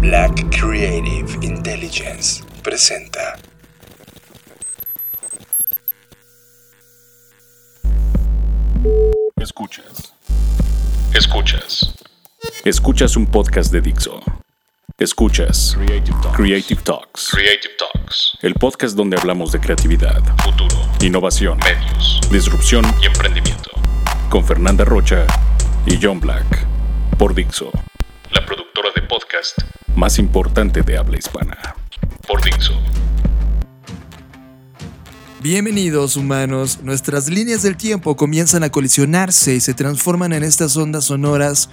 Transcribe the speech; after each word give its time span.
Black 0.00 0.34
Creative 0.50 1.26
Intelligence 1.42 2.42
presenta. 2.62 3.36
Escuchas. 9.36 10.12
Escuchas. 11.14 11.94
Escuchas 12.64 13.16
un 13.16 13.26
podcast 13.26 13.72
de 13.72 13.80
Dixo. 13.80 14.20
Escuchas 14.98 15.74
Creative 15.76 16.16
Talks. 16.22 16.36
Creative 16.36 16.82
Talks. 16.82 17.28
Creative 17.30 17.74
Talks. 17.78 18.38
El 18.42 18.54
podcast 18.54 18.96
donde 18.96 19.16
hablamos 19.16 19.52
de 19.52 19.60
creatividad, 19.60 20.22
Futuro. 20.42 20.76
innovación, 21.00 21.58
Medios. 21.58 22.20
disrupción 22.30 22.84
Y 23.02 23.06
emprendimiento. 23.06 23.70
con 24.30 24.44
Fernanda 24.44 24.84
Rocha 24.84 25.26
y 25.86 25.98
John 26.00 26.20
Black. 26.20 26.66
Por 27.18 27.34
Dixo, 27.34 27.70
La 28.32 28.44
productora 28.44 28.88
de 28.94 29.02
podcast 29.02 29.56
más 29.94 30.18
importante 30.18 30.82
de 30.82 30.96
habla 30.98 31.16
hispana. 31.16 31.56
por 32.26 32.42
Dixo. 32.42 32.72
Bienvenidos 35.40 36.16
humanos, 36.16 36.80
nuestras 36.82 37.28
líneas 37.28 37.62
del 37.62 37.76
tiempo 37.76 38.16
comienzan 38.16 38.64
a 38.64 38.70
colisionarse 38.70 39.54
y 39.54 39.60
se 39.60 39.74
transforman 39.74 40.32
en 40.32 40.42
estas 40.42 40.76
ondas 40.76 41.04
sonoras 41.04 41.68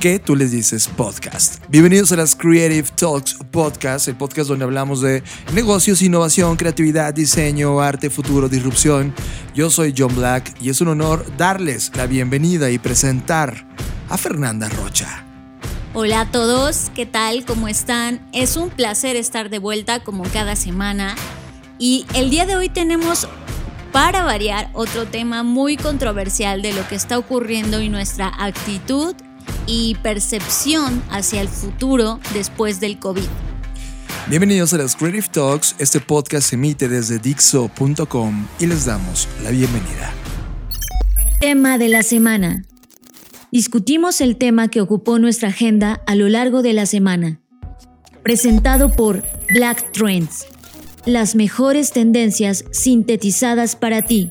que 0.00 0.18
tú 0.18 0.34
les 0.36 0.50
dices 0.52 0.88
podcast. 0.88 1.62
Bienvenidos 1.68 2.12
a 2.12 2.16
las 2.16 2.34
Creative 2.34 2.88
Talks 2.96 3.34
Podcast, 3.50 4.08
el 4.08 4.16
podcast 4.16 4.48
donde 4.48 4.64
hablamos 4.64 5.00
de 5.02 5.22
negocios, 5.52 6.02
innovación, 6.02 6.56
creatividad, 6.56 7.12
diseño, 7.12 7.80
arte, 7.80 8.08
futuro, 8.10 8.48
disrupción. 8.48 9.14
Yo 9.54 9.70
soy 9.70 9.94
John 9.96 10.14
Black 10.16 10.54
y 10.60 10.70
es 10.70 10.80
un 10.80 10.88
honor 10.88 11.24
darles 11.36 11.92
la 11.96 12.06
bienvenida 12.06 12.70
y 12.70 12.78
presentar 12.78 13.66
a 14.10 14.18
Fernanda 14.18 14.68
Rocha. 14.68 15.24
Hola 15.94 16.20
a 16.20 16.30
todos, 16.30 16.90
¿qué 16.94 17.06
tal? 17.06 17.44
¿Cómo 17.44 17.66
están? 17.66 18.20
Es 18.32 18.56
un 18.56 18.70
placer 18.70 19.16
estar 19.16 19.50
de 19.50 19.58
vuelta 19.58 20.00
como 20.00 20.24
cada 20.24 20.54
semana 20.54 21.16
y 21.78 22.06
el 22.14 22.30
día 22.30 22.46
de 22.46 22.56
hoy 22.56 22.68
tenemos 22.68 23.26
para 23.92 24.22
variar 24.22 24.70
otro 24.72 25.06
tema 25.06 25.42
muy 25.42 25.76
controversial 25.76 26.62
de 26.62 26.72
lo 26.72 26.86
que 26.86 26.94
está 26.94 27.18
ocurriendo 27.18 27.80
y 27.80 27.88
nuestra 27.88 28.32
actitud 28.38 29.16
y 29.66 29.96
percepción 29.96 31.02
hacia 31.10 31.40
el 31.40 31.48
futuro 31.48 32.20
después 32.34 32.78
del 32.78 32.98
COVID. 32.98 33.26
Bienvenidos 34.28 34.72
a 34.74 34.78
las 34.78 34.94
Creative 34.94 35.26
Talks, 35.28 35.74
este 35.78 35.98
podcast 35.98 36.50
se 36.50 36.54
emite 36.54 36.88
desde 36.88 37.18
Dixo.com 37.18 38.46
y 38.60 38.66
les 38.66 38.84
damos 38.84 39.26
la 39.42 39.50
bienvenida. 39.50 40.12
Tema 41.40 41.78
de 41.78 41.88
la 41.88 42.02
semana. 42.02 42.62
Discutimos 43.52 44.20
el 44.20 44.36
tema 44.36 44.68
que 44.68 44.80
ocupó 44.80 45.18
nuestra 45.18 45.48
agenda 45.48 46.04
a 46.06 46.14
lo 46.14 46.28
largo 46.28 46.62
de 46.62 46.72
la 46.72 46.86
semana. 46.86 47.40
Presentado 48.22 48.92
por 48.92 49.24
Black 49.52 49.90
Trends. 49.90 50.46
Las 51.04 51.34
mejores 51.34 51.90
tendencias 51.90 52.64
sintetizadas 52.70 53.74
para 53.74 54.02
ti. 54.02 54.30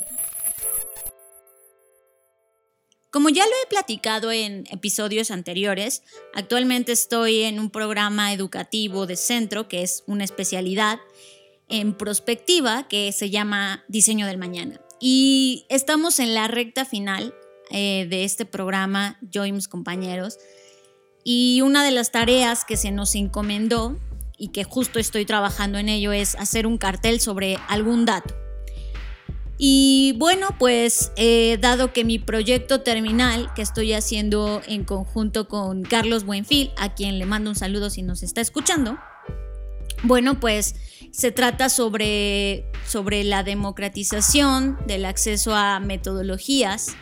Como 3.12 3.28
ya 3.28 3.44
lo 3.44 3.52
he 3.52 3.67
platicado 3.70 4.31
en 4.31 4.64
episodios 4.72 5.31
anteriores, 5.31 6.03
actualmente 6.34 6.94
estoy 6.94 7.42
en 7.42 7.59
un 7.59 7.72
programa 7.72 8.31
educativo 8.31 9.06
de 9.06 9.17
centro 9.17 9.67
que 9.67 9.81
es 9.81 10.03
una 10.08 10.23
especialidad 10.23 10.97
en 11.67 11.94
prospectiva 11.94 12.88
que 12.88 13.12
se 13.12 13.30
llama 13.30 13.84
Diseño 13.90 14.28
del 14.28 14.38
Mañana. 14.38 14.80
Y 15.02 15.66
estamos 15.70 16.20
en 16.20 16.34
la 16.36 16.47
recta 16.47 16.86
final 16.86 17.34
eh, 17.72 18.08
de 18.09 18.23
este 18.23 18.45
programa, 18.45 19.17
yo 19.22 19.45
y 19.45 19.52
mis 19.52 19.67
compañeros. 19.67 20.38
Y 21.23 21.62
una 21.62 21.84
de 21.84 21.91
las 21.91 22.12
tareas 22.12 22.66
que 22.66 22.78
se 22.78 22.91
nos 22.91 23.16
encomendó 23.16 23.97
y 24.38 24.50
que 24.50 24.63
justo 24.63 25.00
estoy 25.00 25.25
trabajando 25.25 25.78
en 25.78 25.90
ello 25.90 26.12
es 26.12 26.35
hacer 26.35 26.66
un 26.66 26.78
cartel 26.78 27.19
sobre 27.19 27.58
algún 27.68 28.06
dato. 28.06 28.35
Y 29.62 30.16
bueno, 30.18 30.56
pues 30.58 31.12
eh, 31.18 31.58
dado 31.59 31.91
que 31.91 32.06
mi 32.06 32.18
proyecto 32.18 32.79
terminal 32.79 33.53
que 33.53 33.62
estoy 33.62 33.91
haciendo 33.91 34.62
en 34.66 34.85
conjunto 34.85 35.50
con 35.50 35.84
Carlos 35.84 36.24
Buenfil, 36.24 36.72
a 36.78 36.96
quien 36.96 37.19
le 37.19 37.25
mando 37.25 37.50
un 37.50 37.58
saludo 37.58 37.90
si 37.90 38.02
nos 38.02 38.24
está 38.24 38.40
escuchando, 38.40 38.97
bueno, 40.03 40.40
pues 40.40 40.75
se 41.12 41.34
trata 41.34 41.68
sobre, 41.68 42.72
sobre 42.88 43.25
la 43.25 43.44
democratización 43.44 44.78
del 44.88 45.03
acceso 45.03 45.53
a 45.53 45.81
metodologías 45.81 46.96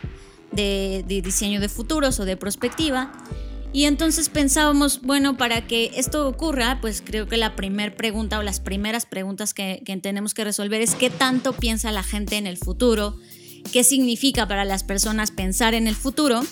de, 0.52 1.04
diseño 1.06 1.60
de 1.60 1.68
futuros 1.68 2.20
o 2.20 2.24
de 2.24 2.36
prospectiva. 2.36 3.12
Y 3.72 3.84
entonces 3.84 4.30
pensábamos, 4.30 5.02
bueno, 5.02 5.36
para 5.36 5.66
que 5.66 5.92
esto 5.94 6.26
ocurra, 6.26 6.78
pues 6.80 7.02
creo 7.04 7.28
que 7.28 7.36
la 7.36 7.54
primera 7.54 7.94
pregunta 7.94 8.38
o 8.38 8.42
las 8.42 8.60
primeras 8.60 9.04
preguntas 9.04 9.52
que, 9.52 9.82
tenemos 10.02 10.32
que 10.32 10.44
resolver 10.44 10.80
es 10.80 10.94
qué 10.94 11.10
tanto 11.10 11.52
piensa 11.52 11.92
la 11.92 12.02
gente 12.02 12.36
en 12.36 12.46
el 12.46 12.56
futuro, 12.56 13.16
qué 13.70 13.84
significa 13.84 14.48
para 14.48 14.64
las 14.64 14.84
personas 14.84 15.30
pensar 15.30 15.74
en 15.74 15.86
el 15.86 15.96
futuro. 15.96 16.42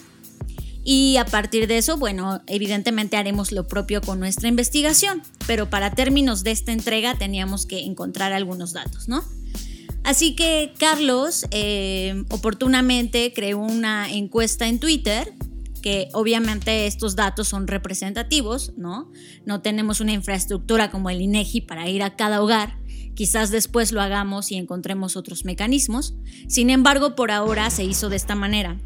Y 0.84 1.16
a 1.16 1.24
partir 1.24 1.66
de 1.66 1.78
eso, 1.78 1.96
bueno, 1.96 2.42
evidentemente 2.46 3.16
haremos 3.16 3.50
lo 3.50 3.66
propio 3.66 4.02
con 4.02 4.20
nuestra 4.20 4.48
investigación, 4.48 5.22
pero 5.46 5.68
para 5.68 5.92
términos 5.92 6.44
de 6.44 6.52
esta 6.52 6.70
entrega 6.70 7.16
teníamos 7.18 7.66
que 7.66 7.80
encontrar 7.80 8.32
algunos 8.32 8.72
datos, 8.72 9.08
¿no? 9.08 9.24
Así 10.06 10.37
que 10.37 10.72
Carlos 10.78 11.47
eh, 11.50 12.22
oportunamente 12.31 13.33
creó 13.34 13.59
una 13.59 14.09
encuesta 14.09 14.69
en 14.69 14.78
Twitter 14.78 15.34
que 15.83 16.11
obviamente 16.12 16.87
estos 16.87 17.17
datos 17.17 17.49
son 17.49 17.67
representativos, 17.67 18.72
¿no? 18.77 19.11
No 19.47 19.62
tenemos 19.62 20.00
una 20.00 20.12
infraestructura 20.12 20.93
como 20.93 21.11
el 21.11 21.21
INEGI 21.21 21.62
para 21.62 21.89
ir 21.89 22.05
a 22.05 22.15
cada 22.15 22.41
hogar. 22.41 22.78
Quizás 23.15 23.50
después 23.50 23.91
lo 23.91 24.00
hagamos 24.00 24.53
y 24.53 24.55
encontremos 24.55 25.17
otros 25.17 25.44
mecanismos. 25.44 26.15
Sin 26.47 26.71
embargo, 26.71 27.17
por 27.17 27.33
ahora 27.33 27.69
se 27.71 27.83
hizo 27.83 28.09
de 28.09 28.15
esta 28.15 28.37
manera. 28.37 28.78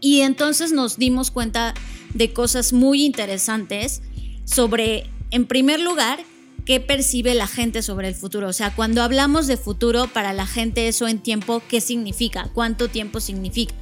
Y 0.00 0.20
entonces 0.20 0.70
nos 0.70 0.98
dimos 0.98 1.30
cuenta 1.30 1.72
de 2.12 2.34
cosas 2.34 2.74
muy 2.74 3.06
interesantes 3.06 4.02
sobre, 4.44 5.08
en 5.30 5.46
primer 5.46 5.80
lugar, 5.80 6.20
qué 6.64 6.80
percibe 6.80 7.34
la 7.34 7.46
gente 7.46 7.82
sobre 7.82 8.08
el 8.08 8.14
futuro. 8.14 8.48
O 8.48 8.52
sea, 8.52 8.74
cuando 8.74 9.02
hablamos 9.02 9.46
de 9.46 9.56
futuro, 9.56 10.06
para 10.08 10.32
la 10.32 10.46
gente 10.46 10.88
eso 10.88 11.08
en 11.08 11.18
tiempo, 11.18 11.62
¿qué 11.68 11.80
significa? 11.80 12.50
¿Cuánto 12.52 12.88
tiempo 12.88 13.20
significa? 13.20 13.74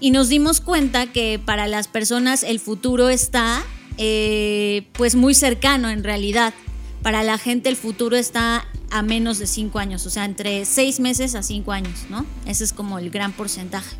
y 0.00 0.10
nos 0.10 0.28
dimos 0.28 0.60
cuenta 0.60 1.06
que 1.06 1.40
para 1.44 1.66
las 1.66 1.88
personas 1.88 2.42
el 2.42 2.60
futuro 2.60 3.08
está 3.08 3.64
eh, 3.98 4.86
pues 4.92 5.14
muy 5.14 5.34
cercano 5.34 5.88
en 5.90 6.04
realidad. 6.04 6.52
Para 7.02 7.22
la 7.22 7.38
gente 7.38 7.68
el 7.68 7.76
futuro 7.76 8.16
está 8.16 8.66
a 8.90 9.02
menos 9.02 9.38
de 9.38 9.46
cinco 9.46 9.78
años, 9.78 10.06
o 10.06 10.10
sea, 10.10 10.24
entre 10.24 10.64
seis 10.64 11.00
meses 11.00 11.34
a 11.34 11.42
cinco 11.42 11.72
años, 11.72 12.04
¿no? 12.10 12.26
Ese 12.46 12.64
es 12.64 12.72
como 12.72 12.98
el 12.98 13.10
gran 13.10 13.32
porcentaje. 13.32 13.96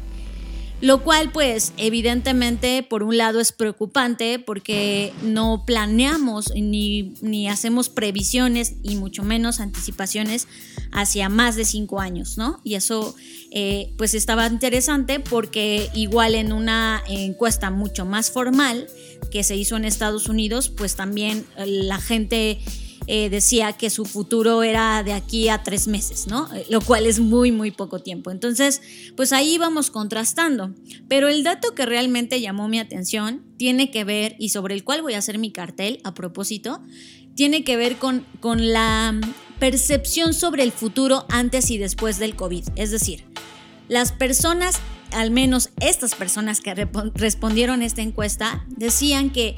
Lo 0.82 1.02
cual, 1.02 1.32
pues, 1.32 1.72
evidentemente, 1.78 2.82
por 2.82 3.02
un 3.02 3.16
lado 3.16 3.40
es 3.40 3.52
preocupante 3.52 4.38
porque 4.38 5.14
no 5.22 5.64
planeamos 5.66 6.52
ni, 6.54 7.14
ni 7.22 7.48
hacemos 7.48 7.88
previsiones 7.88 8.74
y 8.82 8.96
mucho 8.96 9.22
menos 9.22 9.60
anticipaciones 9.60 10.48
hacia 10.92 11.30
más 11.30 11.56
de 11.56 11.64
cinco 11.64 12.00
años, 12.00 12.36
¿no? 12.36 12.60
Y 12.62 12.74
eso, 12.74 13.14
eh, 13.52 13.94
pues, 13.96 14.12
estaba 14.12 14.46
interesante 14.46 15.18
porque 15.18 15.88
igual 15.94 16.34
en 16.34 16.52
una 16.52 17.02
encuesta 17.08 17.70
mucho 17.70 18.04
más 18.04 18.30
formal 18.30 18.86
que 19.30 19.44
se 19.44 19.56
hizo 19.56 19.76
en 19.76 19.86
Estados 19.86 20.28
Unidos, 20.28 20.68
pues 20.68 20.94
también 20.94 21.46
la 21.56 21.98
gente 21.98 22.58
eh, 23.06 23.30
decía 23.30 23.72
que 23.72 23.90
su 23.90 24.04
futuro 24.04 24.62
era 24.62 25.02
de 25.02 25.12
aquí 25.12 25.48
a 25.48 25.62
tres 25.62 25.86
meses, 25.86 26.26
¿no? 26.26 26.48
Lo 26.70 26.80
cual 26.80 27.06
es 27.06 27.20
muy, 27.20 27.52
muy 27.52 27.70
poco 27.70 28.00
tiempo. 28.00 28.30
Entonces, 28.30 28.82
pues 29.16 29.32
ahí 29.32 29.54
íbamos 29.54 29.90
contrastando. 29.90 30.74
Pero 31.08 31.28
el 31.28 31.44
dato 31.44 31.74
que 31.74 31.86
realmente 31.86 32.40
llamó 32.40 32.68
mi 32.68 32.78
atención 32.78 33.44
tiene 33.56 33.90
que 33.90 34.04
ver, 34.04 34.36
y 34.38 34.48
sobre 34.48 34.74
el 34.74 34.84
cual 34.84 35.02
voy 35.02 35.14
a 35.14 35.18
hacer 35.18 35.38
mi 35.38 35.52
cartel 35.52 36.00
a 36.04 36.14
propósito, 36.14 36.82
tiene 37.34 37.64
que 37.64 37.76
ver 37.76 37.96
con, 37.96 38.26
con 38.40 38.72
la 38.72 39.18
percepción 39.58 40.34
sobre 40.34 40.62
el 40.62 40.72
futuro 40.72 41.26
antes 41.28 41.70
y 41.70 41.78
después 41.78 42.18
del 42.18 42.34
COVID. 42.34 42.64
Es 42.76 42.90
decir, 42.90 43.24
las 43.88 44.12
personas, 44.12 44.80
al 45.12 45.30
menos 45.30 45.70
estas 45.80 46.14
personas 46.14 46.60
que 46.60 46.74
respondieron 47.14 47.82
esta 47.82 48.02
encuesta, 48.02 48.64
decían 48.68 49.30
que 49.30 49.54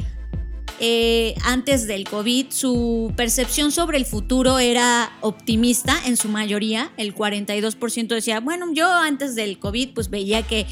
eh, 0.80 1.34
antes 1.44 1.86
del 1.86 2.08
COVID, 2.08 2.46
su 2.50 3.12
percepción 3.16 3.72
sobre 3.72 3.98
el 3.98 4.04
futuro 4.04 4.58
era 4.58 5.12
optimista 5.20 5.96
en 6.06 6.16
su 6.16 6.28
mayoría. 6.28 6.92
El 6.96 7.14
42% 7.14 8.08
decía, 8.08 8.40
bueno, 8.40 8.66
yo 8.72 8.88
antes 8.90 9.34
del 9.34 9.58
COVID 9.58 9.90
pues 9.94 10.08
veía 10.08 10.42
que 10.42 10.66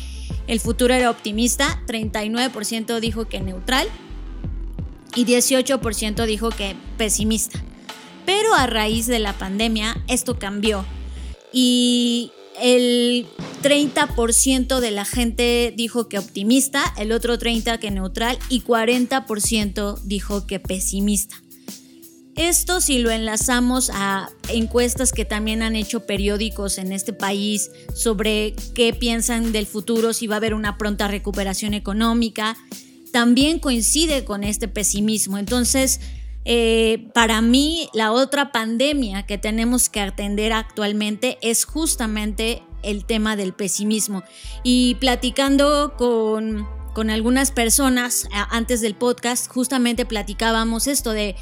el 0.47 0.61
futuro 0.61 0.94
era 0.94 1.11
optimista, 1.11 1.82
39% 1.87 3.00
dijo 3.00 3.26
que 3.26 3.41
neutral 3.41 3.88
y 5.17 5.25
18% 5.25 6.25
dijo 6.26 6.50
que 6.50 6.76
pesimista. 6.97 7.61
Pero 8.25 8.55
a 8.55 8.67
raíz 8.67 9.06
de 9.06 9.19
la 9.19 9.32
pandemia 9.32 10.02
esto 10.06 10.38
cambió 10.38 10.85
y 11.52 12.31
el 12.61 13.26
30% 13.62 14.81
de 14.81 14.91
la 14.91 15.05
gente 15.05 15.73
dijo 15.76 16.08
que 16.08 16.19
optimista, 16.19 16.94
el 16.99 17.12
otro 17.12 17.38
30% 17.38 17.79
que 17.79 17.91
neutral 17.91 18.38
y 18.49 18.62
40% 18.62 20.00
dijo 20.03 20.47
que 20.47 20.61
pesimista. 20.61 21.37
Esto 22.37 22.82
si 22.82 22.99
lo 22.99 23.11
enlazamos 23.11 23.91
a 23.94 24.29
encuestas 24.50 25.12
que 25.12 25.25
también 25.25 25.62
han 25.62 25.75
hecho 25.75 26.05
periódicos 26.05 26.76
en 26.76 26.93
este 26.93 27.14
país 27.14 27.70
sobre 27.94 28.55
qué 28.75 28.93
piensan 28.93 29.52
del 29.52 29.67
futuro, 29.67 30.12
si 30.12 30.26
va 30.26 30.35
a 30.35 30.38
haber 30.38 30.52
una 30.52 30.76
pronta 30.76 31.09
recuperación 31.09 31.73
económica, 31.73 32.55
también 33.11 33.59
coincide 33.59 34.26
con 34.26 34.44
este 34.44 34.69
pesimismo. 34.69 35.38
Entonces, 35.38 36.00
eh, 36.49 37.09
para 37.13 37.43
mí, 37.43 37.89
la 37.93 38.13
otra 38.13 38.53
pandemia 38.53 39.27
que 39.27 39.37
tenemos 39.37 39.89
que 39.89 40.01
atender 40.01 40.53
actualmente 40.53 41.39
es 41.43 41.65
justamente 41.65 42.63
el 42.85 43.05
tema 43.05 43.35
del 43.35 43.53
pesimismo. 43.53 44.23
Y 44.63 44.95
platicando 45.01 45.95
con, 45.99 46.65
con 46.95 47.11
algunas 47.11 47.51
personas 47.51 48.29
antes 48.33 48.81
del 48.81 48.95
podcast, 48.95 49.51
justamente 49.51 50.07
platicábamos 50.07 50.87
esto 50.87 51.11
de 51.11 51.35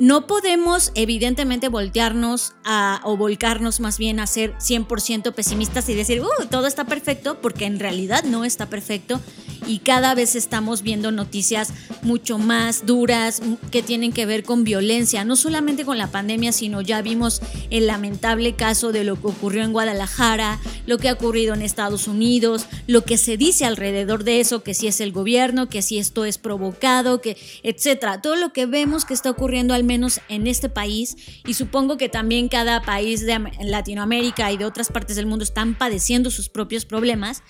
no 0.00 0.26
podemos 0.26 0.92
evidentemente 0.94 1.68
voltearnos 1.68 2.54
a, 2.64 3.02
o 3.04 3.18
volcarnos 3.18 3.80
más 3.80 3.98
bien 3.98 4.18
a 4.18 4.26
ser 4.26 4.54
100% 4.54 5.34
pesimistas 5.34 5.90
y 5.90 5.94
decir, 5.94 6.22
uh, 6.22 6.46
todo 6.46 6.66
está 6.66 6.86
perfecto, 6.86 7.38
porque 7.42 7.66
en 7.66 7.78
realidad 7.78 8.24
no 8.24 8.46
está 8.46 8.70
perfecto. 8.70 9.20
Y 9.66 9.80
cada 9.80 10.14
vez 10.14 10.36
estamos 10.36 10.80
viendo 10.80 11.12
noticias 11.12 11.74
mucho 12.00 12.38
más 12.38 12.86
duras 12.86 13.42
que 13.70 13.82
tienen 13.82 14.12
que 14.12 14.24
ver 14.24 14.42
con 14.42 14.64
violencia, 14.64 15.22
no 15.26 15.36
solamente 15.36 15.84
con 15.84 15.98
la 15.98 16.10
pandemia, 16.10 16.52
sino 16.52 16.80
ya 16.80 17.02
vimos 17.02 17.42
el 17.68 17.86
lamentable 17.86 18.56
caso 18.56 18.92
de 18.92 19.04
lo 19.04 19.20
que 19.20 19.26
ocurrió 19.26 19.62
en 19.62 19.72
Guadalajara, 19.72 20.58
lo 20.86 20.96
que 20.96 21.10
ha 21.10 21.12
ocurrido 21.12 21.52
en 21.52 21.60
Estados 21.60 22.08
Unidos, 22.08 22.64
lo 22.86 23.04
que 23.04 23.18
se 23.18 23.36
dice 23.36 23.66
alrededor 23.66 24.24
de 24.24 24.40
eso, 24.40 24.62
que 24.62 24.72
si 24.72 24.86
es 24.86 24.98
el 25.02 25.12
gobierno, 25.12 25.68
que 25.68 25.82
si 25.82 25.98
esto 25.98 26.24
es 26.24 26.38
provocado, 26.38 27.20
que 27.20 27.36
etcétera, 27.62 28.22
todo 28.22 28.36
lo 28.36 28.54
que 28.54 28.64
vemos 28.64 29.04
que 29.04 29.12
está 29.12 29.28
ocurriendo 29.28 29.74
al 29.74 29.89
menos 29.90 30.20
en 30.28 30.46
este 30.46 30.68
país 30.68 31.16
y 31.44 31.54
supongo 31.54 31.96
que 31.96 32.08
también 32.08 32.48
cada 32.48 32.80
país 32.80 33.26
de 33.26 33.36
Latinoamérica 33.60 34.52
y 34.52 34.56
de 34.56 34.64
otras 34.64 34.88
partes 34.88 35.16
del 35.16 35.26
mundo 35.26 35.42
están 35.42 35.76
padeciendo 35.76 36.30
sus 36.30 36.48
propios 36.48 36.84
problemas. 36.84 37.42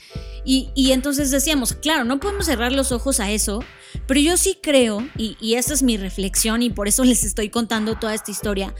Y, 0.42 0.70
y 0.74 0.92
entonces 0.92 1.30
decíamos, 1.30 1.74
claro, 1.74 2.04
no 2.04 2.18
podemos 2.18 2.46
cerrar 2.46 2.72
los 2.72 2.92
ojos 2.92 3.20
a 3.20 3.30
eso, 3.30 3.62
pero 4.06 4.20
yo 4.20 4.38
sí 4.38 4.56
creo, 4.62 5.06
y, 5.18 5.36
y 5.38 5.56
esa 5.56 5.74
es 5.74 5.82
mi 5.82 5.98
reflexión 5.98 6.62
y 6.62 6.70
por 6.70 6.88
eso 6.88 7.04
les 7.10 7.24
estoy 7.24 7.50
contando 7.50 7.96
toda 7.96 8.14
esta 8.14 8.30
historia, 8.30 8.74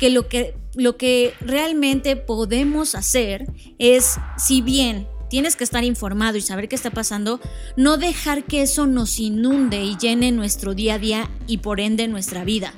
que 0.00 0.10
lo 0.10 0.26
que, 0.26 0.56
lo 0.74 0.96
que 0.96 1.34
realmente 1.40 2.16
podemos 2.16 2.96
hacer 2.96 3.46
es, 3.78 4.16
si 4.36 4.60
bien 4.60 5.06
tienes 5.34 5.56
que 5.56 5.64
estar 5.64 5.82
informado 5.82 6.36
y 6.38 6.42
saber 6.42 6.68
qué 6.68 6.76
está 6.76 6.90
pasando, 6.90 7.40
no 7.74 7.96
dejar 7.96 8.44
que 8.44 8.62
eso 8.62 8.86
nos 8.86 9.18
inunde 9.18 9.82
y 9.82 9.96
llene 9.96 10.30
nuestro 10.30 10.74
día 10.74 10.94
a 10.94 10.98
día 11.00 11.28
y 11.48 11.58
por 11.58 11.80
ende 11.80 12.06
nuestra 12.06 12.44
vida. 12.44 12.72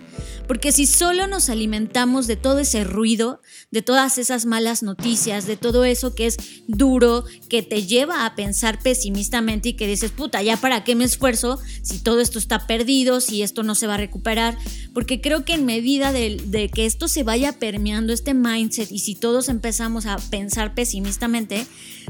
Porque 0.46 0.70
si 0.70 0.86
solo 0.86 1.26
nos 1.26 1.48
alimentamos 1.48 2.26
de 2.26 2.36
todo 2.36 2.60
ese 2.60 2.84
ruido, 2.84 3.40
de 3.70 3.82
todas 3.82 4.18
esas 4.18 4.46
malas 4.46 4.82
noticias, 4.82 5.46
de 5.46 5.56
todo 5.56 5.84
eso 5.84 6.14
que 6.14 6.26
es 6.26 6.36
duro, 6.68 7.24
que 7.48 7.62
te 7.62 7.84
lleva 7.84 8.26
a 8.26 8.34
pensar 8.34 8.80
pesimistamente 8.80 9.70
y 9.70 9.72
que 9.74 9.86
dices, 9.86 10.12
puta, 10.12 10.42
ya 10.42 10.56
para 10.56 10.84
qué 10.84 10.94
me 10.94 11.04
esfuerzo 11.04 11.58
si 11.82 11.98
todo 11.98 12.20
esto 12.20 12.38
está 12.38 12.66
perdido, 12.66 13.20
si 13.20 13.42
esto 13.42 13.62
no 13.62 13.74
se 13.74 13.86
va 13.86 13.94
a 13.94 13.98
recuperar. 13.98 14.56
Porque 14.94 15.20
creo 15.20 15.44
que 15.44 15.54
en 15.54 15.66
medida 15.66 16.12
de, 16.12 16.40
de 16.44 16.68
que 16.68 16.86
esto 16.86 17.08
se 17.08 17.24
vaya 17.24 17.52
permeando, 17.52 18.12
este 18.12 18.34
mindset, 18.34 18.90
y 18.92 19.00
si 19.00 19.14
todos 19.14 19.48
empezamos 19.48 20.06
a 20.06 20.16
pensar 20.30 20.74
pesimistamente, 20.74 21.66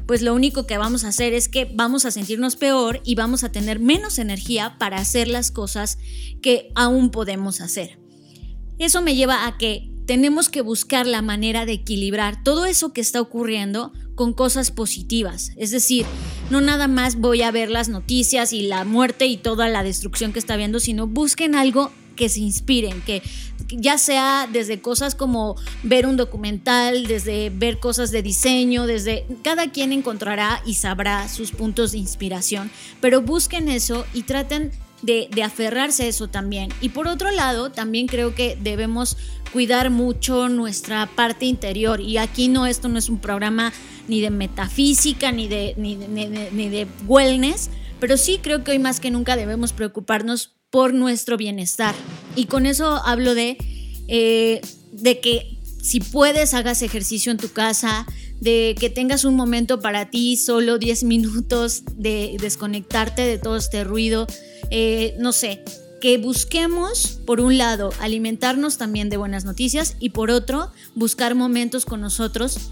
pues 0.07 0.23
lo 0.23 0.35
único 0.35 0.67
que 0.67 0.79
vamos 0.79 1.05
a 1.05 1.09
hacer 1.09 1.33
es 1.33 1.49
que 1.49 1.65
vamos 1.65 2.05
a 2.05 2.11
sentirnos 2.11 2.57
peor 2.57 3.01
y 3.05 3.15
vamos 3.15 3.45
a 3.45 3.53
tener 3.53 3.81
menos 3.81 4.19
energía 4.19 4.77
para 4.79 4.99
hacer 4.99 5.29
las 5.29 5.51
cosas 5.51 5.99
que 6.43 6.71
aún 6.75 7.11
podemos 7.11 7.61
hacer. 7.61 8.06
Eso 8.79 9.03
me 9.03 9.15
lleva 9.15 9.47
a 9.47 9.57
que 9.57 9.89
tenemos 10.07 10.49
que 10.49 10.61
buscar 10.61 11.07
la 11.07 11.23
manera 11.23 11.67
de 11.67 11.73
equilibrar 11.73 12.43
todo 12.43 12.65
eso 12.65 12.93
que 12.93 13.01
está 13.01 13.21
ocurriendo 13.21 13.93
con 14.15 14.33
cosas 14.33 14.71
positivas. 14.71 15.53
Es 15.57 15.71
decir, 15.71 16.07
no 16.51 16.61
nada 16.61 16.87
más 16.87 17.17
voy 17.17 17.43
a 17.43 17.51
ver 17.51 17.71
las 17.71 17.89
noticias 17.89 18.53
y 18.53 18.63
la 18.63 18.85
muerte 18.85 19.27
y 19.27 19.37
toda 19.37 19.69
la 19.69 19.83
destrucción 19.83 20.33
que 20.33 20.39
está 20.39 20.55
habiendo, 20.55 20.79
sino 20.79 21.07
busquen 21.07 21.55
algo 21.55 21.91
que 22.17 22.29
se 22.29 22.41
inspiren, 22.41 23.03
que 23.03 23.23
ya 23.69 23.99
sea 23.99 24.49
desde 24.51 24.81
cosas 24.81 25.15
como 25.15 25.57
ver 25.83 26.07
un 26.07 26.17
documental, 26.17 27.07
desde 27.07 27.51
ver 27.51 27.79
cosas 27.79 28.11
de 28.11 28.23
diseño, 28.23 28.87
desde 28.87 29.27
cada 29.43 29.71
quien 29.71 29.93
encontrará 29.93 30.63
y 30.65 30.75
sabrá 30.75 31.29
sus 31.29 31.51
puntos 31.51 31.93
de 31.93 31.99
inspiración, 31.99 32.71
pero 33.01 33.21
busquen 33.21 33.69
eso 33.69 34.07
y 34.15 34.23
traten 34.23 34.73
de, 35.03 35.29
aferrarse 35.43 36.05
a 36.05 36.07
eso 36.07 36.29
también. 36.29 36.71
Y 36.81 36.91
por 36.91 37.09
otro 37.09 37.31
lado, 37.31 37.71
también 37.71 38.07
creo 38.07 38.35
que 38.35 38.59
debemos 38.61 39.17
cuidar 39.53 39.91
mucho 39.91 40.49
nuestra 40.49 41.07
parte 41.07 41.47
interior. 41.47 42.01
Y 42.01 42.19
aquí 42.19 42.49
no, 42.49 42.67
esto 42.67 42.89
no 42.89 42.99
es 42.99 43.09
un 43.09 43.19
programa 43.19 43.73
ni 44.09 44.21
de 44.21 44.31
metafísica, 44.31 45.33
ni 45.33 45.49
de, 45.49 45.75
ni, 45.77 45.97
de 45.97 46.87
wellness, 47.07 47.71
pero 48.01 48.17
sí 48.17 48.39
creo 48.43 48.65
que 48.65 48.73
hoy 48.73 48.79
más 48.79 49.01
que 49.01 49.11
nunca 49.11 49.37
debemos 49.37 49.73
preocuparnos 49.73 50.55
por 50.71 50.95
nuestro 50.95 51.37
bienestar. 51.37 51.95
Y 52.35 52.47
con 52.47 52.67
eso 52.67 53.01
hablo 53.05 53.35
de, 53.35 53.57
eh, 54.09 54.61
de 54.93 55.21
que 55.21 55.57
si 55.83 56.01
puedes, 56.01 56.53
hagas 56.53 56.83
ejercicio 56.83 57.31
en 57.31 57.39
tu 57.39 57.53
casa, 57.53 58.07
de 58.41 58.75
que 58.79 58.91
tengas 58.91 59.25
un 59.25 59.35
momento 59.35 59.81
para 59.81 60.11
ti, 60.11 60.37
solo 60.37 60.79
10 60.79 61.05
minutos 61.05 61.85
de 61.97 62.37
desconectarte 62.41 63.23
de 63.23 63.39
todo 63.39 63.57
este 63.57 63.85
ruido, 63.85 64.27
eh, 64.71 65.15
no 65.19 65.33
sé, 65.33 65.63
que 66.01 66.19
busquemos, 66.19 67.19
por 67.25 67.41
un 67.41 67.59
lado, 67.59 67.91
alimentarnos 68.01 68.79
también 68.79 69.09
de 69.09 69.17
buenas 69.17 69.45
noticias 69.45 69.97
y 69.99 70.11
por 70.11 70.31
otro, 70.31 70.71
buscar 70.95 71.35
momentos 71.35 71.85
con 71.85 72.01
nosotros 72.01 72.71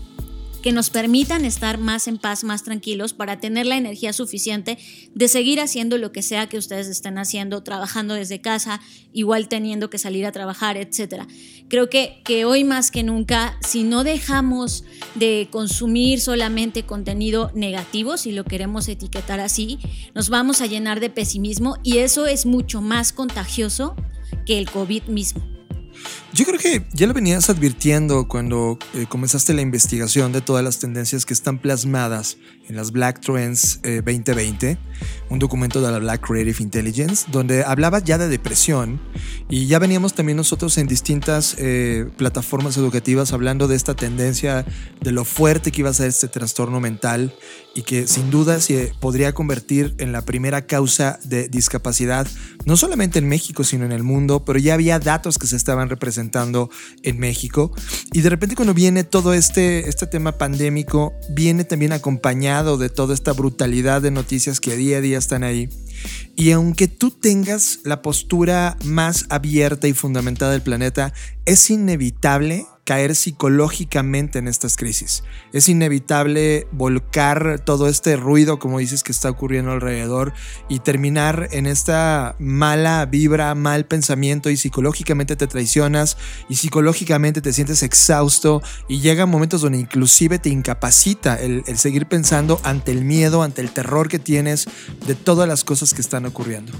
que 0.64 0.72
nos 0.72 0.88
permitan 0.88 1.44
estar 1.44 1.76
más 1.76 2.08
en 2.08 2.16
paz, 2.16 2.42
más 2.42 2.62
tranquilos, 2.62 3.12
para 3.12 3.38
tener 3.38 3.66
la 3.66 3.76
energía 3.76 4.14
suficiente 4.14 4.78
de 5.14 5.28
seguir 5.28 5.60
haciendo 5.60 5.98
lo 5.98 6.10
que 6.10 6.22
sea 6.22 6.48
que 6.48 6.56
ustedes 6.56 6.88
estén 6.88 7.18
haciendo, 7.18 7.62
trabajando 7.62 8.14
desde 8.14 8.40
casa, 8.40 8.80
igual 9.12 9.48
teniendo 9.48 9.90
que 9.90 9.98
salir 9.98 10.24
a 10.24 10.32
trabajar, 10.32 10.78
etc. 10.78 11.24
Creo 11.68 11.90
que, 11.90 12.22
que 12.24 12.46
hoy 12.46 12.64
más 12.64 12.90
que 12.90 13.02
nunca, 13.02 13.58
si 13.60 13.82
no 13.82 14.04
dejamos 14.04 14.84
de 15.16 15.48
consumir 15.50 16.22
solamente 16.22 16.86
contenido 16.86 17.50
negativo, 17.54 18.16
si 18.16 18.32
lo 18.32 18.44
queremos 18.44 18.88
etiquetar 18.88 19.40
así, 19.40 19.78
nos 20.14 20.30
vamos 20.30 20.62
a 20.62 20.66
llenar 20.66 20.98
de 20.98 21.10
pesimismo 21.10 21.76
y 21.82 21.98
eso 21.98 22.26
es 22.26 22.46
mucho 22.46 22.80
más 22.80 23.12
contagioso 23.12 23.96
que 24.46 24.58
el 24.58 24.70
COVID 24.70 25.08
mismo. 25.08 25.44
Yo 26.34 26.44
creo 26.44 26.58
que 26.58 26.82
ya 26.92 27.06
lo 27.06 27.14
venías 27.14 27.48
advirtiendo 27.48 28.26
cuando 28.26 28.76
eh, 28.92 29.06
comenzaste 29.08 29.54
la 29.54 29.62
investigación 29.62 30.32
de 30.32 30.40
todas 30.40 30.64
las 30.64 30.80
tendencias 30.80 31.24
que 31.24 31.32
están 31.32 31.58
plasmadas 31.58 32.38
en 32.68 32.74
las 32.74 32.90
Black 32.90 33.20
Trends 33.20 33.80
2020, 33.82 34.70
eh, 34.70 34.78
un 35.28 35.38
documento 35.38 35.80
de 35.80 35.92
la 35.92 36.00
Black 36.00 36.26
Creative 36.26 36.56
Intelligence, 36.60 37.26
donde 37.30 37.62
hablaba 37.62 38.00
ya 38.00 38.18
de 38.18 38.28
depresión 38.28 39.00
y 39.48 39.66
ya 39.66 39.78
veníamos 39.78 40.14
también 40.14 40.36
nosotros 40.36 40.76
en 40.78 40.88
distintas 40.88 41.54
eh, 41.58 42.10
plataformas 42.16 42.76
educativas 42.78 43.32
hablando 43.32 43.68
de 43.68 43.76
esta 43.76 43.94
tendencia, 43.94 44.66
de 45.00 45.12
lo 45.12 45.24
fuerte 45.24 45.70
que 45.70 45.82
iba 45.82 45.90
a 45.90 45.94
ser 45.94 46.08
este 46.08 46.26
trastorno 46.26 46.80
mental 46.80 47.32
y 47.76 47.82
que 47.82 48.08
sin 48.08 48.30
duda 48.30 48.60
se 48.60 48.92
podría 48.98 49.34
convertir 49.34 49.94
en 49.98 50.10
la 50.10 50.22
primera 50.22 50.66
causa 50.66 51.20
de 51.22 51.48
discapacidad, 51.48 52.26
no 52.64 52.76
solamente 52.76 53.20
en 53.20 53.28
México, 53.28 53.62
sino 53.62 53.84
en 53.84 53.92
el 53.92 54.02
mundo, 54.02 54.44
pero 54.44 54.58
ya 54.58 54.74
había 54.74 54.98
datos 54.98 55.38
que 55.38 55.46
se 55.46 55.56
estaban 55.56 55.88
representando 55.88 56.23
en 57.02 57.18
México. 57.18 57.72
Y 58.12 58.20
de 58.20 58.30
repente 58.30 58.56
cuando 58.56 58.74
viene 58.74 59.04
todo 59.04 59.34
este, 59.34 59.88
este 59.88 60.06
tema 60.06 60.38
pandémico, 60.38 61.12
viene 61.30 61.64
también 61.64 61.92
acompañado 61.92 62.76
de 62.78 62.88
toda 62.88 63.14
esta 63.14 63.32
brutalidad 63.32 64.02
de 64.02 64.10
noticias 64.10 64.60
que 64.60 64.76
día 64.76 64.98
a 64.98 65.00
día 65.00 65.18
están 65.18 65.44
ahí. 65.44 65.68
Y 66.36 66.50
aunque 66.50 66.88
tú 66.88 67.10
tengas 67.10 67.80
la 67.84 68.02
postura 68.02 68.76
más 68.84 69.26
abierta 69.28 69.86
y 69.86 69.92
fundamentada 69.92 70.52
del 70.52 70.62
planeta, 70.62 71.12
es 71.44 71.70
inevitable 71.70 72.66
caer 72.84 73.14
psicológicamente 73.14 74.38
en 74.38 74.46
estas 74.46 74.76
crisis. 74.76 75.24
Es 75.52 75.68
inevitable 75.68 76.66
volcar 76.70 77.60
todo 77.64 77.88
este 77.88 78.16
ruido, 78.16 78.58
como 78.58 78.78
dices, 78.78 79.02
que 79.02 79.12
está 79.12 79.30
ocurriendo 79.30 79.72
alrededor 79.72 80.34
y 80.68 80.80
terminar 80.80 81.48
en 81.52 81.66
esta 81.66 82.36
mala 82.38 83.06
vibra, 83.06 83.54
mal 83.54 83.86
pensamiento 83.86 84.50
y 84.50 84.58
psicológicamente 84.58 85.34
te 85.34 85.46
traicionas 85.46 86.18
y 86.48 86.56
psicológicamente 86.56 87.40
te 87.40 87.54
sientes 87.54 87.82
exhausto 87.82 88.62
y 88.86 89.00
llegan 89.00 89.30
momentos 89.30 89.62
donde 89.62 89.78
inclusive 89.78 90.38
te 90.38 90.50
incapacita 90.50 91.36
el, 91.36 91.62
el 91.66 91.78
seguir 91.78 92.06
pensando 92.06 92.60
ante 92.64 92.92
el 92.92 93.04
miedo, 93.04 93.42
ante 93.42 93.62
el 93.62 93.70
terror 93.70 94.08
que 94.08 94.18
tienes 94.18 94.66
de 95.06 95.14
todas 95.14 95.48
las 95.48 95.64
cosas 95.64 95.94
que 95.94 96.02
están 96.02 96.23
ocurriendo. 96.26 96.72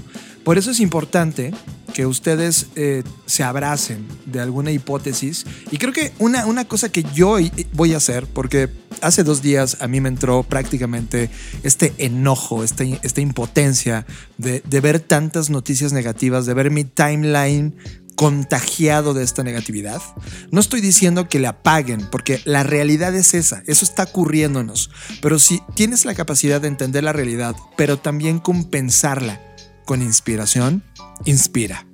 Por 0.43 0.57
eso 0.57 0.71
es 0.71 0.79
importante 0.79 1.51
que 1.95 2.05
ustedes 2.05 2.67
eh, 2.75 3.03
se 3.25 3.43
abracen 3.43 4.05
de 4.25 4.41
alguna 4.41 4.69
hipótesis. 4.69 5.45
Y 5.71 5.77
creo 5.77 5.93
que 5.93 6.11
una, 6.19 6.45
una 6.45 6.65
cosa 6.65 6.89
que 6.89 7.03
yo 7.13 7.37
voy 7.71 7.93
a 7.93 7.97
hacer, 7.97 8.27
porque 8.27 8.69
hace 9.01 9.23
dos 9.23 9.41
días 9.41 9.77
a 9.79 9.87
mí 9.87 10.01
me 10.01 10.09
entró 10.09 10.43
prácticamente 10.43 11.29
este 11.63 11.93
enojo, 11.97 12.65
este, 12.65 12.99
esta 13.01 13.21
impotencia 13.21 14.05
de, 14.37 14.61
de 14.67 14.81
ver 14.81 14.99
tantas 14.99 15.49
noticias 15.49 15.93
negativas, 15.93 16.45
de 16.45 16.53
ver 16.53 16.69
mi 16.69 16.83
timeline 16.83 17.73
contagiado 18.15 19.13
de 19.13 19.23
esta 19.23 19.43
negatividad. 19.43 20.01
No 20.51 20.59
estoy 20.59 20.81
diciendo 20.81 21.27
que 21.27 21.39
le 21.39 21.47
apaguen, 21.47 22.07
porque 22.09 22.41
la 22.45 22.63
realidad 22.63 23.13
es 23.15 23.33
esa, 23.33 23.63
eso 23.67 23.85
está 23.85 24.03
ocurriéndonos. 24.03 24.89
Pero 25.21 25.39
si 25.39 25.61
tienes 25.75 26.05
la 26.05 26.15
capacidad 26.15 26.61
de 26.61 26.67
entender 26.67 27.03
la 27.03 27.13
realidad, 27.13 27.55
pero 27.77 27.97
también 27.97 28.39
compensarla 28.39 29.41
con 29.85 30.01
inspiración, 30.01 30.83
inspira. 31.25 31.85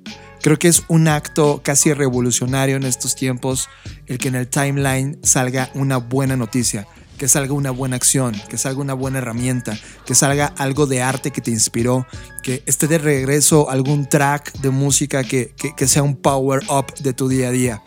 Creo 0.42 0.58
que 0.58 0.68
es 0.68 0.82
un 0.88 1.06
acto 1.06 1.60
casi 1.62 1.92
revolucionario 1.92 2.76
en 2.76 2.82
estos 2.82 3.14
tiempos 3.14 3.68
el 4.06 4.18
que 4.18 4.28
en 4.28 4.34
el 4.34 4.48
timeline 4.48 5.18
salga 5.22 5.70
una 5.74 5.98
buena 5.98 6.36
noticia, 6.36 6.88
que 7.22 7.28
salga 7.28 7.52
una 7.52 7.70
buena 7.70 7.94
acción, 7.94 8.34
que 8.48 8.58
salga 8.58 8.80
una 8.80 8.94
buena 8.94 9.18
herramienta, 9.18 9.78
que 10.04 10.12
salga 10.12 10.46
algo 10.58 10.88
de 10.88 11.02
arte 11.02 11.30
que 11.30 11.40
te 11.40 11.52
inspiró, 11.52 12.04
que 12.42 12.64
esté 12.66 12.88
de 12.88 12.98
regreso 12.98 13.70
algún 13.70 14.08
track 14.08 14.54
de 14.54 14.70
música 14.70 15.22
que, 15.22 15.54
que, 15.54 15.86
sea 15.86 16.02
un 16.02 16.16
power 16.16 16.64
up 16.68 16.92
de 16.98 17.12
tu 17.12 17.28
día 17.28 17.46
a 17.46 17.50
día. 17.52 17.82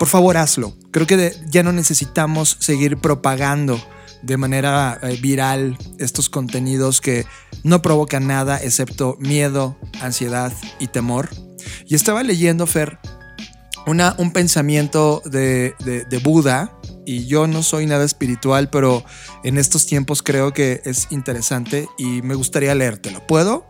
Por 0.00 0.08
favor, 0.08 0.36
hazlo. 0.36 0.76
Creo 0.90 1.06
que 1.06 1.32
ya 1.46 1.62
no 1.62 1.70
necesitamos 1.70 2.56
seguir 2.58 2.96
propagando 2.96 3.80
de 4.22 4.36
manera 4.36 4.98
eh, 5.00 5.16
viral 5.22 5.78
estos 6.00 6.28
contenidos 6.28 7.00
que 7.00 7.24
no 7.62 7.82
provocan 7.82 8.26
nada 8.26 8.60
excepto 8.60 9.16
miedo, 9.20 9.78
ansiedad 10.00 10.52
y 10.80 10.88
temor. 10.88 11.28
Y 11.86 11.94
estaba 11.94 12.24
leyendo, 12.24 12.66
Fer, 12.66 12.98
un 13.86 14.32
pensamiento 14.32 15.22
de, 15.24 15.74
de, 15.78 16.18
Buda, 16.18 16.72
y 17.06 17.26
yo 17.26 17.46
no 17.46 17.62
soy 17.62 17.86
nada 17.86 18.04
espiritual, 18.04 18.70
pero 18.70 19.04
en 19.44 19.58
estos 19.58 19.86
tiempos 19.86 20.22
creo 20.22 20.52
que 20.52 20.80
es 20.84 21.08
interesante 21.10 21.88
y 21.98 22.22
me 22.22 22.34
gustaría 22.34 22.74
leértelo. 22.74 23.26
¿Puedo? 23.26 23.66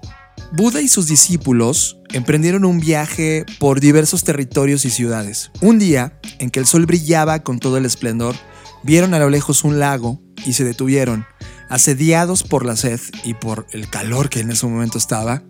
Buda 0.53 0.81
y 0.81 0.89
sus 0.89 1.07
discípulos 1.07 1.99
emprendieron 2.12 2.65
un 2.65 2.81
viaje 2.81 3.45
por 3.59 3.81
diversos 3.81 4.25
territorios 4.25 4.85
y 4.85 4.91
ciudades. 4.91 5.51
Un 5.61 5.79
día, 5.79 6.19
en 6.39 6.51
que 6.51 6.61
el 6.61 6.67
sol 6.67 6.87
brillaba 6.87 7.43
con 7.43 7.59
todo 7.59 7.77
el 7.77 7.87
esplendor, 7.87 8.35
vieron 8.83 9.15
a 9.15 9.19
lo 9.19 9.31
lejos 9.31 9.65
un 9.65 9.79
lago 9.79 10.21
y 10.45 10.53
se 10.55 10.65
detuvieron 10.65 11.27
Asediados 11.73 12.43
por 12.43 12.67
la 12.67 12.77
sed 12.77 13.01
y 13.25 13.33
por 13.33 13.67
el 13.71 13.89
calor 13.89 14.29
que 14.29 14.41
en 14.41 14.51
ese 14.51 14.67
momento 14.67 14.99
estaba, 14.99 15.43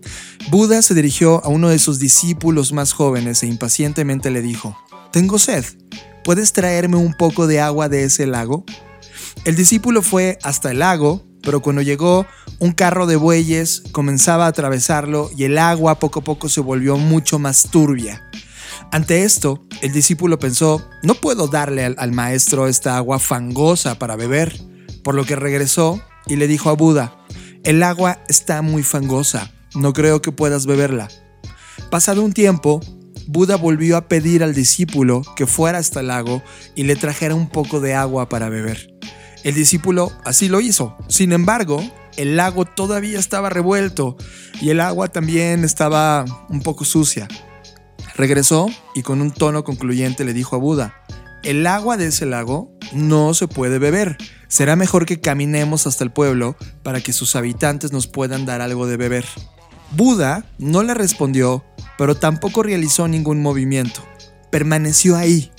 Buda 0.49 0.81
se 0.81 0.93
dirigió 0.93 1.43
a 1.43 1.49
uno 1.49 1.67
de 1.67 1.79
sus 1.79 1.99
discípulos 1.99 2.71
más 2.71 2.93
jóvenes 2.93 3.43
e 3.43 3.47
impacientemente 3.47 4.31
le 4.31 4.41
dijo, 4.41 4.77
Tengo 5.11 5.37
sed, 5.37 5.65
¿puedes 6.23 6.53
traerme 6.53 6.97
un 6.97 7.13
poco 7.13 7.47
de 7.47 7.59
agua 7.59 7.89
de 7.89 8.05
ese 8.05 8.25
lago? 8.25 8.65
El 9.45 9.55
discípulo 9.55 10.01
fue 10.01 10.39
hasta 10.43 10.71
el 10.71 10.79
lago, 10.79 11.23
pero 11.41 11.61
cuando 11.61 11.81
llegó, 11.81 12.25
un 12.59 12.71
carro 12.71 13.05
de 13.05 13.17
bueyes 13.17 13.83
comenzaba 13.91 14.45
a 14.45 14.49
atravesarlo 14.49 15.29
y 15.35 15.43
el 15.43 15.57
agua 15.57 15.99
poco 15.99 16.21
a 16.21 16.23
poco 16.23 16.47
se 16.47 16.61
volvió 16.61 16.97
mucho 16.97 17.39
más 17.39 17.69
turbia. 17.69 18.23
Ante 18.91 19.23
esto, 19.23 19.65
el 19.81 19.91
discípulo 19.91 20.39
pensó, 20.39 20.87
no 21.01 21.15
puedo 21.15 21.47
darle 21.47 21.83
al, 21.83 22.11
maestro 22.11 22.67
esta 22.67 22.95
agua 22.95 23.19
fangosa 23.19 23.99
para 23.99 24.15
beber, 24.15 24.57
por 25.03 25.15
lo 25.15 25.25
que 25.25 25.35
regresó 25.35 26.01
y 26.27 26.37
le 26.37 26.47
dijo 26.47 26.69
a 26.69 26.73
Buda, 26.73 27.17
el 27.63 27.83
agua 27.83 28.19
está 28.29 28.61
muy 28.61 28.83
fangosa, 28.83 29.51
no 29.75 29.93
creo 29.93 30.21
que 30.21 30.31
puedas 30.31 30.65
beberla. 30.65 31.09
Pasado 31.89 32.21
un 32.21 32.33
tiempo, 32.33 32.81
Buda 33.27 33.55
volvió 33.55 33.97
a 33.97 34.07
pedir 34.07 34.43
al 34.43 34.53
discípulo 34.53 35.21
que 35.35 35.47
fuera 35.47 35.77
hasta 35.77 36.01
el 36.01 36.07
lago 36.07 36.41
y 36.75 36.83
le 36.83 36.95
trajera 36.95 37.35
un 37.35 37.49
poco 37.49 37.79
de 37.79 37.93
agua 37.93 38.29
para 38.29 38.49
beber. 38.49 38.93
El 39.43 39.55
discípulo 39.55 40.11
así 40.23 40.49
lo 40.49 40.61
hizo. 40.61 40.95
Sin 41.07 41.33
embargo, 41.33 41.83
el 42.17 42.35
lago 42.37 42.65
todavía 42.65 43.19
estaba 43.19 43.49
revuelto 43.49 44.17
y 44.61 44.69
el 44.69 44.79
agua 44.79 45.09
también 45.09 45.63
estaba 45.63 46.25
un 46.49 46.61
poco 46.61 46.85
sucia. 46.85 47.27
Regresó 48.15 48.69
y 48.95 49.01
con 49.01 49.21
un 49.21 49.31
tono 49.31 49.63
concluyente 49.63 50.23
le 50.23 50.33
dijo 50.33 50.55
a 50.55 50.59
Buda, 50.59 50.93
el 51.43 51.67
agua 51.67 51.97
de 51.97 52.07
ese 52.07 52.25
lago 52.25 52.71
no 52.93 53.33
se 53.33 53.47
puede 53.47 53.79
beber. 53.79 54.17
Será 54.47 54.75
mejor 54.75 55.05
que 55.05 55.19
caminemos 55.19 55.87
hasta 55.87 56.03
el 56.03 56.11
pueblo 56.11 56.55
para 56.83 57.01
que 57.01 57.11
sus 57.11 57.35
habitantes 57.35 57.91
nos 57.91 58.07
puedan 58.07 58.45
dar 58.45 58.61
algo 58.61 58.87
de 58.87 58.97
beber. 58.97 59.25
Buda 59.95 60.45
no 60.57 60.83
le 60.83 60.93
respondió, 60.93 61.63
pero 61.97 62.15
tampoco 62.15 62.63
realizó 62.63 63.07
ningún 63.07 63.41
movimiento. 63.41 64.01
Permaneció 64.51 65.15
ahí. 65.15 65.51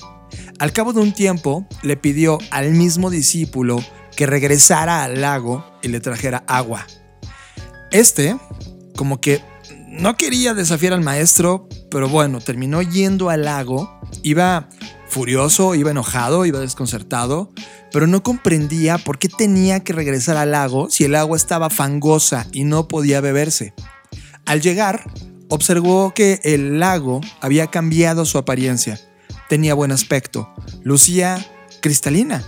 Al 0.58 0.72
cabo 0.72 0.92
de 0.92 1.00
un 1.00 1.12
tiempo, 1.12 1.66
le 1.82 1.96
pidió 1.96 2.38
al 2.50 2.72
mismo 2.72 3.10
discípulo 3.10 3.78
que 4.16 4.26
regresara 4.26 5.04
al 5.04 5.20
lago 5.20 5.64
y 5.82 5.88
le 5.88 6.00
trajera 6.00 6.44
agua. 6.46 6.86
Este, 7.90 8.36
como 8.96 9.20
que 9.20 9.40
no 9.88 10.16
quería 10.16 10.54
desafiar 10.54 10.92
al 10.92 11.00
maestro, 11.00 11.68
pero 11.90 12.08
bueno, 12.08 12.40
terminó 12.40 12.82
yendo 12.82 13.30
al 13.30 13.44
lago. 13.44 14.00
Iba 14.22 14.68
furioso, 15.06 15.76
iba 15.76 15.92
enojado, 15.92 16.44
iba 16.44 16.58
desconcertado, 16.58 17.52
pero 17.92 18.08
no 18.08 18.24
comprendía 18.24 18.98
por 18.98 19.18
qué 19.18 19.28
tenía 19.28 19.84
que 19.84 19.92
regresar 19.92 20.36
al 20.36 20.50
lago 20.50 20.90
si 20.90 21.04
el 21.04 21.14
agua 21.14 21.36
estaba 21.36 21.70
fangosa 21.70 22.48
y 22.52 22.64
no 22.64 22.88
podía 22.88 23.20
beberse. 23.20 23.74
Al 24.46 24.60
llegar, 24.60 25.10
observó 25.48 26.12
que 26.14 26.40
el 26.44 26.78
lago 26.78 27.20
había 27.40 27.68
cambiado 27.68 28.24
su 28.24 28.38
apariencia. 28.38 29.00
Tenía 29.48 29.74
buen 29.74 29.92
aspecto, 29.92 30.52
lucía 30.82 31.44
cristalina. 31.80 32.44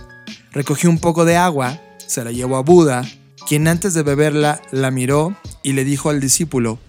Recogió 0.51 0.89
un 0.89 0.99
poco 0.99 1.25
de 1.25 1.37
agua, 1.37 1.79
se 2.05 2.23
la 2.23 2.31
llevó 2.31 2.57
a 2.57 2.61
Buda, 2.61 3.03
quien 3.47 3.67
antes 3.67 3.93
de 3.93 4.03
beberla 4.03 4.61
la 4.71 4.91
miró 4.91 5.35
y 5.63 5.73
le 5.73 5.83
dijo 5.83 6.09
al 6.09 6.19
discípulo, 6.19 6.79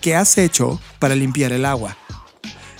¿qué 0.00 0.14
has 0.14 0.38
hecho 0.38 0.80
para 0.98 1.14
limpiar 1.14 1.52
el 1.52 1.64
agua? 1.64 1.96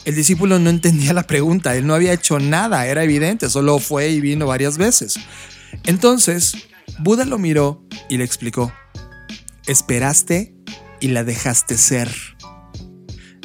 El 0.04 0.14
discípulo 0.14 0.58
no 0.58 0.70
entendía 0.70 1.12
la 1.12 1.24
pregunta, 1.24 1.76
él 1.76 1.86
no 1.86 1.94
había 1.94 2.14
hecho 2.14 2.38
nada, 2.38 2.86
era 2.86 3.04
evidente, 3.04 3.50
solo 3.50 3.78
fue 3.78 4.08
y 4.08 4.20
vino 4.20 4.46
varias 4.46 4.78
veces. 4.78 5.16
Entonces, 5.84 6.68
Buda 7.00 7.24
lo 7.24 7.38
miró 7.38 7.82
y 8.08 8.16
le 8.16 8.24
explicó, 8.24 8.72
esperaste 9.66 10.54
y 11.00 11.08
la 11.08 11.24
dejaste 11.24 11.76
ser. 11.76 12.10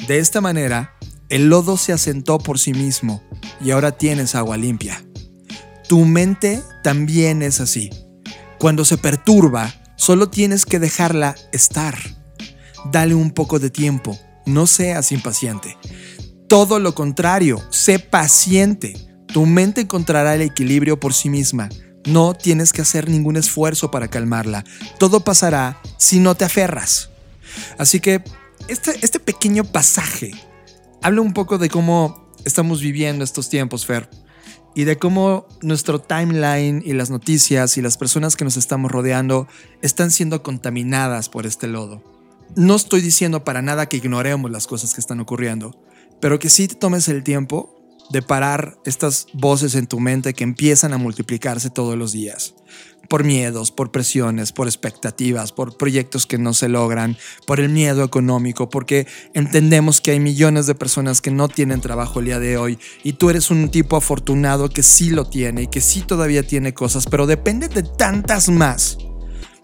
De 0.08 0.20
esta 0.20 0.42
manera, 0.42 0.96
el 1.30 1.50
lodo 1.50 1.78
se 1.78 1.94
asentó 1.94 2.38
por 2.38 2.60
sí 2.60 2.74
mismo 2.74 3.24
y 3.62 3.72
ahora 3.72 3.92
tienes 3.92 4.36
agua 4.36 4.58
limpia. 4.58 5.04
Tu 5.88 6.06
mente 6.06 6.62
también 6.84 7.42
es 7.42 7.60
así. 7.60 7.90
Cuando 8.60 8.86
se 8.86 8.98
perturba, 8.98 9.74
solo 9.96 10.30
tienes 10.30 10.66
que 10.66 10.80
dejarla 10.80 11.36
estar. 11.52 11.98
Dale 12.92 13.16
un 13.16 13.32
poco 13.32 13.60
de 13.60 13.70
tiempo, 13.70 14.18
no 14.46 14.68
seas 14.68 15.12
impaciente 15.12 15.78
todo 16.54 16.78
lo 16.78 16.94
contrario, 16.94 17.60
sé 17.72 17.98
paciente. 17.98 18.94
Tu 19.26 19.44
mente 19.48 19.82
encontrará 19.82 20.36
el 20.36 20.44
equilibrio 20.44 21.00
por 21.00 21.16
sí 21.16 21.28
misma. 21.28 21.68
No 22.06 22.36
tienes 22.36 22.72
que 22.72 22.84
hacer 22.84 23.10
ningún 23.10 23.38
esfuerzo 23.38 23.90
para 23.90 24.08
calmarla. 24.08 24.64
Todo 25.00 25.22
pasará 25.22 25.82
si 25.98 26.20
no 26.20 26.36
te 26.36 26.46
aferras. 26.46 27.10
Así 27.78 28.00
que 28.00 28.24
este, 28.68 28.98
este 29.02 29.20
pequeño 29.20 29.64
pasaje 29.64 30.32
habla 31.02 31.22
un 31.22 31.34
poco 31.34 31.58
de 31.58 31.70
cómo 31.70 32.32
estamos 32.46 32.82
viviendo 32.82 33.24
estos 33.24 33.50
tiempos, 33.50 33.86
Fer, 33.86 34.10
y 34.76 34.86
de 34.86 34.98
cómo 34.98 35.48
nuestro 35.62 36.00
timeline 36.00 36.82
y 36.86 36.94
las 36.94 37.10
noticias 37.10 37.78
y 37.78 37.82
las 37.82 37.98
personas 37.98 38.36
que 38.36 38.44
nos 38.44 38.58
estamos 38.58 38.92
rodeando 38.92 39.48
están 39.82 40.12
siendo 40.12 40.42
contaminadas 40.44 41.30
por 41.30 41.46
este 41.46 41.68
lodo. 41.68 42.02
No 42.56 42.76
estoy 42.76 43.02
diciendo 43.02 43.44
para 43.44 43.62
nada 43.62 43.88
que 43.88 43.98
ignoremos 43.98 44.52
las 44.52 44.68
cosas 44.68 44.94
que 44.94 45.02
están 45.02 45.20
ocurriendo, 45.20 45.76
pero 46.20 46.40
que 46.40 46.50
sí 46.50 46.68
te 46.68 46.76
tomes 46.76 47.08
el 47.08 47.24
tiempo 47.24 47.73
de 48.10 48.22
parar 48.22 48.78
estas 48.86 49.28
voces 49.34 49.76
en 49.76 49.88
tu 49.88 50.00
mente 50.00 50.34
que 50.34 50.44
empiezan 50.44 50.94
a 50.94 50.98
multiplicarse 50.98 51.70
todos 51.70 51.98
los 51.98 52.12
días. 52.12 52.56
Por 53.10 53.24
miedos, 53.24 53.72
por 53.72 53.92
presiones, 53.92 54.54
por 54.54 54.68
expectativas, 54.68 55.52
por 55.52 55.78
proyectos 55.78 56.26
que 56.26 56.38
no 56.38 56.54
se 56.54 56.70
logran, 56.70 57.18
por 57.46 57.60
el 57.60 57.70
miedo 57.70 58.04
económico, 58.04 58.70
porque 58.70 59.08
entendemos 59.34 60.00
que 60.00 60.12
hay 60.12 60.20
millones 60.20 60.68
de 60.68 60.76
personas 60.76 61.22
que 61.22 61.30
no 61.30 61.50
tienen 61.50 61.82
trabajo 61.82 62.20
el 62.20 62.28
día 62.28 62.40
de 62.40 62.58
hoy 62.58 62.80
y 63.04 63.14
tú 63.14 63.30
eres 63.30 63.52
un 63.52 63.70
tipo 63.70 63.98
afortunado 63.98 64.70
que 64.70 64.84
sí 64.84 65.10
lo 65.10 65.26
tiene 65.26 65.64
y 65.64 65.68
que 65.68 65.82
sí 65.82 66.02
todavía 66.02 66.44
tiene 66.44 66.74
cosas, 66.74 67.06
pero 67.06 67.28
depende 67.28 67.68
de 67.68 67.84
tantas 67.84 68.50
más 68.50 68.98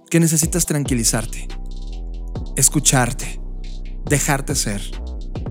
que 0.10 0.20
necesitas 0.20 0.66
tranquilizarte, 0.66 1.48
escucharte, 2.58 3.40
dejarte 4.06 4.56
ser 4.56 4.82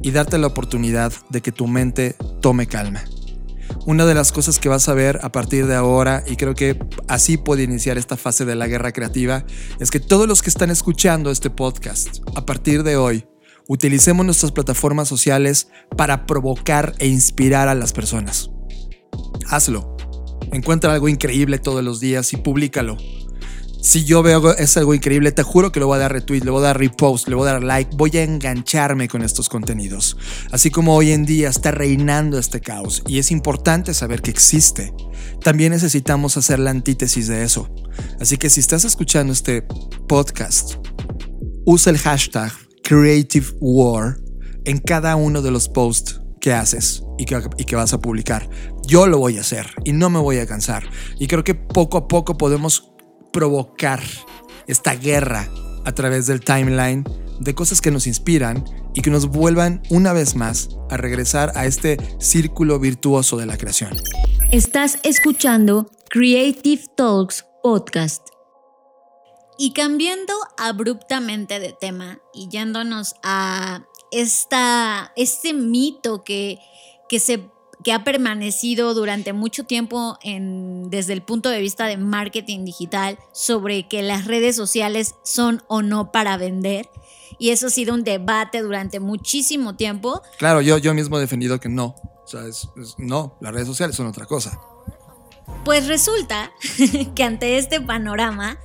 y 0.02 0.10
darte 0.10 0.38
la 0.38 0.46
oportunidad 0.46 1.12
de 1.28 1.40
que 1.40 1.52
tu 1.52 1.66
mente 1.66 2.16
tome 2.40 2.66
calma. 2.66 3.04
Una 3.86 4.06
de 4.06 4.14
las 4.14 4.32
cosas 4.32 4.58
que 4.58 4.68
vas 4.68 4.88
a 4.88 4.94
ver 4.94 5.20
a 5.22 5.32
partir 5.32 5.66
de 5.66 5.74
ahora, 5.74 6.22
y 6.26 6.36
creo 6.36 6.54
que 6.54 6.78
así 7.06 7.36
puede 7.36 7.62
iniciar 7.62 7.98
esta 7.98 8.16
fase 8.16 8.44
de 8.44 8.54
la 8.54 8.66
guerra 8.66 8.92
creativa, 8.92 9.44
es 9.78 9.90
que 9.90 10.00
todos 10.00 10.26
los 10.28 10.42
que 10.42 10.50
están 10.50 10.70
escuchando 10.70 11.30
este 11.30 11.50
podcast, 11.50 12.18
a 12.34 12.44
partir 12.44 12.82
de 12.82 12.96
hoy, 12.96 13.26
utilicemos 13.66 14.24
nuestras 14.24 14.52
plataformas 14.52 15.08
sociales 15.08 15.68
para 15.96 16.26
provocar 16.26 16.94
e 16.98 17.06
inspirar 17.06 17.68
a 17.68 17.74
las 17.74 17.92
personas. 17.92 18.50
Hazlo. 19.48 19.96
Encuentra 20.52 20.92
algo 20.92 21.08
increíble 21.08 21.58
todos 21.58 21.84
los 21.84 22.00
días 22.00 22.32
y 22.32 22.38
públicalo. 22.38 22.96
Si 23.80 24.04
yo 24.04 24.24
veo 24.24 24.56
es 24.56 24.76
algo 24.76 24.92
increíble, 24.92 25.30
te 25.30 25.44
juro 25.44 25.70
que 25.70 25.78
le 25.78 25.86
voy 25.86 25.96
a 25.96 26.00
dar 26.00 26.12
retweet, 26.12 26.40
le 26.40 26.50
voy 26.50 26.60
a 26.60 26.68
dar 26.68 26.78
repost, 26.78 27.28
le 27.28 27.36
voy 27.36 27.48
a 27.48 27.52
dar 27.52 27.62
like, 27.62 27.90
voy 27.96 28.10
a 28.16 28.24
engancharme 28.24 29.06
con 29.06 29.22
estos 29.22 29.48
contenidos. 29.48 30.16
Así 30.50 30.70
como 30.70 30.96
hoy 30.96 31.12
en 31.12 31.24
día 31.24 31.48
está 31.48 31.70
reinando 31.70 32.38
este 32.38 32.60
caos 32.60 33.04
y 33.06 33.18
es 33.18 33.30
importante 33.30 33.94
saber 33.94 34.20
que 34.20 34.32
existe, 34.32 34.92
también 35.42 35.70
necesitamos 35.70 36.36
hacer 36.36 36.58
la 36.58 36.70
antítesis 36.70 37.28
de 37.28 37.44
eso. 37.44 37.72
Así 38.20 38.36
que 38.36 38.50
si 38.50 38.58
estás 38.58 38.84
escuchando 38.84 39.32
este 39.32 39.62
podcast, 40.08 40.74
usa 41.64 41.92
el 41.92 41.98
hashtag 41.98 42.52
Creative 42.82 43.46
War 43.60 44.18
en 44.64 44.78
cada 44.78 45.14
uno 45.14 45.40
de 45.40 45.52
los 45.52 45.68
posts 45.68 46.20
que 46.40 46.52
haces 46.52 47.04
y 47.16 47.26
que, 47.26 47.40
y 47.58 47.64
que, 47.64 47.76
vas 47.76 47.92
a 47.92 48.00
publicar. 48.00 48.48
Yo 48.88 49.06
lo 49.06 49.18
voy 49.18 49.38
a 49.38 49.42
hacer 49.42 49.68
y 49.84 49.92
no 49.92 50.10
me 50.10 50.18
voy 50.18 50.38
a 50.38 50.46
cansar. 50.46 50.84
Y 51.20 51.28
creo 51.28 51.44
que 51.44 51.54
poco 51.54 51.96
a 51.96 52.08
poco 52.08 52.36
podemos 52.36 52.92
provocar 53.32 54.02
esta 54.66 54.94
guerra 54.94 55.48
a 55.84 55.92
través 55.92 56.26
del 56.26 56.40
timeline 56.40 57.04
de 57.40 57.54
cosas 57.54 57.80
que 57.80 57.90
nos 57.90 58.06
inspiran 58.06 58.64
y 58.94 59.02
que 59.02 59.10
nos 59.10 59.28
vuelvan 59.28 59.82
una 59.90 60.12
vez 60.12 60.34
más 60.34 60.70
a 60.90 60.96
regresar 60.96 61.52
a 61.54 61.66
este 61.66 61.98
círculo 62.18 62.78
virtuoso 62.78 63.36
de 63.36 63.46
la 63.46 63.56
creación. 63.56 63.96
Estás 64.50 64.98
escuchando 65.02 65.90
Creative 66.10 66.82
Talks 66.96 67.44
Podcast. 67.62 68.26
Y 69.58 69.72
cambiando 69.72 70.32
abruptamente 70.56 71.58
de 71.58 71.72
tema 71.72 72.20
y 72.32 72.48
yéndonos 72.48 73.16
a 73.22 73.84
esta, 74.12 75.12
este 75.16 75.52
mito 75.52 76.22
que, 76.22 76.58
que 77.08 77.18
se 77.18 77.50
que 77.88 77.94
ha 77.94 78.04
permanecido 78.04 78.92
durante 78.92 79.32
mucho 79.32 79.64
tiempo 79.64 80.18
en, 80.22 80.90
desde 80.90 81.14
el 81.14 81.22
punto 81.22 81.48
de 81.48 81.58
vista 81.58 81.86
de 81.86 81.96
marketing 81.96 82.66
digital 82.66 83.18
sobre 83.32 83.88
que 83.88 84.02
las 84.02 84.26
redes 84.26 84.56
sociales 84.56 85.14
son 85.24 85.62
o 85.68 85.80
no 85.80 86.12
para 86.12 86.36
vender. 86.36 86.90
Y 87.38 87.48
eso 87.48 87.68
ha 87.68 87.70
sido 87.70 87.94
un 87.94 88.04
debate 88.04 88.60
durante 88.60 89.00
muchísimo 89.00 89.74
tiempo. 89.74 90.20
Claro, 90.36 90.60
yo, 90.60 90.76
yo 90.76 90.92
mismo 90.92 91.16
he 91.16 91.20
defendido 91.22 91.58
que 91.60 91.70
no. 91.70 91.94
O 91.94 92.26
sea, 92.26 92.42
no, 92.98 93.38
las 93.40 93.54
redes 93.54 93.68
sociales 93.68 93.96
son 93.96 94.06
otra 94.06 94.26
cosa. 94.26 94.60
Pues 95.64 95.86
resulta 95.86 96.52
que 97.14 97.24
ante 97.24 97.56
este 97.56 97.80
panorama, 97.80 98.58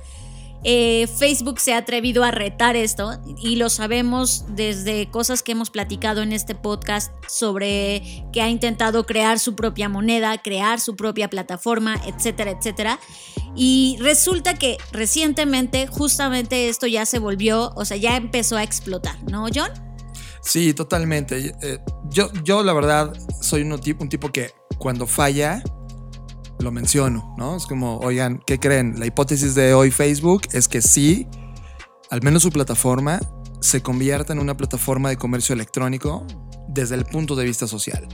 eh, 0.66 1.06
Facebook 1.06 1.60
se 1.60 1.74
ha 1.74 1.78
atrevido 1.78 2.24
a 2.24 2.30
retar 2.30 2.74
esto 2.74 3.20
y 3.38 3.56
lo 3.56 3.68
sabemos 3.68 4.46
desde 4.48 5.10
cosas 5.10 5.42
que 5.42 5.52
hemos 5.52 5.68
platicado 5.68 6.22
en 6.22 6.32
este 6.32 6.54
podcast 6.54 7.12
sobre 7.28 8.24
que 8.32 8.40
ha 8.40 8.48
intentado 8.48 9.04
crear 9.04 9.38
su 9.38 9.54
propia 9.54 9.90
moneda, 9.90 10.40
crear 10.40 10.80
su 10.80 10.96
propia 10.96 11.28
plataforma, 11.28 12.00
etcétera, 12.06 12.52
etcétera. 12.52 12.98
Y 13.54 13.98
resulta 14.00 14.54
que 14.54 14.78
recientemente 14.90 15.86
justamente 15.86 16.70
esto 16.70 16.86
ya 16.86 17.04
se 17.04 17.18
volvió, 17.18 17.72
o 17.76 17.84
sea, 17.84 17.98
ya 17.98 18.16
empezó 18.16 18.56
a 18.56 18.62
explotar, 18.62 19.22
¿no, 19.30 19.46
John? 19.54 19.70
Sí, 20.40 20.72
totalmente. 20.72 21.54
Eh, 21.62 21.78
yo, 22.10 22.30
yo 22.42 22.62
la 22.62 22.72
verdad 22.72 23.12
soy 23.40 23.62
un 23.62 23.78
tipo, 23.80 24.02
un 24.02 24.08
tipo 24.08 24.32
que 24.32 24.52
cuando 24.78 25.06
falla 25.06 25.62
lo 26.64 26.72
menciono, 26.72 27.34
¿no? 27.38 27.56
Es 27.56 27.66
como, 27.66 27.98
oigan, 27.98 28.42
¿qué 28.46 28.58
creen? 28.58 28.98
La 28.98 29.06
hipótesis 29.06 29.54
de 29.54 29.74
hoy 29.74 29.90
Facebook 29.90 30.42
es 30.52 30.66
que 30.66 30.82
sí, 30.82 31.28
al 32.10 32.22
menos 32.22 32.42
su 32.42 32.50
plataforma 32.50 33.20
se 33.60 33.82
convierta 33.82 34.32
en 34.32 34.40
una 34.40 34.56
plataforma 34.56 35.08
de 35.10 35.16
comercio 35.16 35.54
electrónico 35.54 36.26
desde 36.74 36.96
el 36.96 37.04
punto 37.04 37.36
de 37.36 37.44
vista 37.44 37.66
social. 37.66 38.06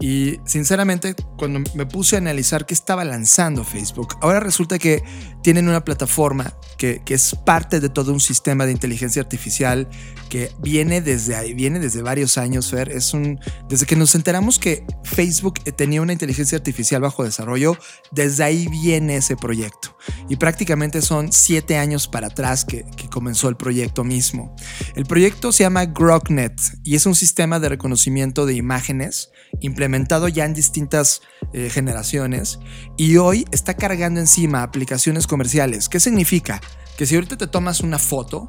Y 0.00 0.38
sinceramente, 0.44 1.14
cuando 1.38 1.60
me 1.74 1.86
puse 1.86 2.16
a 2.16 2.18
analizar 2.18 2.66
qué 2.66 2.74
estaba 2.74 3.04
lanzando 3.04 3.64
Facebook, 3.64 4.16
ahora 4.20 4.40
resulta 4.40 4.78
que 4.78 5.02
tienen 5.42 5.68
una 5.68 5.84
plataforma 5.84 6.52
que, 6.76 7.02
que, 7.04 7.14
es 7.14 7.34
parte 7.46 7.80
de 7.80 7.88
todo 7.88 8.12
un 8.12 8.20
sistema 8.20 8.66
de 8.66 8.72
inteligencia 8.72 9.22
artificial 9.22 9.88
que 10.28 10.50
viene 10.60 11.00
desde 11.00 11.36
ahí, 11.36 11.54
viene 11.54 11.78
desde 11.78 12.02
varios 12.02 12.38
años, 12.38 12.70
Fer. 12.70 12.90
Es 12.90 13.14
un, 13.14 13.38
desde 13.68 13.86
que 13.86 13.96
nos 13.96 14.14
enteramos 14.14 14.58
que 14.58 14.84
Facebook 15.04 15.60
tenía 15.76 16.02
una 16.02 16.12
inteligencia 16.12 16.58
artificial 16.58 17.02
bajo 17.02 17.24
desarrollo, 17.24 17.76
desde 18.10 18.44
ahí 18.44 18.68
viene 18.68 19.16
ese 19.16 19.36
proyecto. 19.36 19.96
Y 20.28 20.36
prácticamente 20.36 21.02
son 21.02 21.32
siete 21.32 21.76
años 21.76 22.08
para 22.08 22.28
atrás 22.28 22.64
que, 22.64 22.84
que 22.96 23.08
comenzó 23.08 23.48
el 23.48 23.56
proyecto 23.56 24.04
mismo. 24.04 24.54
El 24.94 25.04
proyecto 25.04 25.52
se 25.52 25.64
llama 25.64 25.86
GrokNet 25.86 26.58
y 26.84 26.96
es 26.96 27.06
un 27.06 27.14
sistema 27.14 27.60
de 27.60 27.68
reconocimiento 27.68 27.99
de 28.46 28.54
imágenes 28.54 29.30
implementado 29.60 30.28
ya 30.28 30.44
en 30.44 30.54
distintas 30.54 31.22
eh, 31.52 31.68
generaciones 31.70 32.60
y 32.96 33.16
hoy 33.16 33.44
está 33.50 33.74
cargando 33.74 34.20
encima 34.20 34.62
aplicaciones 34.62 35.26
comerciales. 35.26 35.88
¿Qué 35.88 36.00
significa? 36.00 36.60
Que 36.96 37.06
si 37.06 37.14
ahorita 37.14 37.36
te 37.36 37.46
tomas 37.46 37.80
una 37.80 37.98
foto, 37.98 38.48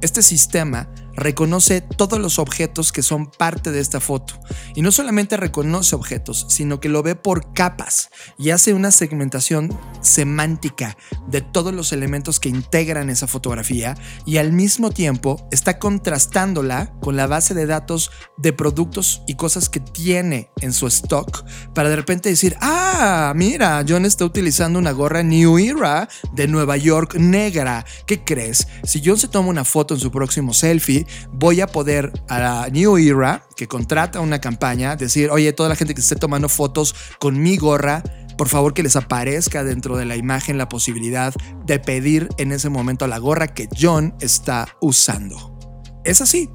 este 0.00 0.22
sistema 0.22 0.88
reconoce 1.14 1.80
todos 1.80 2.18
los 2.18 2.38
objetos 2.38 2.92
que 2.92 3.02
son 3.02 3.30
parte 3.30 3.70
de 3.70 3.80
esta 3.80 4.00
foto. 4.00 4.34
Y 4.74 4.82
no 4.82 4.92
solamente 4.92 5.36
reconoce 5.36 5.94
objetos, 5.94 6.46
sino 6.48 6.80
que 6.80 6.88
lo 6.88 7.02
ve 7.02 7.14
por 7.14 7.52
capas 7.52 8.10
y 8.38 8.50
hace 8.50 8.74
una 8.74 8.90
segmentación 8.90 9.76
semántica 10.00 10.96
de 11.28 11.40
todos 11.40 11.74
los 11.74 11.92
elementos 11.92 12.40
que 12.40 12.48
integran 12.48 13.10
esa 13.10 13.26
fotografía 13.26 13.96
y 14.26 14.38
al 14.38 14.52
mismo 14.52 14.90
tiempo 14.90 15.46
está 15.50 15.78
contrastándola 15.78 16.92
con 17.00 17.16
la 17.16 17.26
base 17.26 17.54
de 17.54 17.66
datos 17.66 18.10
de 18.36 18.52
productos 18.52 19.22
y 19.26 19.34
cosas 19.34 19.68
que 19.68 19.80
tiene 19.80 20.50
en 20.60 20.72
su 20.72 20.86
stock 20.86 21.44
para 21.74 21.88
de 21.88 21.96
repente 21.96 22.28
decir, 22.28 22.56
ah, 22.60 23.32
mira, 23.36 23.84
John 23.86 24.04
está 24.04 24.24
utilizando 24.24 24.78
una 24.78 24.92
gorra 24.92 25.22
New 25.22 25.58
Era 25.58 26.08
de 26.32 26.48
Nueva 26.48 26.76
York 26.76 27.14
negra. 27.16 27.84
¿Qué 28.06 28.24
crees? 28.24 28.68
Si 28.84 29.02
John 29.04 29.18
se 29.18 29.28
toma 29.28 29.48
una 29.48 29.64
foto 29.64 29.94
en 29.94 30.00
su 30.00 30.10
próximo 30.10 30.52
selfie, 30.52 30.99
voy 31.32 31.60
a 31.60 31.66
poder 31.66 32.12
a 32.28 32.38
la 32.38 32.68
New 32.68 32.96
Era, 32.96 33.44
que 33.56 33.68
contrata 33.68 34.20
una 34.20 34.40
campaña, 34.40 34.96
decir, 34.96 35.30
oye, 35.30 35.52
toda 35.52 35.68
la 35.68 35.76
gente 35.76 35.94
que 35.94 36.00
esté 36.00 36.16
tomando 36.16 36.48
fotos 36.48 36.94
con 37.18 37.40
mi 37.40 37.56
gorra, 37.56 38.02
por 38.36 38.48
favor 38.48 38.72
que 38.72 38.82
les 38.82 38.96
aparezca 38.96 39.64
dentro 39.64 39.96
de 39.96 40.06
la 40.06 40.16
imagen 40.16 40.58
la 40.58 40.68
posibilidad 40.68 41.34
de 41.66 41.78
pedir 41.78 42.28
en 42.38 42.52
ese 42.52 42.70
momento 42.70 43.06
la 43.06 43.18
gorra 43.18 43.48
que 43.48 43.68
John 43.78 44.14
está 44.20 44.76
usando. 44.80 45.58
Es 46.04 46.20
así. 46.20 46.48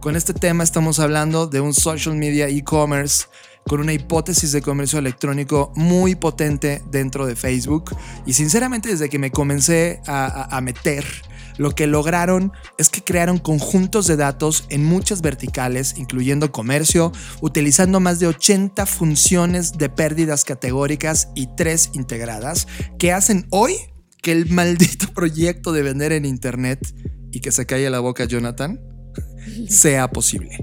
Con 0.00 0.16
este 0.16 0.34
tema 0.34 0.64
estamos 0.64 0.98
hablando 0.98 1.46
de 1.46 1.60
un 1.60 1.74
social 1.74 2.16
media 2.16 2.48
e-commerce 2.48 3.26
con 3.66 3.80
una 3.80 3.92
hipótesis 3.92 4.52
de 4.52 4.62
comercio 4.62 4.98
electrónico 4.98 5.72
muy 5.74 6.14
potente 6.14 6.82
dentro 6.90 7.26
de 7.26 7.34
Facebook. 7.34 7.96
Y 8.24 8.32
sinceramente 8.32 8.88
desde 8.88 9.08
que 9.08 9.18
me 9.18 9.30
comencé 9.30 10.00
a, 10.06 10.60
meter 10.62 11.04
lo 11.58 11.74
que 11.74 11.86
lograron 11.86 12.52
es 12.78 12.88
que 12.88 13.02
crearon 13.02 13.38
conjuntos 13.38 14.06
de 14.06 14.16
datos 14.16 14.64
en 14.68 14.84
muchas 14.84 15.22
verticales, 15.22 15.94
incluyendo 15.96 16.52
comercio, 16.52 17.12
utilizando 17.40 18.00
más 18.00 18.18
de 18.18 18.26
80 18.28 18.86
funciones 18.86 19.72
de 19.72 19.88
pérdidas 19.88 20.44
categóricas 20.44 21.28
y 21.34 21.48
tres 21.56 21.90
integradas, 21.94 22.66
que 22.98 23.12
hacen 23.12 23.46
hoy 23.50 23.76
que 24.22 24.32
el 24.32 24.48
maldito 24.50 25.08
proyecto 25.14 25.72
de 25.72 25.82
vender 25.82 26.12
en 26.12 26.24
Internet 26.24 26.80
y 27.32 27.40
que 27.40 27.52
se 27.52 27.66
calle 27.66 27.88
la 27.90 28.00
boca 28.00 28.24
Jonathan 28.24 28.80
sea 29.68 30.10
posible. 30.10 30.58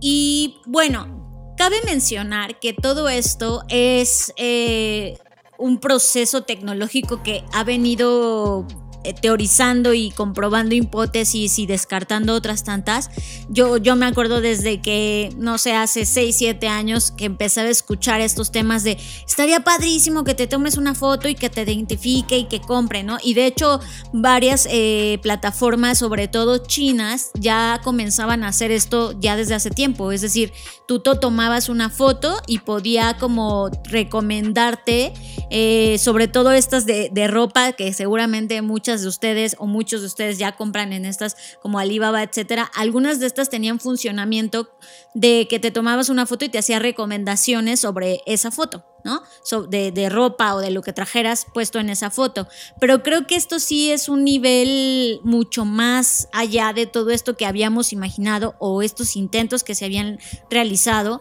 Y 0.00 0.56
bueno, 0.66 1.54
cabe 1.56 1.76
mencionar 1.84 2.58
que 2.60 2.72
todo 2.72 3.08
esto 3.08 3.62
es 3.68 4.32
eh, 4.36 5.16
un 5.58 5.80
proceso 5.80 6.42
tecnológico 6.42 7.22
que 7.22 7.44
ha 7.52 7.64
venido 7.64 8.66
teorizando 9.12 9.94
y 9.94 10.10
comprobando 10.10 10.74
hipótesis 10.74 11.58
y 11.58 11.66
descartando 11.66 12.34
otras 12.34 12.64
tantas. 12.64 13.10
Yo, 13.48 13.76
yo 13.76 13.96
me 13.96 14.06
acuerdo 14.06 14.40
desde 14.40 14.80
que, 14.80 15.34
no 15.36 15.58
sé, 15.58 15.74
hace 15.74 16.06
6, 16.06 16.36
7 16.36 16.68
años 16.68 17.10
que 17.10 17.26
empecé 17.26 17.60
a 17.60 17.68
escuchar 17.68 18.20
estos 18.20 18.50
temas 18.50 18.84
de 18.84 18.98
estaría 19.26 19.60
padrísimo 19.60 20.24
que 20.24 20.34
te 20.34 20.46
tomes 20.46 20.76
una 20.76 20.94
foto 20.94 21.28
y 21.28 21.34
que 21.34 21.50
te 21.50 21.62
identifique 21.62 22.38
y 22.38 22.44
que 22.44 22.60
compre, 22.60 23.02
¿no? 23.02 23.18
Y 23.22 23.34
de 23.34 23.46
hecho, 23.46 23.80
varias 24.12 24.66
eh, 24.70 25.18
plataformas, 25.22 25.98
sobre 25.98 26.28
todo 26.28 26.58
chinas, 26.58 27.30
ya 27.34 27.80
comenzaban 27.82 28.44
a 28.44 28.48
hacer 28.48 28.70
esto 28.70 29.14
ya 29.20 29.36
desde 29.36 29.54
hace 29.54 29.70
tiempo. 29.70 30.12
Es 30.12 30.20
decir, 30.20 30.52
tú 30.86 31.00
tomabas 31.00 31.68
una 31.68 31.90
foto 31.90 32.36
y 32.46 32.58
podía 32.60 33.16
como 33.18 33.70
recomendarte, 33.84 35.12
eh, 35.50 35.96
sobre 35.98 36.28
todo 36.28 36.52
estas 36.52 36.86
de, 36.86 37.10
de 37.12 37.28
ropa, 37.28 37.72
que 37.72 37.92
seguramente 37.92 38.60
muchas 38.62 38.93
de 39.02 39.08
ustedes 39.08 39.56
o 39.58 39.66
muchos 39.66 40.00
de 40.00 40.06
ustedes 40.06 40.38
ya 40.38 40.52
compran 40.52 40.92
en 40.92 41.04
estas 41.04 41.36
como 41.60 41.78
Alibaba, 41.78 42.22
etcétera, 42.22 42.70
algunas 42.74 43.20
de 43.20 43.26
estas 43.26 43.50
tenían 43.50 43.80
funcionamiento 43.80 44.68
de 45.14 45.46
que 45.48 45.58
te 45.58 45.70
tomabas 45.70 46.08
una 46.08 46.26
foto 46.26 46.44
y 46.44 46.48
te 46.48 46.58
hacía 46.58 46.78
recomendaciones 46.78 47.80
sobre 47.80 48.20
esa 48.26 48.50
foto. 48.50 48.84
¿no? 49.04 49.22
de, 49.68 49.92
de, 49.92 50.08
ropa 50.08 50.54
o 50.54 50.60
de 50.60 50.70
lo 50.70 50.80
que 50.80 50.94
trajeras 50.94 51.46
puesto 51.52 51.78
en 51.78 51.90
esa 51.90 52.10
foto. 52.10 52.48
Pero 52.80 53.02
creo 53.02 53.26
que 53.26 53.36
esto 53.36 53.60
sí 53.60 53.90
es 53.90 54.08
un 54.08 54.24
nivel 54.24 55.20
mucho 55.22 55.66
más 55.66 56.28
allá 56.32 56.72
de 56.72 56.86
todo 56.86 57.10
esto 57.10 57.36
que 57.36 57.44
habíamos 57.44 57.92
imaginado 57.92 58.56
o 58.58 58.80
estos 58.80 59.14
intentos 59.16 59.62
que 59.62 59.74
se 59.74 59.84
habían 59.84 60.18
realizado. 60.48 61.20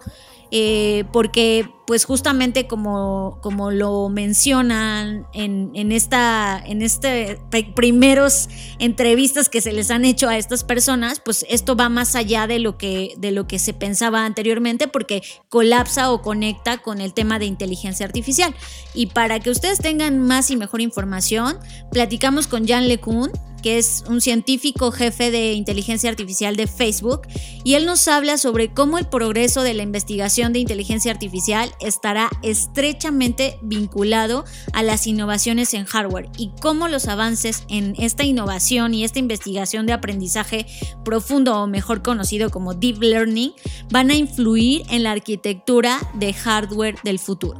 eh, 0.55 1.03
porque 1.11 1.67
pues 1.85 2.05
justamente 2.05 2.67
como, 2.67 3.39
como 3.41 3.71
lo 3.71 4.07
mencionan 4.09 5.27
en, 5.33 5.71
en 5.73 5.91
esta 5.91 6.61
en 6.65 6.81
este 6.81 7.39
primeros 7.75 8.47
entrevistas 8.79 9.49
que 9.49 9.61
se 9.61 9.73
les 9.73 9.91
han 9.91 10.05
hecho 10.05 10.29
a 10.29 10.37
estas 10.37 10.63
personas, 10.63 11.19
pues 11.23 11.45
esto 11.49 11.75
va 11.75 11.89
más 11.89 12.15
allá 12.15 12.47
de 12.47 12.59
lo 12.59 12.77
que 12.77 13.13
de 13.17 13.31
lo 13.31 13.47
que 13.47 13.59
se 13.59 13.73
pensaba 13.73 14.25
anteriormente 14.25 14.87
porque 14.87 15.23
colapsa 15.49 16.11
o 16.11 16.21
conecta 16.21 16.77
con 16.77 17.01
el 17.01 17.13
tema 17.13 17.39
de 17.39 17.45
inteligencia 17.45 18.05
artificial. 18.05 18.55
Y 18.93 19.07
para 19.07 19.39
que 19.39 19.49
ustedes 19.49 19.79
tengan 19.79 20.19
más 20.19 20.51
y 20.51 20.55
mejor 20.55 20.81
información, 20.81 21.57
platicamos 21.91 22.47
con 22.47 22.67
Jan 22.67 22.87
LeCun 22.87 23.31
que 23.63 23.79
es 23.79 24.03
un 24.07 24.21
científico 24.21 24.91
jefe 24.91 25.31
de 25.31 25.53
inteligencia 25.53 26.09
artificial 26.09 26.55
de 26.55 26.67
Facebook, 26.67 27.21
y 27.63 27.73
él 27.75 27.85
nos 27.85 28.07
habla 28.07 28.37
sobre 28.37 28.73
cómo 28.73 28.99
el 28.99 29.07
progreso 29.07 29.63
de 29.63 29.73
la 29.73 29.83
investigación 29.83 30.53
de 30.53 30.59
inteligencia 30.59 31.11
artificial 31.11 31.72
estará 31.79 32.29
estrechamente 32.41 33.57
vinculado 33.61 34.45
a 34.73 34.83
las 34.83 35.07
innovaciones 35.07 35.73
en 35.73 35.85
hardware 35.85 36.29
y 36.37 36.51
cómo 36.61 36.87
los 36.87 37.07
avances 37.07 37.63
en 37.69 37.95
esta 37.97 38.23
innovación 38.23 38.93
y 38.93 39.03
esta 39.03 39.19
investigación 39.19 39.85
de 39.85 39.93
aprendizaje 39.93 40.65
profundo 41.03 41.61
o 41.61 41.67
mejor 41.67 42.01
conocido 42.01 42.49
como 42.49 42.73
deep 42.73 43.01
learning 43.01 43.53
van 43.89 44.09
a 44.09 44.15
influir 44.15 44.83
en 44.89 45.03
la 45.03 45.11
arquitectura 45.11 45.99
de 46.13 46.33
hardware 46.33 46.95
del 47.03 47.19
futuro. 47.19 47.59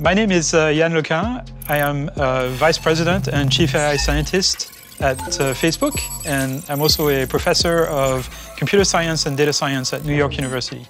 My 0.00 0.12
name 0.12 0.32
is 0.32 0.54
uh, 0.54 0.72
Jan 0.76 0.92
Lequin. 0.92 1.42
I 1.68 1.78
am 1.78 2.10
uh, 2.16 2.48
Vice 2.48 2.78
President 2.78 3.28
and 3.28 3.50
Chief 3.50 3.74
AI 3.74 3.96
Scientist 3.96 4.72
at 5.00 5.18
uh, 5.40 5.54
Facebook, 5.54 5.98
and 6.26 6.64
I'm 6.68 6.80
also 6.80 7.08
a 7.08 7.26
professor 7.26 7.86
of 7.86 8.28
computer 8.56 8.84
science 8.84 9.26
and 9.26 9.36
data 9.36 9.52
science 9.52 9.92
at 9.92 10.04
New 10.04 10.14
York 10.14 10.36
University. 10.36 10.86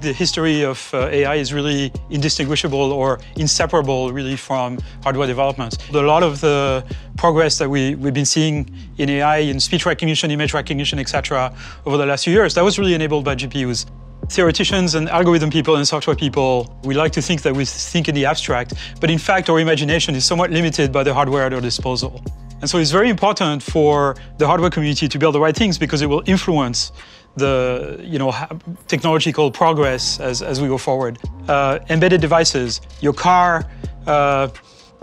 The 0.00 0.12
history 0.12 0.62
of 0.62 0.90
uh, 0.94 1.08
AI 1.08 1.34
is 1.34 1.52
really 1.52 1.92
indistinguishable 2.10 2.92
or 2.92 3.18
inseparable, 3.36 4.12
really, 4.12 4.36
from 4.36 4.78
hardware 5.02 5.26
development. 5.26 5.76
A 5.92 6.02
lot 6.02 6.22
of 6.22 6.40
the 6.40 6.84
progress 7.16 7.58
that 7.58 7.68
we, 7.68 7.96
we've 7.96 8.14
been 8.14 8.24
seeing 8.24 8.70
in 8.98 9.10
AI, 9.10 9.38
in 9.38 9.58
speech 9.58 9.86
recognition, 9.86 10.30
image 10.30 10.54
recognition, 10.54 11.00
etc., 11.00 11.52
over 11.84 11.96
the 11.96 12.06
last 12.06 12.24
few 12.24 12.32
years, 12.32 12.54
that 12.54 12.62
was 12.62 12.78
really 12.78 12.94
enabled 12.94 13.24
by 13.24 13.34
GPUs 13.34 13.86
theoreticians 14.30 14.94
and 14.94 15.08
algorithm 15.08 15.48
people 15.48 15.76
and 15.76 15.88
software 15.88 16.14
people, 16.14 16.78
we 16.84 16.94
like 16.94 17.12
to 17.12 17.22
think 17.22 17.40
that 17.42 17.54
we 17.54 17.64
think 17.64 18.08
in 18.08 18.14
the 18.14 18.26
abstract, 18.26 18.74
but 19.00 19.10
in 19.10 19.18
fact, 19.18 19.48
our 19.48 19.58
imagination 19.58 20.14
is 20.14 20.24
somewhat 20.24 20.50
limited 20.50 20.92
by 20.92 21.02
the 21.02 21.14
hardware 21.14 21.44
at 21.44 21.54
our 21.54 21.60
disposal. 21.60 22.22
And 22.60 22.68
so 22.68 22.78
it's 22.78 22.90
very 22.90 23.08
important 23.08 23.62
for 23.62 24.16
the 24.38 24.46
hardware 24.46 24.70
community 24.70 25.08
to 25.08 25.18
build 25.18 25.34
the 25.34 25.40
right 25.40 25.56
things 25.56 25.78
because 25.78 26.02
it 26.02 26.06
will 26.06 26.22
influence 26.26 26.92
the 27.38 28.00
you 28.02 28.18
know 28.18 28.32
technological 28.86 29.50
progress 29.50 30.20
as, 30.20 30.42
as 30.42 30.60
we 30.60 30.68
go 30.68 30.78
forward. 30.78 31.18
Uh, 31.48 31.78
embedded 31.88 32.20
devices, 32.20 32.80
your 33.00 33.12
car, 33.12 33.64
uh, 34.06 34.48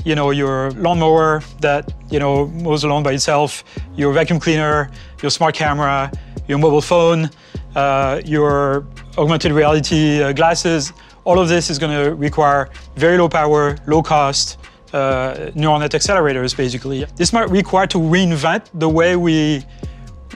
you 0.03 0.15
know 0.15 0.31
your 0.31 0.71
lawnmower 0.71 1.41
that 1.61 1.91
you 2.09 2.19
know 2.19 2.47
mows 2.47 2.81
the 2.81 2.87
lawn 2.87 3.03
by 3.03 3.13
itself, 3.13 3.63
your 3.95 4.13
vacuum 4.13 4.39
cleaner, 4.39 4.91
your 5.21 5.31
smart 5.31 5.55
camera, 5.55 6.11
your 6.47 6.57
mobile 6.57 6.81
phone, 6.81 7.29
uh, 7.75 8.21
your 8.25 8.85
augmented 9.17 9.51
reality 9.51 10.21
uh, 10.21 10.33
glasses, 10.33 10.93
all 11.23 11.39
of 11.39 11.49
this 11.49 11.69
is 11.69 11.79
going 11.79 11.91
to 11.91 12.13
require 12.15 12.69
very 12.95 13.17
low 13.17 13.27
power, 13.27 13.77
low 13.87 14.03
cost 14.03 14.57
uh, 14.93 15.51
neural 15.55 15.79
net 15.79 15.91
accelerators, 15.91 16.55
basically. 16.55 17.05
This 17.15 17.33
might 17.33 17.49
require 17.49 17.87
to 17.87 17.97
reinvent 17.97 18.69
the 18.73 18.87
way 18.87 19.15
we, 19.15 19.63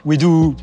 we 0.03 0.17
do 0.17 0.55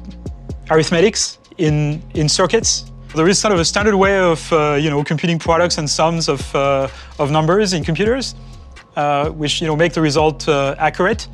arithmetics 0.70 1.38
in, 1.58 2.02
in 2.14 2.28
circuits. 2.28 2.90
There 3.14 3.28
is 3.28 3.38
sort 3.38 3.54
of 3.54 3.60
a 3.60 3.64
standard 3.64 3.96
way 3.96 4.18
of 4.18 4.52
uh, 4.52 4.74
you 4.74 4.90
know, 4.90 5.02
computing 5.02 5.38
products 5.38 5.78
and 5.78 5.88
sums 5.88 6.28
of, 6.28 6.54
uh, 6.54 6.88
of 7.18 7.30
numbers 7.30 7.72
in 7.72 7.84
computers, 7.84 8.34
uh, 8.96 9.30
which 9.30 9.60
you 9.60 9.66
know, 9.66 9.76
make 9.76 9.92
the 9.92 10.00
result 10.02 10.48
accurate. 10.48 11.28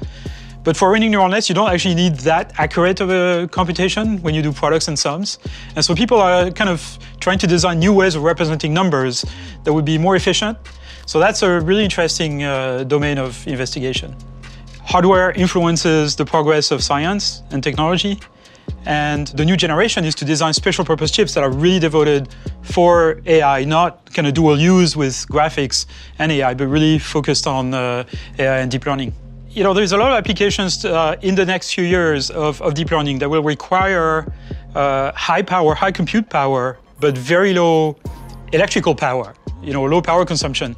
But 0.64 0.76
for 0.76 0.92
running 0.92 1.10
neural 1.10 1.28
nets, 1.28 1.48
you 1.48 1.56
don't 1.56 1.70
actually 1.70 1.96
need 1.96 2.14
that 2.18 2.52
accurate 2.56 3.00
of 3.00 3.10
a 3.10 3.48
computation 3.48 4.22
when 4.22 4.32
you 4.32 4.42
do 4.42 4.52
products 4.52 4.86
and 4.86 4.96
sums. 4.96 5.38
And 5.74 5.84
so 5.84 5.92
people 5.92 6.18
are 6.18 6.52
kind 6.52 6.70
of 6.70 6.98
trying 7.18 7.38
to 7.38 7.48
design 7.48 7.80
new 7.80 7.92
ways 7.92 8.14
of 8.14 8.22
representing 8.22 8.72
numbers 8.72 9.24
that 9.64 9.72
would 9.72 9.84
be 9.84 9.98
more 9.98 10.14
efficient. 10.14 10.56
So 11.06 11.18
that's 11.18 11.42
a 11.42 11.60
really 11.60 11.82
interesting 11.82 12.44
uh, 12.44 12.84
domain 12.84 13.18
of 13.18 13.44
investigation. 13.48 14.14
Hardware 14.84 15.32
influences 15.32 16.14
the 16.14 16.24
progress 16.24 16.70
of 16.70 16.82
science 16.82 17.42
and 17.50 17.60
technology. 17.62 18.20
And 18.86 19.28
the 19.28 19.44
new 19.44 19.56
generation 19.56 20.04
is 20.04 20.14
to 20.16 20.24
design 20.24 20.52
special 20.54 20.84
purpose 20.84 21.10
chips 21.10 21.34
that 21.34 21.44
are 21.44 21.50
really 21.50 21.78
devoted 21.78 22.28
for 22.62 23.20
AI, 23.26 23.64
not 23.64 24.12
kind 24.12 24.26
of 24.26 24.34
dual 24.34 24.58
use 24.58 24.96
with 24.96 25.14
graphics 25.28 25.86
and 26.18 26.32
AI, 26.32 26.54
but 26.54 26.66
really 26.66 26.98
focused 26.98 27.46
on 27.46 27.74
uh, 27.74 28.04
AI 28.38 28.58
and 28.58 28.70
deep 28.70 28.86
learning 28.86 29.12
you 29.54 29.62
know, 29.62 29.74
there's 29.74 29.92
a 29.92 29.98
lot 29.98 30.10
of 30.10 30.16
applications 30.16 30.84
uh, 30.84 31.16
in 31.20 31.34
the 31.34 31.44
next 31.44 31.74
few 31.74 31.84
years 31.84 32.30
of, 32.30 32.60
of 32.62 32.72
deep 32.72 32.90
learning 32.90 33.18
that 33.18 33.28
will 33.28 33.42
require 33.42 34.32
uh, 34.74 35.12
high 35.12 35.42
power, 35.42 35.74
high 35.74 35.92
compute 35.92 36.30
power, 36.30 36.78
but 37.00 37.16
very 37.18 37.52
low 37.52 37.96
electrical 38.52 38.94
power, 38.94 39.34
you 39.62 39.72
know, 39.72 39.84
low 39.84 40.00
power 40.00 40.24
consumption. 40.24 40.74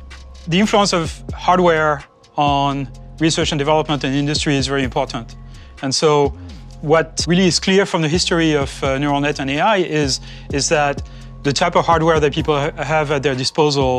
The 0.49 0.59
influence 0.59 0.93
of 0.93 1.23
hardware 1.33 2.03
on 2.37 2.88
research 3.21 3.53
and 3.53 3.59
development 3.59 4.03
and 4.03 4.14
industry 4.14 4.57
is 4.57 4.67
very 4.67 4.83
important. 4.83 5.37
And 5.83 5.95
so 5.95 6.37
what 6.85 7.25
really 7.27 7.47
is 7.47 7.59
clear 7.59 7.87
from 7.87 8.03
the 8.03 8.09
history 8.09 8.55
of 8.55 8.70
uh, 8.85 8.99
neural 8.99 9.20
net 9.20 9.40
and 9.40 9.51
AI 9.51 9.79
is, 9.79 10.20
is 10.53 10.68
that 10.68 11.03
the 11.42 11.53
type 11.53 11.77
of 11.77 11.85
hardware 11.85 12.20
that 12.20 12.33
people 12.33 12.55
ha 12.55 12.70
have 12.94 13.11
at 13.11 13.23
their 13.23 13.35
disposal 13.35 13.94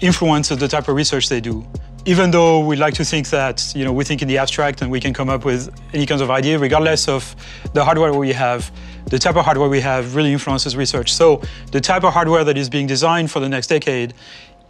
influences 0.00 0.58
the 0.58 0.68
type 0.68 0.86
of 0.88 0.94
research 0.94 1.28
they 1.28 1.40
do 1.40 1.64
even 2.08 2.30
though 2.30 2.60
we 2.60 2.74
like 2.74 2.94
to 2.94 3.04
think 3.04 3.28
that 3.28 3.72
you 3.74 3.84
know 3.84 3.92
we 3.92 4.02
think 4.02 4.22
in 4.22 4.28
the 4.28 4.38
abstract 4.38 4.80
and 4.80 4.90
we 4.90 4.98
can 4.98 5.12
come 5.12 5.28
up 5.28 5.44
with 5.44 5.68
any 5.92 6.06
kinds 6.06 6.22
of 6.22 6.30
idea, 6.30 6.58
regardless 6.58 7.06
of 7.06 7.36
the 7.74 7.84
hardware 7.84 8.14
we 8.14 8.32
have, 8.32 8.70
the 9.06 9.18
type 9.18 9.36
of 9.36 9.44
hardware 9.44 9.68
we 9.68 9.80
have 9.80 10.16
really 10.16 10.32
influences 10.32 10.74
research. 10.74 11.12
So 11.12 11.42
the 11.70 11.82
type 11.82 12.04
of 12.04 12.14
hardware 12.14 12.44
that 12.44 12.56
is 12.56 12.70
being 12.70 12.86
designed 12.86 13.30
for 13.30 13.40
the 13.40 13.48
next 13.48 13.66
decade 13.66 14.14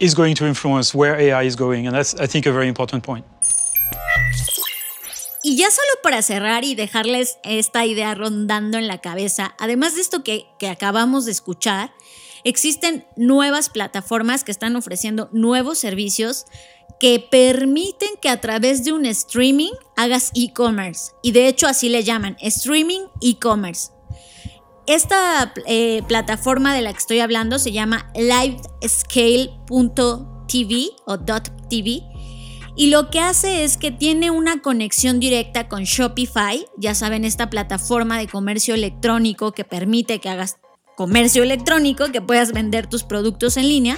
is 0.01 0.13
going 0.15 0.35
to 0.35 0.45
influence 0.45 0.93
where 0.93 1.15
AI 1.15 1.43
is 1.43 1.55
going, 1.55 1.87
and 1.87 1.95
that's 1.95 2.13
I 2.15 2.25
think 2.25 2.45
a 2.45 2.51
very 2.51 2.67
important 2.67 3.03
point. 3.03 3.25
Y 5.49 5.55
ya 5.55 5.71
solo 5.71 5.87
para 6.03 6.21
cerrar 6.21 6.63
y 6.63 6.75
dejarles 6.75 7.39
esta 7.41 7.83
idea 7.83 8.13
rondando 8.13 8.77
en 8.77 8.87
la 8.87 8.99
cabeza, 8.99 9.55
además 9.57 9.95
de 9.95 10.01
esto 10.01 10.23
que, 10.23 10.45
acabamos 10.69 11.25
de 11.25 11.31
escuchar, 11.31 11.91
existen 12.43 13.07
nuevas 13.15 13.71
plataformas 13.71 14.43
que 14.43 14.51
están 14.51 14.75
ofreciendo 14.75 15.27
nuevos 15.31 15.79
servicios 15.79 16.45
que 16.99 17.19
permiten 17.19 18.09
que 18.21 18.29
a 18.29 18.39
través 18.39 18.83
de 18.83 18.93
un 18.93 19.07
streaming 19.07 19.71
hagas 19.97 20.29
e-commerce. 20.35 21.13
Y 21.23 21.31
de 21.31 21.47
hecho 21.47 21.65
así 21.65 21.89
le 21.89 22.03
llaman, 22.03 22.37
streaming 22.41 23.07
e-commerce. 23.19 23.89
Esta 24.85 25.51
eh, 25.65 26.03
plataforma 26.07 26.75
de 26.75 26.83
la 26.83 26.93
que 26.93 26.99
estoy 26.99 27.21
hablando 27.21 27.57
se 27.57 27.71
llama 27.71 28.11
livescale.tv 28.13 30.91
o 31.07 31.17
.tv 31.17 32.08
y 32.75 32.87
lo 32.87 33.09
que 33.09 33.19
hace 33.19 33.63
es 33.63 33.77
que 33.77 33.91
tiene 33.91 34.31
una 34.31 34.61
conexión 34.61 35.19
directa 35.19 35.67
con 35.67 35.83
Shopify, 35.83 36.65
ya 36.77 36.95
saben, 36.95 37.25
esta 37.25 37.49
plataforma 37.49 38.17
de 38.17 38.27
comercio 38.27 38.73
electrónico 38.75 39.51
que 39.51 39.63
permite 39.63 40.19
que 40.19 40.29
hagas 40.29 40.57
comercio 40.95 41.43
electrónico, 41.43 42.11
que 42.11 42.21
puedas 42.21 42.51
vender 42.51 42.87
tus 42.87 43.03
productos 43.03 43.57
en 43.57 43.69
línea 43.69 43.97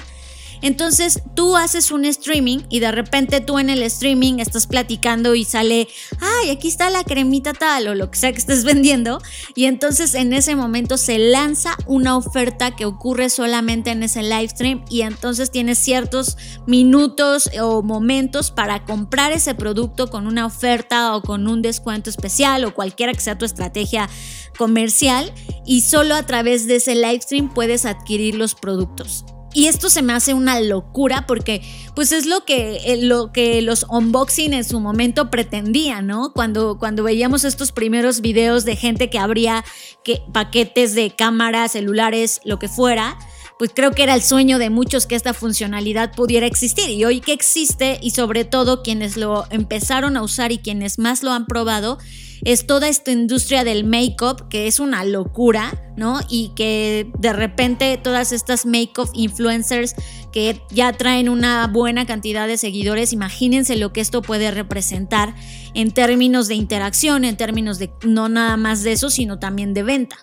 entonces 0.62 1.22
tú 1.34 1.56
haces 1.56 1.90
un 1.90 2.04
streaming 2.04 2.60
y 2.68 2.78
de 2.78 2.92
repente 2.92 3.40
tú 3.40 3.58
en 3.58 3.68
el 3.68 3.82
streaming 3.82 4.38
estás 4.38 4.68
platicando 4.68 5.34
y 5.34 5.44
sale, 5.44 5.88
ay, 6.20 6.50
aquí 6.50 6.68
está 6.68 6.88
la 6.88 7.02
cremita 7.02 7.52
tal 7.52 7.88
o 7.88 7.94
lo 7.94 8.10
que 8.10 8.18
sea 8.18 8.32
que 8.32 8.38
estés 8.38 8.64
vendiendo. 8.64 9.20
Y 9.56 9.64
entonces 9.64 10.14
en 10.14 10.32
ese 10.32 10.54
momento 10.54 10.96
se 10.96 11.18
lanza 11.18 11.76
una 11.86 12.16
oferta 12.16 12.76
que 12.76 12.84
ocurre 12.84 13.28
solamente 13.28 13.90
en 13.90 14.04
ese 14.04 14.22
live 14.22 14.48
stream 14.48 14.84
y 14.88 15.02
entonces 15.02 15.50
tienes 15.50 15.78
ciertos 15.78 16.36
minutos 16.66 17.50
o 17.60 17.82
momentos 17.82 18.52
para 18.52 18.84
comprar 18.84 19.32
ese 19.32 19.54
producto 19.54 20.10
con 20.10 20.28
una 20.28 20.46
oferta 20.46 21.16
o 21.16 21.22
con 21.22 21.48
un 21.48 21.60
descuento 21.62 22.08
especial 22.08 22.64
o 22.64 22.74
cualquiera 22.74 23.12
que 23.12 23.20
sea 23.20 23.36
tu 23.36 23.44
estrategia 23.44 24.08
comercial 24.56 25.32
y 25.66 25.80
solo 25.80 26.14
a 26.14 26.24
través 26.24 26.68
de 26.68 26.76
ese 26.76 26.94
live 26.94 27.20
stream 27.20 27.52
puedes 27.52 27.84
adquirir 27.84 28.36
los 28.36 28.54
productos. 28.54 29.24
Y 29.54 29.66
esto 29.66 29.90
se 29.90 30.02
me 30.02 30.12
hace 30.12 30.34
una 30.34 30.60
locura 30.60 31.26
porque 31.26 31.62
pues 31.94 32.12
es 32.12 32.26
lo 32.26 32.44
que, 32.44 32.76
eh, 32.86 32.96
lo 33.02 33.32
que 33.32 33.60
los 33.60 33.84
unboxing 33.88 34.54
en 34.54 34.64
su 34.64 34.80
momento 34.80 35.30
pretendían, 35.30 36.06
¿no? 36.06 36.32
Cuando, 36.32 36.78
cuando 36.78 37.02
veíamos 37.02 37.44
estos 37.44 37.70
primeros 37.70 38.22
videos 38.22 38.64
de 38.64 38.76
gente 38.76 39.10
que 39.10 39.18
abría 39.18 39.64
que, 40.04 40.22
paquetes 40.32 40.94
de 40.94 41.10
cámaras, 41.10 41.72
celulares, 41.72 42.40
lo 42.44 42.58
que 42.58 42.68
fuera, 42.68 43.18
pues 43.62 43.70
creo 43.76 43.92
que 43.92 44.02
era 44.02 44.16
el 44.16 44.22
sueño 44.22 44.58
de 44.58 44.70
muchos 44.70 45.06
que 45.06 45.14
esta 45.14 45.34
funcionalidad 45.34 46.16
pudiera 46.16 46.46
existir. 46.46 46.90
Y 46.90 47.04
hoy 47.04 47.20
que 47.20 47.32
existe, 47.32 48.00
y 48.02 48.10
sobre 48.10 48.44
todo 48.44 48.82
quienes 48.82 49.16
lo 49.16 49.44
empezaron 49.50 50.16
a 50.16 50.22
usar 50.24 50.50
y 50.50 50.58
quienes 50.58 50.98
más 50.98 51.22
lo 51.22 51.30
han 51.30 51.46
probado, 51.46 51.98
es 52.44 52.66
toda 52.66 52.88
esta 52.88 53.12
industria 53.12 53.62
del 53.62 53.84
make-up, 53.84 54.48
que 54.48 54.66
es 54.66 54.80
una 54.80 55.04
locura, 55.04 55.80
¿no? 55.96 56.18
Y 56.28 56.50
que 56.56 57.06
de 57.20 57.32
repente 57.32 58.00
todas 58.02 58.32
estas 58.32 58.66
make-up 58.66 59.10
influencers 59.14 59.94
que 60.32 60.60
ya 60.72 60.92
traen 60.94 61.28
una 61.28 61.68
buena 61.68 62.04
cantidad 62.04 62.48
de 62.48 62.56
seguidores, 62.56 63.12
imagínense 63.12 63.76
lo 63.76 63.92
que 63.92 64.00
esto 64.00 64.22
puede 64.22 64.50
representar 64.50 65.36
en 65.74 65.92
términos 65.92 66.48
de 66.48 66.56
interacción, 66.56 67.24
en 67.24 67.36
términos 67.36 67.78
de 67.78 67.92
no 68.02 68.28
nada 68.28 68.56
más 68.56 68.82
de 68.82 68.90
eso, 68.90 69.08
sino 69.08 69.38
también 69.38 69.72
de 69.72 69.84
venta. 69.84 70.16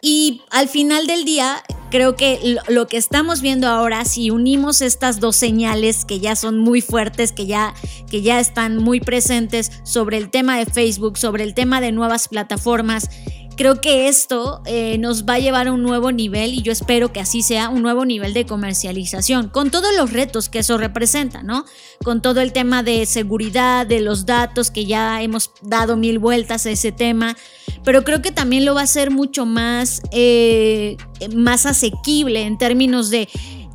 Y 0.00 0.42
al 0.50 0.68
final 0.68 1.06
del 1.06 1.24
día, 1.24 1.62
creo 1.90 2.14
que 2.14 2.56
lo 2.68 2.86
que 2.86 2.96
estamos 2.96 3.40
viendo 3.40 3.68
ahora, 3.68 4.04
si 4.04 4.30
unimos 4.30 4.80
estas 4.80 5.20
dos 5.20 5.36
señales 5.36 6.04
que 6.04 6.20
ya 6.20 6.36
son 6.36 6.58
muy 6.58 6.80
fuertes, 6.80 7.32
que 7.32 7.46
ya, 7.46 7.74
que 8.10 8.22
ya 8.22 8.40
están 8.40 8.76
muy 8.76 9.00
presentes 9.00 9.72
sobre 9.82 10.16
el 10.18 10.30
tema 10.30 10.58
de 10.58 10.66
Facebook, 10.66 11.18
sobre 11.18 11.44
el 11.44 11.54
tema 11.54 11.80
de 11.80 11.92
nuevas 11.92 12.28
plataformas, 12.28 13.10
creo 13.58 13.80
que 13.80 14.06
esto 14.06 14.62
eh, 14.66 14.98
nos 14.98 15.24
va 15.24 15.34
a 15.34 15.38
llevar 15.40 15.66
a 15.66 15.72
un 15.72 15.82
nuevo 15.82 16.12
nivel 16.12 16.54
y 16.54 16.62
yo 16.62 16.70
espero 16.70 17.12
que 17.12 17.18
así 17.18 17.42
sea, 17.42 17.68
un 17.68 17.82
nuevo 17.82 18.06
nivel 18.06 18.32
de 18.32 18.46
comercialización, 18.46 19.48
con 19.48 19.72
todos 19.72 19.94
los 19.96 20.12
retos 20.12 20.48
que 20.48 20.60
eso 20.60 20.78
representa, 20.78 21.42
¿no? 21.42 21.64
Con 22.04 22.22
todo 22.22 22.40
el 22.40 22.52
tema 22.52 22.84
de 22.84 23.04
seguridad, 23.04 23.84
de 23.84 24.00
los 24.00 24.26
datos, 24.26 24.70
que 24.70 24.86
ya 24.86 25.20
hemos 25.22 25.50
dado 25.60 25.96
mil 25.96 26.20
vueltas 26.20 26.66
a 26.66 26.70
ese 26.70 26.92
tema, 26.92 27.36
pero 27.82 28.04
creo 28.04 28.22
que 28.22 28.30
también 28.30 28.64
lo 28.64 28.76
va 28.76 28.82
a 28.82 28.84
hacer 28.84 29.10
mucho 29.10 29.44
más, 29.44 30.02
eh, 30.12 30.96
más 31.34 31.66
asequible 31.66 32.42
en 32.42 32.58
términos 32.58 33.10
de 33.10 33.28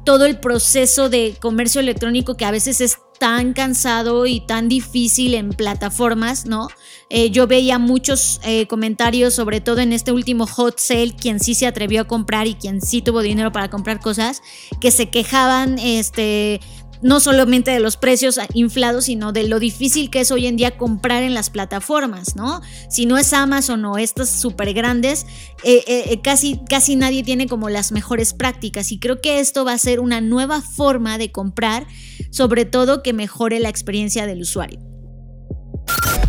todo 0.05 0.25
el 0.25 0.39
proceso 0.39 1.09
de 1.09 1.35
comercio 1.41 1.81
electrónico 1.81 2.35
que 2.37 2.45
a 2.45 2.51
veces 2.51 2.79
es 2.79 2.99
tan 3.19 3.53
cansado 3.53 4.25
y 4.25 4.41
tan 4.41 4.69
difícil 4.69 5.33
en 5.33 5.49
plataformas, 5.49 6.45
¿no? 6.45 6.67
Eh, 7.15 7.29
yo 7.29 7.45
veía 7.45 7.77
muchos 7.77 8.41
eh, 8.43 8.65
comentarios, 8.65 9.35
sobre 9.35 9.61
todo 9.61 9.81
en 9.81 9.93
este 9.93 10.11
último 10.11 10.47
hot 10.47 10.79
sale, 10.79 11.13
quien 11.15 11.39
sí 11.39 11.53
se 11.53 11.67
atrevió 11.67 12.01
a 12.01 12.03
comprar 12.05 12.47
y 12.47 12.55
quien 12.55 12.81
sí 12.81 13.03
tuvo 13.03 13.21
dinero 13.21 13.51
para 13.51 13.69
comprar 13.69 13.99
cosas, 13.99 14.41
que 14.81 14.89
se 14.89 15.11
quejaban 15.11 15.77
este, 15.77 16.59
no 17.03 17.19
solamente 17.19 17.69
de 17.69 17.79
los 17.79 17.97
precios 17.97 18.39
inflados, 18.55 19.05
sino 19.05 19.31
de 19.31 19.47
lo 19.47 19.59
difícil 19.59 20.09
que 20.09 20.21
es 20.21 20.31
hoy 20.31 20.47
en 20.47 20.57
día 20.57 20.75
comprar 20.75 21.21
en 21.21 21.35
las 21.35 21.51
plataformas, 21.51 22.35
¿no? 22.35 22.61
Si 22.89 23.05
no 23.05 23.19
es 23.19 23.31
Amazon 23.31 23.85
o 23.85 23.99
estas 23.99 24.29
súper 24.29 24.73
grandes, 24.73 25.27
eh, 25.63 26.19
casi, 26.23 26.61
casi 26.67 26.95
nadie 26.95 27.21
tiene 27.21 27.45
como 27.45 27.69
las 27.69 27.91
mejores 27.91 28.33
prácticas 28.33 28.91
y 28.91 28.97
creo 28.97 29.21
que 29.21 29.39
esto 29.39 29.63
va 29.63 29.73
a 29.73 29.77
ser 29.77 29.99
una 29.99 30.19
nueva 30.19 30.63
forma 30.63 31.19
de 31.19 31.31
comprar, 31.31 31.85
sobre 32.31 32.65
todo 32.65 33.03
que 33.03 33.13
mejore 33.13 33.59
la 33.59 33.69
experiencia 33.69 34.25
del 34.25 34.41
usuario. 34.41 34.92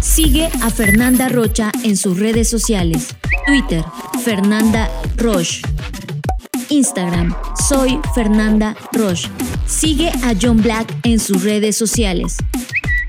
Sigue 0.01 0.51
a 0.63 0.71
Fernanda 0.71 1.29
Rocha 1.29 1.73
en 1.83 1.97
sus 1.97 2.19
redes 2.19 2.49
sociales. 2.49 3.15
Twitter, 3.47 3.85
Fernanda 4.25 4.89
Roche. 5.17 5.63
Instagram, 6.69 7.35
soy 7.69 8.01
Fernanda 8.15 8.77
Roche. 8.93 9.29
Sigue 9.67 10.09
a 10.09 10.35
John 10.41 10.63
Black 10.63 10.95
en 11.05 11.19
sus 11.19 11.43
redes 11.43 11.77
sociales. 11.77 12.37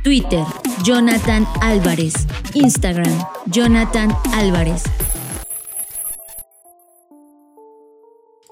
Twitter, 0.04 0.44
Jonathan 0.84 1.48
Álvarez. 1.62 2.14
Instagram, 2.54 3.26
Jonathan 3.48 4.16
Álvarez. 4.34 4.84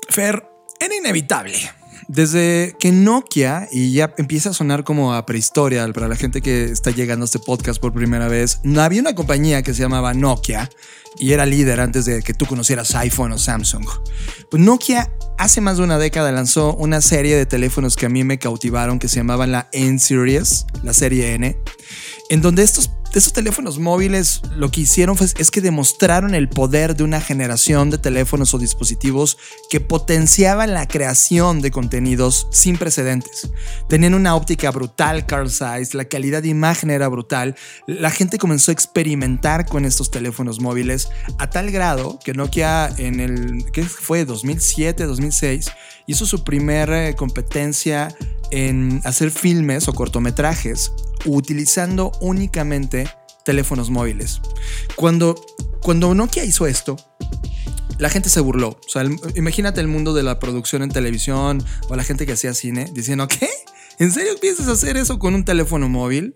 Fer, 0.09 0.43
era 0.79 0.95
inevitable. 0.95 1.53
Desde 2.07 2.75
que 2.79 2.91
Nokia, 2.91 3.67
y 3.71 3.93
ya 3.93 4.13
empieza 4.17 4.49
a 4.49 4.53
sonar 4.53 4.83
como 4.83 5.13
a 5.13 5.25
prehistoria 5.25 5.87
para 5.93 6.07
la 6.07 6.15
gente 6.15 6.41
que 6.41 6.65
está 6.65 6.91
llegando 6.91 7.23
a 7.23 7.25
este 7.25 7.39
podcast 7.39 7.79
por 7.79 7.93
primera 7.93 8.27
vez, 8.27 8.59
había 8.77 9.01
una 9.01 9.15
compañía 9.15 9.63
que 9.63 9.73
se 9.73 9.81
llamaba 9.81 10.13
Nokia 10.13 10.69
y 11.17 11.31
era 11.31 11.45
líder 11.45 11.79
antes 11.79 12.05
de 12.05 12.21
que 12.21 12.33
tú 12.33 12.45
conocieras 12.45 12.95
iPhone 12.95 13.31
o 13.33 13.37
Samsung. 13.37 13.85
Pues 14.49 14.61
Nokia 14.61 15.11
hace 15.37 15.61
más 15.61 15.77
de 15.77 15.83
una 15.83 15.97
década 15.97 16.31
lanzó 16.31 16.75
una 16.75 17.01
serie 17.01 17.35
de 17.35 17.45
teléfonos 17.45 17.95
que 17.95 18.05
a 18.05 18.09
mí 18.09 18.23
me 18.23 18.39
cautivaron 18.39 18.99
que 18.99 19.07
se 19.07 19.17
llamaban 19.17 19.51
la 19.51 19.69
N-Series, 19.71 20.65
la 20.83 20.93
serie 20.93 21.33
N, 21.33 21.57
en 22.29 22.41
donde 22.41 22.63
estos 22.63 22.89
teléfonos 23.33 23.79
móviles 23.79 24.41
lo 24.55 24.71
que 24.71 24.81
hicieron 24.81 25.15
es 25.19 25.51
que 25.51 25.61
demostraron 25.61 26.33
el 26.33 26.49
poder 26.49 26.95
de 26.95 27.03
una 27.03 27.21
generación 27.21 27.89
de 27.89 27.97
teléfonos 27.97 28.53
o 28.53 28.57
dispositivos 28.57 29.37
que 29.69 29.79
potenciaban 29.79 30.73
la 30.73 30.87
creación 30.87 31.61
de 31.61 31.69
contenidos 31.69 32.47
sin 32.49 32.77
precedentes. 32.77 33.51
Tenían 33.87 34.13
una 34.13 34.35
óptica 34.35 34.71
brutal, 34.71 35.25
Carl 35.25 35.51
Zeiss, 35.51 35.93
la 35.93 36.05
calidad 36.05 36.41
de 36.41 36.49
imagen 36.49 36.89
era 36.89 37.07
brutal. 37.07 37.55
La 37.87 38.09
gente 38.09 38.37
comenzó 38.37 38.71
a 38.71 38.73
experimentar 38.73 39.65
con 39.65 39.85
estos 39.85 40.09
teléfonos 40.09 40.59
móviles 40.59 41.09
a 41.37 41.49
tal 41.49 41.71
grado 41.71 42.19
que 42.23 42.33
Nokia 42.33 42.87
en 42.97 43.19
el, 43.19 43.65
¿qué 43.71 43.83
fue? 43.83 44.25
2007, 44.25 45.05
2006, 45.05 45.71
hizo 46.07 46.25
su 46.25 46.43
primera 46.43 47.09
eh, 47.09 47.15
competencia 47.15 48.15
en 48.51 49.01
hacer 49.03 49.31
filmes 49.31 49.87
o 49.87 49.93
cortometrajes 49.93 50.91
utilizando 51.25 52.11
únicamente 52.21 53.07
teléfonos 53.45 53.89
móviles. 53.89 54.41
Cuando, 54.95 55.35
cuando 55.81 56.13
Nokia 56.15 56.45
hizo 56.45 56.67
esto, 56.67 56.97
la 57.99 58.09
gente 58.09 58.29
se 58.29 58.39
burló. 58.39 58.79
Imagínate 59.35 59.81
el 59.81 59.87
mundo 59.87 60.13
de 60.13 60.23
la 60.23 60.39
producción 60.39 60.83
en 60.83 60.89
televisión 60.89 61.63
o 61.89 61.95
la 61.95 62.03
gente 62.03 62.25
que 62.25 62.33
hacía 62.33 62.53
cine 62.53 62.89
diciendo, 62.93 63.27
¿qué? 63.27 63.49
¿En 63.99 64.11
serio 64.11 64.33
piensas 64.41 64.67
hacer 64.67 64.97
eso 64.97 65.19
con 65.19 65.35
un 65.35 65.45
teléfono 65.45 65.87
móvil? 65.89 66.35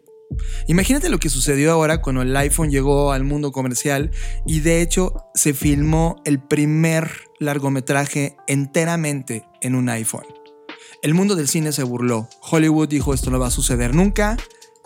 Imagínate 0.68 1.10
lo 1.10 1.20
que 1.20 1.30
sucedió 1.30 1.72
ahora 1.72 2.02
cuando 2.02 2.22
el 2.22 2.36
iPhone 2.36 2.70
llegó 2.70 3.12
al 3.12 3.24
mundo 3.24 3.52
comercial 3.52 4.12
y 4.46 4.60
de 4.60 4.82
hecho 4.82 5.14
se 5.34 5.54
filmó 5.54 6.18
el 6.26 6.40
primer 6.40 7.10
largometraje 7.40 8.36
enteramente 8.48 9.46
en 9.62 9.76
un 9.76 9.90
iPhone. 9.90 10.26
El 11.02 11.14
mundo 11.14 11.36
del 11.36 11.48
cine 11.48 11.72
se 11.72 11.84
burló. 11.84 12.28
Hollywood 12.42 12.90
dijo 12.90 13.14
esto 13.14 13.30
no 13.30 13.40
va 13.40 13.48
a 13.48 13.52
suceder 13.52 13.96
nunca 13.96 14.38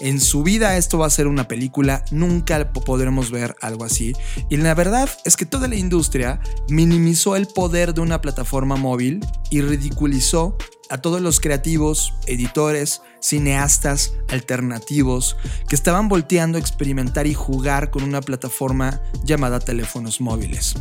en 0.02 0.20
su 0.20 0.44
vida 0.44 0.78
esto 0.78 0.98
va 0.98 1.06
a 1.06 1.12
ser 1.12 1.28
una 1.28 1.48
película, 1.48 2.04
nunca 2.12 2.72
podremos 2.74 3.32
ver 3.32 3.56
algo 3.62 3.86
así. 3.86 4.14
Y 4.50 4.58
la 4.58 4.74
verdad 4.74 5.10
es 5.26 5.38
que 5.38 5.46
toda 5.46 5.68
la 5.68 5.76
industria 5.76 6.40
minimizó 6.68 7.36
el 7.36 7.48
poder 7.48 7.94
de 7.94 8.02
una 8.02 8.22
plataforma 8.22 8.76
móvil 8.76 9.26
y 9.50 9.62
ridiculizó 9.62 10.58
a 10.92 10.98
todos 11.00 11.22
los 11.22 11.40
creativos, 11.40 12.14
editores, 12.28 13.02
cineastas 13.22 14.14
alternativos 14.30 15.38
que 15.70 15.76
estaban 15.76 16.10
volteando 16.10 16.58
a 16.58 16.62
experimentar 16.62 17.28
y 17.28 17.34
jugar 17.34 17.92
con 17.92 18.04
una 18.04 18.22
plataforma 18.22 19.02
llamada 19.24 19.60
teléfonos 19.60 20.20
móviles. 20.20 20.76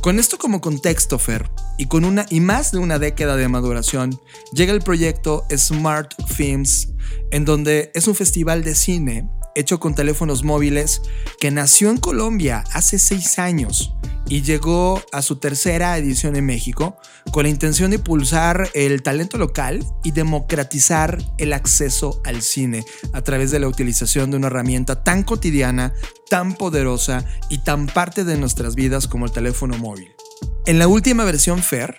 Con 0.00 0.18
esto 0.18 0.38
como 0.38 0.60
contexto, 0.60 1.18
Fer, 1.18 1.50
y 1.76 1.86
con 1.86 2.04
una 2.04 2.26
y 2.30 2.40
más 2.40 2.70
de 2.70 2.78
una 2.78 2.98
década 2.98 3.36
de 3.36 3.48
maduración, 3.48 4.18
llega 4.52 4.72
el 4.72 4.82
proyecto 4.82 5.44
Smart 5.56 6.14
Films, 6.26 6.90
en 7.30 7.44
donde 7.44 7.90
es 7.94 8.06
un 8.06 8.14
festival 8.14 8.62
de 8.62 8.74
cine 8.74 9.28
hecho 9.54 9.80
con 9.80 9.94
teléfonos 9.94 10.44
móviles 10.44 11.02
que 11.40 11.50
nació 11.50 11.90
en 11.90 11.98
Colombia 11.98 12.64
hace 12.72 12.98
seis 12.98 13.38
años 13.38 13.94
y 14.32 14.40
llegó 14.40 15.02
a 15.12 15.20
su 15.20 15.36
tercera 15.36 15.98
edición 15.98 16.36
en 16.36 16.46
México 16.46 16.96
con 17.32 17.42
la 17.42 17.50
intención 17.50 17.90
de 17.90 17.96
impulsar 17.96 18.70
el 18.72 19.02
talento 19.02 19.36
local 19.36 19.84
y 20.02 20.12
democratizar 20.12 21.18
el 21.36 21.52
acceso 21.52 22.18
al 22.24 22.40
cine 22.40 22.82
a 23.12 23.20
través 23.20 23.50
de 23.50 23.60
la 23.60 23.68
utilización 23.68 24.30
de 24.30 24.38
una 24.38 24.46
herramienta 24.46 25.04
tan 25.04 25.22
cotidiana, 25.22 25.92
tan 26.30 26.54
poderosa 26.54 27.26
y 27.50 27.58
tan 27.58 27.84
parte 27.84 28.24
de 28.24 28.38
nuestras 28.38 28.74
vidas 28.74 29.06
como 29.06 29.26
el 29.26 29.32
teléfono 29.32 29.76
móvil. 29.76 30.08
En 30.64 30.78
la 30.78 30.88
última 30.88 31.24
versión 31.24 31.62
FAIR 31.62 31.98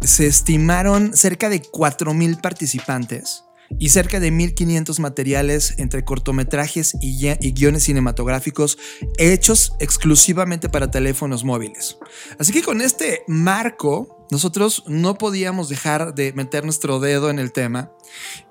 se 0.00 0.26
estimaron 0.26 1.14
cerca 1.14 1.50
de 1.50 1.60
4.000 1.60 2.40
participantes 2.40 3.44
y 3.78 3.88
cerca 3.90 4.20
de 4.20 4.30
1500 4.30 5.00
materiales 5.00 5.74
entre 5.78 6.04
cortometrajes 6.04 6.94
y, 7.00 7.34
guiones 7.52 7.84
cinematográficos 7.84 8.78
hechos 9.18 9.72
exclusivamente 9.80 10.68
para 10.68 10.90
teléfonos 10.90 11.44
móviles. 11.44 11.98
Así 12.38 12.52
que 12.52 12.62
con 12.62 12.80
este 12.80 13.22
marco, 13.26 14.26
nosotros 14.30 14.84
no 14.86 15.16
podíamos 15.16 15.68
dejar 15.68 16.14
de 16.14 16.32
meter 16.32 16.64
nuestro 16.64 16.98
dedo 17.00 17.30
en 17.30 17.38
el 17.38 17.52
tema 17.52 17.90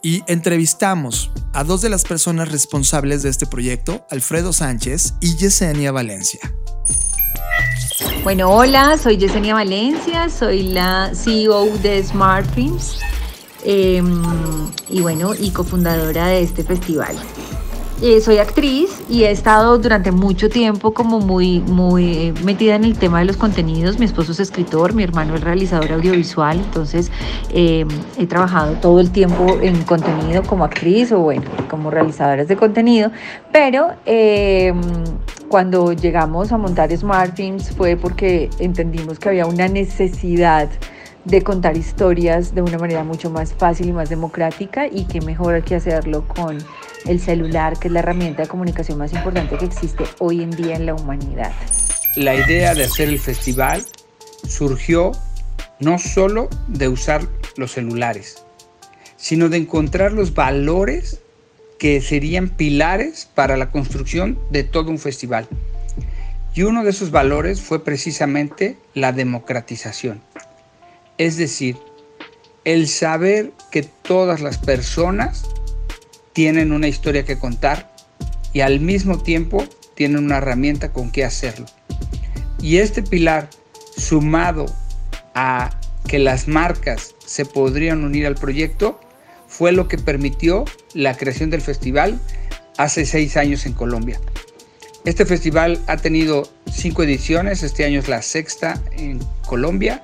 y 0.02 0.24
entrevistamos 0.28 1.32
a 1.54 1.64
dos 1.64 1.82
de 1.82 1.90
las 1.90 2.04
personas 2.04 2.52
responsables 2.52 3.24
de 3.24 3.30
este 3.30 3.46
proyecto, 3.46 4.06
Alfredo 4.10 4.54
Sánchez 4.54 5.16
y 5.22 5.36
Yesenia 5.36 5.92
Valencia. 5.92 6.40
Bueno, 8.24 8.50
hola, 8.50 8.98
soy 8.98 9.18
Yesenia 9.18 9.54
Valencia, 9.54 10.30
soy 10.30 10.64
la 10.64 11.12
CEO 11.14 11.66
de 11.78 12.04
Smart 12.04 12.48
Films. 12.56 13.00
Em, 13.66 14.22
y 14.90 15.02
bueno, 15.02 15.34
y 15.40 15.52
cofundadora 15.52 16.28
de 16.28 16.42
este 16.42 16.64
festival. 16.64 17.16
eh, 18.02 18.20
soy 18.20 18.38
actriz 18.40 19.02
y 19.08 19.24
he 19.24 19.32
estado 19.32 19.78
durante 19.78 20.12
mucho 20.12 20.50
tiempo 20.50 20.94
como 20.94 21.20
muy, 21.22 21.62
muy 21.62 22.34
metida 22.44 22.76
en 22.76 22.84
el 22.84 22.98
tema 22.98 23.20
de 23.20 23.26
los 23.26 23.38
contenidos. 23.38 23.98
Mi 23.98 24.06
esposo 24.06 24.34
es 24.34 24.42
escritor, 24.42 24.94
mi 24.94 25.04
hermano 25.04 25.36
es 25.36 25.42
realizador 25.42 25.94
audiovisual, 25.94 26.58
entonces 26.60 27.12
eh, 27.54 27.86
he 28.18 28.26
trabajado 28.26 28.74
todo 28.82 29.00
el 29.00 29.10
tiempo 29.12 29.58
en 29.62 29.84
contenido 29.84 30.44
como 30.44 30.66
actriz 30.66 31.14
o 31.14 31.20
bueno, 31.20 31.44
como 31.70 31.92
realizadora 31.92 32.44
de 32.44 32.58
contenido, 32.58 33.10
pero 33.54 33.92
eh, 34.06 34.74
cuando 35.48 35.94
llegamos 35.94 36.52
a 36.52 36.58
montar 36.58 36.92
Smart 36.98 37.38
Films 37.38 37.72
fue 37.72 37.96
porque 37.96 38.50
entendimos 38.60 39.18
que 39.18 39.30
había 39.30 39.46
una 39.46 39.70
necesidad 39.70 40.68
de 41.26 41.42
contar 41.42 41.78
historias 41.78 42.54
de 42.54 42.62
una 42.62 42.78
manera 42.78 43.04
mucho 43.04 43.30
más 43.30 43.54
fácil 43.54 43.90
y 43.90 43.94
más 43.94 44.10
democrática 44.10 44.88
y 44.88 45.06
que 45.06 45.22
mejor 45.22 45.64
que 45.64 45.76
hacerlo 45.76 46.28
con 46.28 46.58
el 47.06 47.20
celular, 47.20 47.78
que 47.80 47.88
es 47.88 47.94
la 47.94 48.00
herramienta 48.00 48.44
de 48.44 48.48
comunicación 48.48 48.98
más 48.98 49.14
importante 49.14 49.58
que 49.58 49.66
existe 49.66 50.04
hoy 50.20 50.42
en 50.42 50.52
día 50.52 50.76
en 50.76 50.86
la 50.86 50.94
humanidad. 50.94 51.52
La 52.16 52.36
idea 52.36 52.74
de 52.74 52.84
hacer 52.84 53.10
el 53.10 53.20
festival 53.20 53.84
surgió 54.48 55.12
no 55.80 55.98
solo 55.98 56.50
de 56.68 56.88
usar 56.88 57.28
los 57.58 57.72
celulares, 57.72 58.44
sino 59.18 59.50
de 59.50 59.58
encontrar 59.58 60.12
los 60.12 60.34
valores 60.34 61.22
que 61.80 62.02
serían 62.02 62.50
pilares 62.50 63.28
para 63.34 63.58
la 63.58 63.72
construcción 63.72 64.38
de 64.52 64.64
todo 64.64 64.90
un 64.90 65.00
festival. 65.00 65.48
Y 66.56 66.64
uno 66.64 66.84
de 66.84 66.92
esos 66.92 67.10
valores 67.10 67.62
fue 67.62 67.84
precisamente 67.84 68.78
la 68.94 69.12
democratización. 69.12 70.22
Es 71.18 71.38
decir, 71.38 71.78
el 72.66 72.88
saber 72.88 73.52
que 73.72 73.84
todas 73.84 74.42
las 74.42 74.58
personas 74.58 75.46
tienen 76.34 76.72
una 76.72 76.88
historia 76.88 77.24
que 77.24 77.38
contar 77.38 77.94
y 78.52 78.62
al 78.62 78.80
mismo 78.80 79.20
tiempo 79.20 79.64
tienen 79.96 80.24
una 80.24 80.38
herramienta 80.38 80.92
con 80.92 81.12
que 81.12 81.24
hacerlo. 81.24 81.66
Y 82.60 82.78
este 82.78 83.04
pilar, 83.04 83.50
sumado 83.96 84.66
a 85.36 85.80
que 86.08 86.18
las 86.18 86.48
marcas 86.48 87.14
se 87.26 87.46
podrían 87.46 88.04
unir 88.04 88.26
al 88.26 88.36
proyecto, 88.36 89.00
fue 89.48 89.72
lo 89.72 89.88
que 89.88 89.98
permitió 89.98 90.66
la 90.94 91.16
creación 91.16 91.52
del 91.52 91.62
festival 91.62 92.20
hace 92.78 93.06
seis 93.06 93.38
años 93.38 93.68
en 93.68 93.74
Colombia. 93.74 94.20
Este 95.06 95.26
festival 95.26 95.80
ha 95.88 95.98
tenido 95.98 96.50
cinco 96.72 97.04
ediciones, 97.04 97.62
este 97.62 97.86
año 97.86 98.00
es 98.00 98.08
la 98.08 98.22
sexta 98.22 98.82
en 98.94 99.20
Colombia 99.46 100.02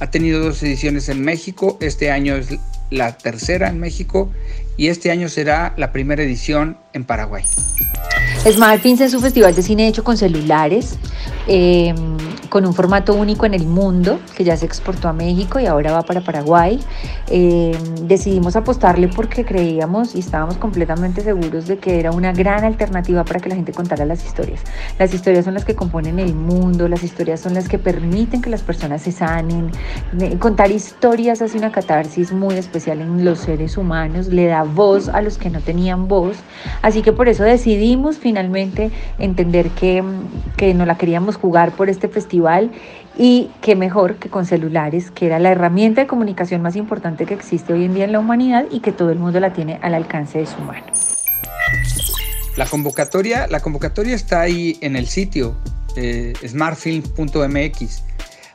ha 0.00 0.10
tenido 0.10 0.42
dos 0.42 0.62
ediciones 0.62 1.08
en 1.08 1.22
México, 1.22 1.78
este 1.80 2.10
año 2.10 2.34
es 2.34 2.58
la 2.90 3.16
tercera 3.16 3.68
en 3.68 3.78
México 3.78 4.32
y 4.80 4.88
este 4.88 5.10
año 5.10 5.28
será 5.28 5.74
la 5.76 5.92
primera 5.92 6.22
edición 6.22 6.78
en 6.94 7.04
Paraguay. 7.04 7.44
SmartFins 8.48 9.02
es 9.02 9.12
un 9.12 9.20
festival 9.20 9.54
de 9.54 9.60
cine 9.60 9.86
hecho 9.86 10.02
con 10.02 10.16
celulares, 10.16 10.98
eh, 11.46 11.94
con 12.48 12.64
un 12.64 12.72
formato 12.72 13.12
único 13.14 13.44
en 13.44 13.52
el 13.52 13.66
mundo, 13.66 14.18
que 14.34 14.44
ya 14.44 14.56
se 14.56 14.64
exportó 14.64 15.08
a 15.08 15.12
México 15.12 15.60
y 15.60 15.66
ahora 15.66 15.92
va 15.92 16.02
para 16.02 16.22
Paraguay. 16.22 16.80
Eh, 17.28 17.76
decidimos 18.04 18.56
apostarle 18.56 19.08
porque 19.08 19.44
creíamos 19.44 20.14
y 20.14 20.20
estábamos 20.20 20.56
completamente 20.56 21.20
seguros 21.20 21.66
de 21.66 21.76
que 21.76 22.00
era 22.00 22.12
una 22.12 22.32
gran 22.32 22.64
alternativa 22.64 23.24
para 23.24 23.40
que 23.40 23.50
la 23.50 23.56
gente 23.56 23.72
contara 23.72 24.06
las 24.06 24.24
historias. 24.24 24.62
Las 24.98 25.12
historias 25.12 25.44
son 25.44 25.52
las 25.52 25.66
que 25.66 25.74
componen 25.74 26.18
el 26.18 26.34
mundo, 26.34 26.88
las 26.88 27.02
historias 27.02 27.40
son 27.40 27.52
las 27.52 27.68
que 27.68 27.78
permiten 27.78 28.40
que 28.40 28.48
las 28.48 28.62
personas 28.62 29.02
se 29.02 29.12
sanen. 29.12 29.70
Contar 30.38 30.70
historias 30.70 31.42
hace 31.42 31.58
una 31.58 31.70
catarsis 31.70 32.32
muy 32.32 32.54
especial 32.54 33.02
en 33.02 33.22
los 33.22 33.40
seres 33.40 33.76
humanos, 33.76 34.28
le 34.28 34.46
da 34.46 34.64
voz 34.74 35.08
a 35.08 35.22
los 35.22 35.38
que 35.38 35.50
no 35.50 35.60
tenían 35.60 36.08
voz. 36.08 36.36
Así 36.82 37.02
que 37.02 37.12
por 37.12 37.28
eso 37.28 37.44
decidimos 37.44 38.18
finalmente 38.18 38.90
entender 39.18 39.70
que, 39.70 40.02
que 40.56 40.74
no 40.74 40.86
la 40.86 40.96
queríamos 40.96 41.36
jugar 41.36 41.72
por 41.72 41.88
este 41.88 42.08
festival 42.08 42.70
y 43.16 43.50
qué 43.60 43.76
mejor 43.76 44.16
que 44.16 44.28
con 44.28 44.46
celulares, 44.46 45.10
que 45.10 45.26
era 45.26 45.38
la 45.38 45.50
herramienta 45.50 46.00
de 46.00 46.06
comunicación 46.06 46.62
más 46.62 46.76
importante 46.76 47.26
que 47.26 47.34
existe 47.34 47.72
hoy 47.72 47.84
en 47.84 47.94
día 47.94 48.04
en 48.04 48.12
la 48.12 48.20
humanidad 48.20 48.64
y 48.70 48.80
que 48.80 48.92
todo 48.92 49.10
el 49.10 49.18
mundo 49.18 49.40
la 49.40 49.52
tiene 49.52 49.78
al 49.82 49.94
alcance 49.94 50.38
de 50.38 50.46
su 50.46 50.58
mano. 50.60 50.86
La 52.56 52.66
convocatoria, 52.66 53.46
la 53.46 53.60
convocatoria 53.60 54.14
está 54.14 54.40
ahí 54.40 54.78
en 54.80 54.96
el 54.96 55.06
sitio 55.06 55.56
eh, 55.96 56.32
smartfilm.mx. 56.46 58.09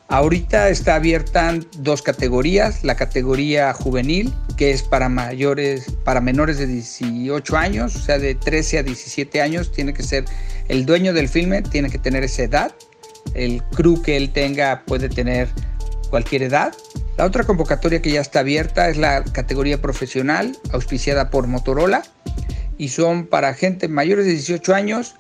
Ahorita 0.08 0.70
está 0.70 0.96
abierta 0.96 1.58
dos 1.80 2.04
categorías, 2.04 2.84
la 2.84 2.96
categoría 2.96 3.74
juvenil, 3.74 4.32
que 4.56 4.70
es 4.70 4.84
para 4.84 5.10
mayores, 5.10 5.92
para 6.04 6.22
menores 6.22 6.60
de 6.60 6.68
18 6.68 7.58
años, 7.58 7.96
o 7.96 8.00
sea, 8.00 8.20
de 8.20 8.36
13 8.36 8.80
a 8.80 8.84
17 8.84 9.42
años, 9.42 9.72
tiene 9.72 9.94
que 9.94 10.04
ser 10.04 10.26
el 10.68 10.86
dueño 10.86 11.12
del 11.12 11.28
filme, 11.28 11.64
tiene 11.64 11.90
que 11.90 11.98
tener 11.98 12.24
esa 12.24 12.44
edad, 12.44 12.76
el 13.34 13.64
crew 13.76 14.00
que 14.04 14.16
él 14.16 14.32
tenga 14.32 14.84
puede 14.86 15.10
tener 15.10 15.50
cualquier 16.12 16.44
edad. 16.44 16.72
La 17.18 17.26
otra 17.26 17.44
convocatoria 17.44 18.00
que 18.02 18.12
ya 18.12 18.22
está 18.22 18.42
abierta 18.42 18.90
es 18.90 18.98
la 18.98 19.24
categoría 19.24 19.82
profesional, 19.82 20.56
auspiciada 20.72 21.32
por 21.32 21.48
Motorola, 21.48 22.04
y 22.78 22.90
son 22.90 23.26
para 23.26 23.56
gente 23.56 23.88
mayores 23.88 24.26
de 24.26 24.34
18 24.34 24.76
años 24.76 25.16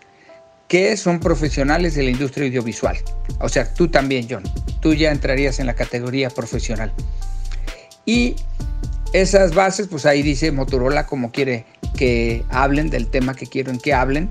que 0.67 0.97
son 0.97 1.19
profesionales 1.19 1.95
de 1.95 2.03
la 2.03 2.09
industria 2.09 2.47
audiovisual. 2.47 2.97
O 3.39 3.49
sea, 3.49 3.71
tú 3.73 3.87
también, 3.87 4.27
John. 4.29 4.43
Tú 4.81 4.93
ya 4.93 5.11
entrarías 5.11 5.59
en 5.59 5.67
la 5.67 5.73
categoría 5.73 6.29
profesional. 6.29 6.91
Y 8.05 8.35
esas 9.13 9.53
bases, 9.53 9.87
pues 9.87 10.05
ahí 10.05 10.21
dice 10.21 10.51
Motorola 10.51 11.05
como 11.05 11.31
quiere 11.31 11.65
que 11.95 12.43
hablen 12.49 12.89
del 12.89 13.07
tema 13.07 13.33
que 13.33 13.47
quieren 13.47 13.79
que 13.79 13.93
hablen. 13.93 14.29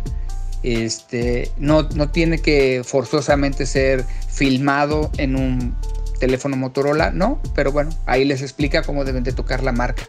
Este, 0.63 1.51
no, 1.59 1.83
no 1.95 2.11
tiene 2.11 2.39
que 2.39 2.83
forzosamente 2.85 3.67
ser 3.67 4.05
filmado 4.29 5.11
en 5.19 5.37
un 5.37 5.77
teléfono 6.19 6.57
Motorola, 6.57 7.11
no, 7.11 7.41
pero 7.55 7.71
bueno, 7.71 7.91
ahí 8.07 8.25
les 8.25 8.41
explica 8.41 8.83
cómo 8.83 9.05
deben 9.05 9.25
de 9.25 9.33
tocar 9.33 9.63
la 9.63 9.73
marca. 9.73 10.05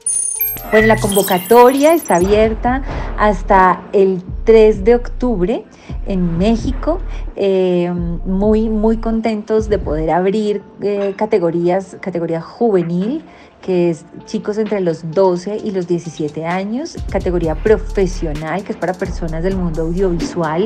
Bueno, 0.71 0.87
la 0.87 0.95
convocatoria 0.97 1.93
está 1.93 2.15
abierta 2.15 2.81
hasta 3.17 3.83
el 3.93 4.23
3 4.45 4.83
de 4.83 4.95
octubre 4.95 5.63
en 6.05 6.37
México. 6.37 6.99
Eh, 7.35 7.91
muy, 8.25 8.69
muy 8.69 8.97
contentos 8.97 9.69
de 9.69 9.79
poder 9.79 10.11
abrir 10.11 10.61
eh, 10.81 11.13
categorías, 11.17 11.97
categoría 12.01 12.41
juvenil, 12.41 13.23
que 13.61 13.89
es 13.89 14.05
chicos 14.25 14.59
entre 14.59 14.79
los 14.79 15.11
12 15.11 15.57
y 15.63 15.71
los 15.71 15.87
17 15.87 16.45
años, 16.45 16.97
categoría 17.09 17.55
profesional, 17.55 18.63
que 18.63 18.73
es 18.73 18.77
para 18.77 18.93
personas 18.93 19.43
del 19.43 19.57
mundo 19.57 19.81
audiovisual, 19.81 20.65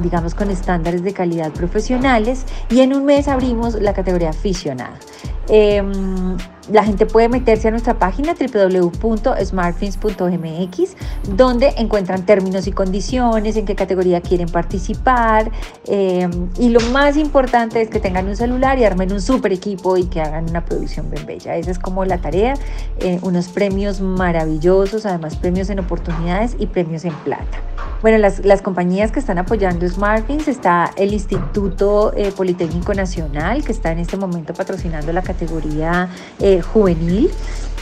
digamos 0.00 0.36
con 0.36 0.50
estándares 0.50 1.02
de 1.02 1.12
calidad 1.12 1.50
profesionales, 1.50 2.46
y 2.70 2.80
en 2.82 2.94
un 2.94 3.04
mes 3.04 3.26
abrimos 3.26 3.74
la 3.80 3.92
categoría 3.94 4.30
aficionado. 4.30 4.94
Em, 5.48 6.36
la 6.70 6.84
gente 6.84 7.06
puede 7.06 7.28
meterse 7.28 7.68
a 7.68 7.70
nuestra 7.70 7.98
página 7.98 8.34
www.smartfins.mx 8.34 10.96
donde 11.36 11.74
encuentran 11.76 12.26
términos 12.26 12.66
y 12.66 12.72
condiciones, 12.72 13.56
en 13.56 13.66
qué 13.66 13.74
categoría 13.74 14.20
quieren 14.20 14.48
participar 14.48 15.50
em, 15.86 16.48
y 16.58 16.70
lo 16.70 16.80
más 16.92 17.16
importante 17.16 17.82
es 17.82 17.88
que 17.88 18.00
tengan 18.00 18.26
un 18.26 18.36
celular 18.36 18.78
y 18.78 18.84
armen 18.84 19.12
un 19.12 19.20
super 19.20 19.52
equipo 19.52 19.96
y 19.96 20.04
que 20.04 20.20
hagan 20.20 20.48
una 20.48 20.64
producción 20.64 21.10
bien 21.10 21.26
bella. 21.26 21.56
Esa 21.56 21.70
es 21.70 21.78
como 21.78 22.04
la 22.04 22.18
tarea, 22.18 22.54
eh, 23.00 23.18
unos 23.22 23.48
premios 23.48 24.00
maravillosos, 24.00 25.06
además 25.06 25.36
premios 25.36 25.70
en 25.70 25.78
oportunidades 25.78 26.56
y 26.58 26.66
premios 26.66 27.04
en 27.04 27.14
plata. 27.14 27.58
Bueno, 28.02 28.18
las, 28.18 28.44
las 28.44 28.62
compañías 28.62 29.10
que 29.10 29.20
están 29.20 29.38
apoyando 29.38 29.88
SmartFins 29.88 30.48
está 30.48 30.90
el 30.96 31.12
Instituto 31.12 32.12
eh, 32.14 32.32
Politécnico 32.36 32.94
Nacional 32.94 33.64
que 33.64 33.72
está 33.72 33.92
en 33.92 33.98
este 33.98 34.16
momento 34.16 34.54
patrocinando 34.54 35.12
la 35.12 35.22
categoría 35.22 36.08
eh, 36.56 36.62
juvenil. 36.62 37.30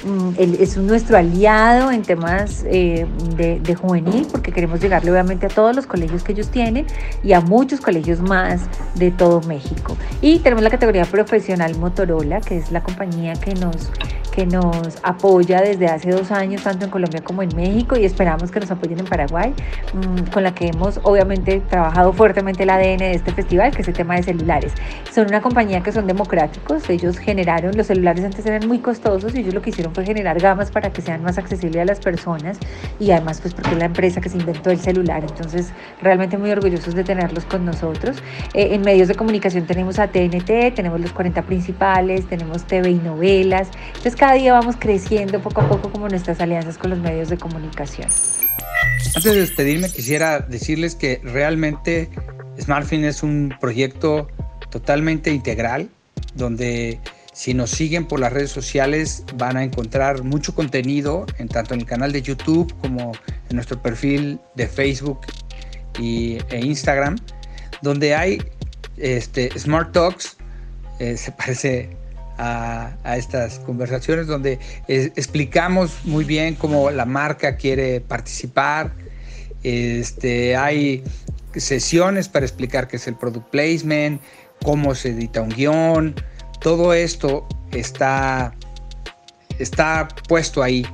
Mm, 0.04 0.32
es 0.38 0.76
nuestro 0.76 1.16
aliado 1.16 1.90
en 1.90 2.02
temas 2.02 2.62
eh, 2.66 3.06
de, 3.36 3.74
juvenil 3.74 4.26
porque 4.30 4.52
queremos 4.52 4.78
llegarle 4.80 5.10
obviamente 5.10 5.46
a 5.46 5.48
todos 5.48 5.74
los 5.74 5.86
colegios 5.86 6.22
que 6.22 6.32
ellos 6.32 6.50
tienen 6.50 6.86
y 7.22 7.32
a 7.32 7.40
muchos 7.40 7.80
colegios 7.80 8.20
más 8.20 8.60
de 8.96 9.10
todo 9.10 9.40
México. 9.42 9.96
Y 10.20 10.40
tenemos 10.40 10.62
la 10.62 10.68
categoría 10.68 11.06
profesional 11.06 11.74
Motorola, 11.78 12.42
que 12.42 12.58
es 12.58 12.70
la 12.70 12.82
compañía 12.82 13.32
que 13.32 13.54
nos, 13.54 13.90
que 14.30 14.44
nos 14.44 14.98
apoya 15.02 15.62
desde 15.62 15.86
hace 15.86 16.10
dos 16.10 16.30
años, 16.30 16.62
tanto 16.62 16.84
en 16.84 16.90
Colombia 16.90 17.22
como 17.22 17.42
en 17.42 17.54
México, 17.56 17.96
y 17.96 18.04
esperamos 18.04 18.50
que 18.50 18.60
nos 18.60 18.70
apoyen 18.70 18.98
en 18.98 19.06
Paraguay, 19.06 19.54
mm, 19.94 20.30
con 20.32 20.42
la 20.42 20.54
que 20.54 20.66
hemos 20.66 21.00
obviamente 21.04 21.62
trabajado 21.70 22.12
fuertemente 22.12 22.64
el 22.64 22.70
ADN 22.70 22.98
de 22.98 23.14
este 23.14 23.32
festival, 23.32 23.74
que 23.74 23.80
es 23.80 23.88
el 23.88 23.94
tema 23.94 24.16
de 24.16 24.24
celulares. 24.24 24.72
Son 25.14 25.26
una 25.28 25.40
compañía 25.40 25.82
que 25.82 25.92
son 25.92 26.06
democráticos, 26.06 26.90
ellos 26.90 27.16
generaron, 27.16 27.74
los 27.74 27.86
celulares 27.86 28.22
antes 28.22 28.44
eran 28.44 28.63
muy 28.66 28.78
costosos 28.78 29.34
y 29.34 29.40
ellos 29.40 29.54
lo 29.54 29.62
que 29.62 29.70
hicieron 29.70 29.94
fue 29.94 30.04
generar 30.04 30.38
gamas 30.40 30.70
para 30.70 30.92
que 30.92 31.02
sean 31.02 31.22
más 31.22 31.38
accesibles 31.38 31.82
a 31.82 31.84
las 31.84 32.00
personas 32.00 32.58
y 32.98 33.10
además 33.10 33.40
pues 33.40 33.54
porque 33.54 33.70
es 33.70 33.78
la 33.78 33.86
empresa 33.86 34.20
que 34.20 34.28
se 34.28 34.38
inventó 34.38 34.70
el 34.70 34.78
celular, 34.78 35.24
entonces 35.28 35.68
realmente 36.02 36.38
muy 36.38 36.50
orgullosos 36.50 36.94
de 36.94 37.04
tenerlos 37.04 37.44
con 37.44 37.64
nosotros. 37.64 38.18
Eh, 38.54 38.74
en 38.74 38.82
medios 38.82 39.08
de 39.08 39.14
comunicación 39.14 39.66
tenemos 39.66 39.98
a 39.98 40.08
TNT, 40.08 40.74
tenemos 40.74 41.00
los 41.00 41.12
40 41.12 41.42
principales, 41.42 42.26
tenemos 42.28 42.64
TV 42.64 42.90
y 42.90 42.94
novelas, 42.94 43.68
entonces 43.88 44.16
cada 44.16 44.34
día 44.34 44.52
vamos 44.52 44.76
creciendo 44.78 45.40
poco 45.40 45.60
a 45.60 45.68
poco 45.68 45.90
como 45.90 46.08
nuestras 46.08 46.40
alianzas 46.40 46.78
con 46.78 46.90
los 46.90 46.98
medios 46.98 47.28
de 47.28 47.38
comunicación. 47.38 48.08
Antes 49.14 49.24
de 49.24 49.40
despedirme, 49.40 49.90
quisiera 49.90 50.40
decirles 50.40 50.94
que 50.94 51.20
realmente 51.22 52.10
SmartFin 52.60 53.04
es 53.04 53.22
un 53.22 53.54
proyecto 53.60 54.28
totalmente 54.70 55.30
integral, 55.30 55.88
donde 56.34 56.98
si 57.34 57.52
nos 57.52 57.70
siguen 57.70 58.06
por 58.06 58.20
las 58.20 58.32
redes 58.32 58.52
sociales 58.52 59.24
van 59.34 59.56
a 59.56 59.64
encontrar 59.64 60.22
mucho 60.22 60.54
contenido, 60.54 61.26
en 61.38 61.48
tanto 61.48 61.74
en 61.74 61.80
el 61.80 61.86
canal 61.86 62.12
de 62.12 62.22
YouTube 62.22 62.72
como 62.80 63.12
en 63.50 63.56
nuestro 63.56 63.82
perfil 63.82 64.38
de 64.54 64.68
Facebook 64.68 65.20
y, 65.98 66.38
e 66.50 66.60
Instagram, 66.64 67.16
donde 67.82 68.14
hay 68.14 68.38
este, 68.96 69.50
Smart 69.58 69.92
Talks, 69.92 70.36
eh, 71.00 71.16
se 71.16 71.32
parece 71.44 71.90
a, 72.38 72.96
estas 73.16 73.58
conversaciones 73.58 74.28
donde 74.28 74.60
explicamos 74.86 76.04
muy 76.04 76.24
bien 76.24 76.54
cómo 76.54 76.90
la 76.92 77.04
marca 77.04 77.56
quiere 77.56 78.00
participar. 78.00 78.92
Este, 79.64 80.56
hay 80.56 81.02
sesiones 81.56 82.28
para 82.28 82.46
explicar 82.46 82.86
qué 82.86 82.96
es 82.96 83.08
el 83.08 83.16
product 83.16 83.50
placement, 83.50 84.20
cómo 84.62 84.94
se 84.94 85.10
edita 85.10 85.42
un 85.42 85.48
guion. 85.48 86.14
Todo 86.64 86.94
esto 86.94 87.46
está, 87.72 88.54
está 89.58 90.08
puesto 90.26 90.62
ahí 90.62 90.86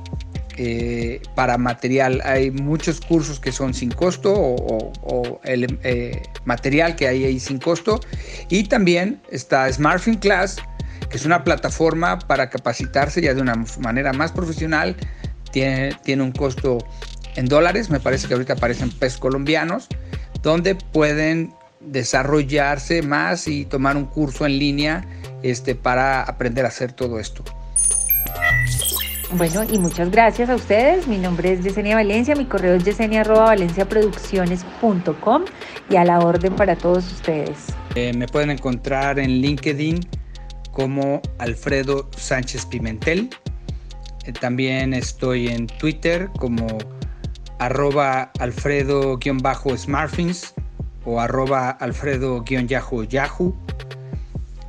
eh, 0.57 1.21
para 1.33 1.57
material. 1.57 2.21
Hay 2.25 2.51
muchos 2.51 2.99
cursos 2.99 3.39
que 3.39 3.53
son 3.53 3.73
sin 3.73 3.89
costo 3.89 4.33
o, 4.35 5.39
el 5.45 5.79
eh, 5.83 6.23
material 6.43 6.97
que 6.97 7.07
hay 7.07 7.23
ahí 7.23 7.39
sin 7.39 7.57
costo. 7.57 8.01
Y 8.49 8.65
también 8.65 9.21
está 9.31 9.71
SmartFin 9.71 10.15
Class, 10.15 10.57
que 11.09 11.15
es 11.15 11.23
una 11.23 11.45
plataforma 11.45 12.19
para 12.19 12.49
capacitarse 12.49 13.21
ya 13.21 13.33
de 13.33 13.41
una 13.41 13.63
manera 13.79 14.11
más 14.11 14.33
profesional. 14.33 14.97
Tiene, 15.53 15.95
tiene 16.03 16.21
un 16.21 16.33
costo 16.33 16.79
en 17.37 17.45
dólares, 17.45 17.89
me 17.89 18.01
parece 18.01 18.27
que 18.27 18.33
ahorita 18.33 18.55
aparecen 18.55 18.91
pesos 18.91 19.21
colombianos, 19.21 19.87
donde 20.43 20.75
pueden 20.75 21.53
desarrollarse 21.85 23.01
más 23.01 23.47
y 23.47 23.65
tomar 23.65 23.97
un 23.97 24.05
curso 24.05 24.45
en 24.45 24.59
línea 24.59 25.05
este, 25.43 25.75
para 25.75 26.23
aprender 26.23 26.65
a 26.65 26.69
hacer 26.69 26.93
todo 26.93 27.19
esto. 27.19 27.43
Bueno, 29.33 29.63
y 29.63 29.77
muchas 29.77 30.11
gracias 30.11 30.49
a 30.49 30.55
ustedes. 30.55 31.07
Mi 31.07 31.17
nombre 31.17 31.53
es 31.53 31.63
Yesenia 31.63 31.95
Valencia, 31.95 32.35
mi 32.35 32.43
correo 32.45 32.75
es 32.75 32.83
yesenia.valenciaproducciones.com 32.83 35.45
y 35.89 35.95
a 35.95 36.03
la 36.03 36.19
orden 36.19 36.53
para 36.55 36.75
todos 36.75 37.09
ustedes. 37.13 37.67
Eh, 37.95 38.11
me 38.13 38.27
pueden 38.27 38.51
encontrar 38.51 39.17
en 39.19 39.41
LinkedIn 39.41 40.01
como 40.73 41.21
Alfredo 41.37 42.09
Sánchez 42.17 42.65
Pimentel. 42.65 43.29
Eh, 44.25 44.33
también 44.33 44.93
estoy 44.93 45.47
en 45.47 45.67
Twitter 45.67 46.29
como 46.37 46.67
arroba 47.59 48.33
alfredo-smartfins 48.39 50.53
o 51.05 51.19
arroba 51.19 51.69
alfredo-yahoo. 51.69 53.55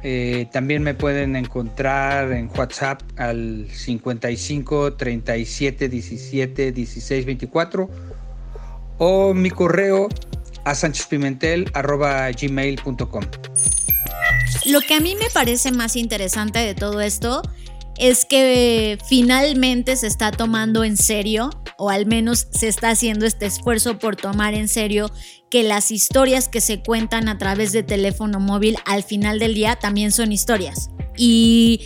Eh, 0.05 0.49
también 0.53 0.83
me 0.83 0.95
pueden 0.95 1.37
encontrar 1.37 2.33
en 2.33 2.51
WhatsApp 2.57 3.03
al 3.17 3.69
55 3.71 4.95
37 4.95 5.89
17 5.89 6.73
16 6.73 7.27
24 7.27 7.89
o 8.99 9.33
mi 9.33 9.51
correo 9.51 10.09
a 10.65 10.75
gmail.com 12.33 13.25
Lo 14.67 14.81
que 14.81 14.95
a 14.95 15.01
mí 15.01 15.15
me 15.15 15.31
parece 15.31 15.71
más 15.71 15.95
interesante 15.97 16.59
de 16.59 16.75
todo 16.75 17.01
esto 17.01 17.43
es 17.99 18.25
que 18.25 18.99
finalmente 19.09 19.97
se 19.97 20.07
está 20.07 20.33
tomando 20.33 20.83
en 20.83 20.97
serio, 20.97 21.51
o 21.79 21.91
al 21.91 22.07
menos 22.07 22.49
se 22.51 22.69
está 22.69 22.91
haciendo 22.91 23.27
este 23.27 23.47
esfuerzo 23.47 23.99
por 23.99 24.17
tomar 24.17 24.55
en 24.55 24.69
serio 24.69 25.11
que 25.53 25.63
las 25.63 25.91
historias 25.91 26.49
que 26.49 26.63
se 26.63 26.81
cuentan 26.81 27.29
a 27.29 27.37
través 27.37 27.73
de 27.73 27.83
teléfono 27.83 28.41
móvil 28.41 28.79
al 28.87 29.03
final 29.03 29.39
del 29.39 29.53
día 29.53 29.77
también 29.77 30.11
son 30.11 30.33
historias. 30.33 30.89
Y, 31.15 31.83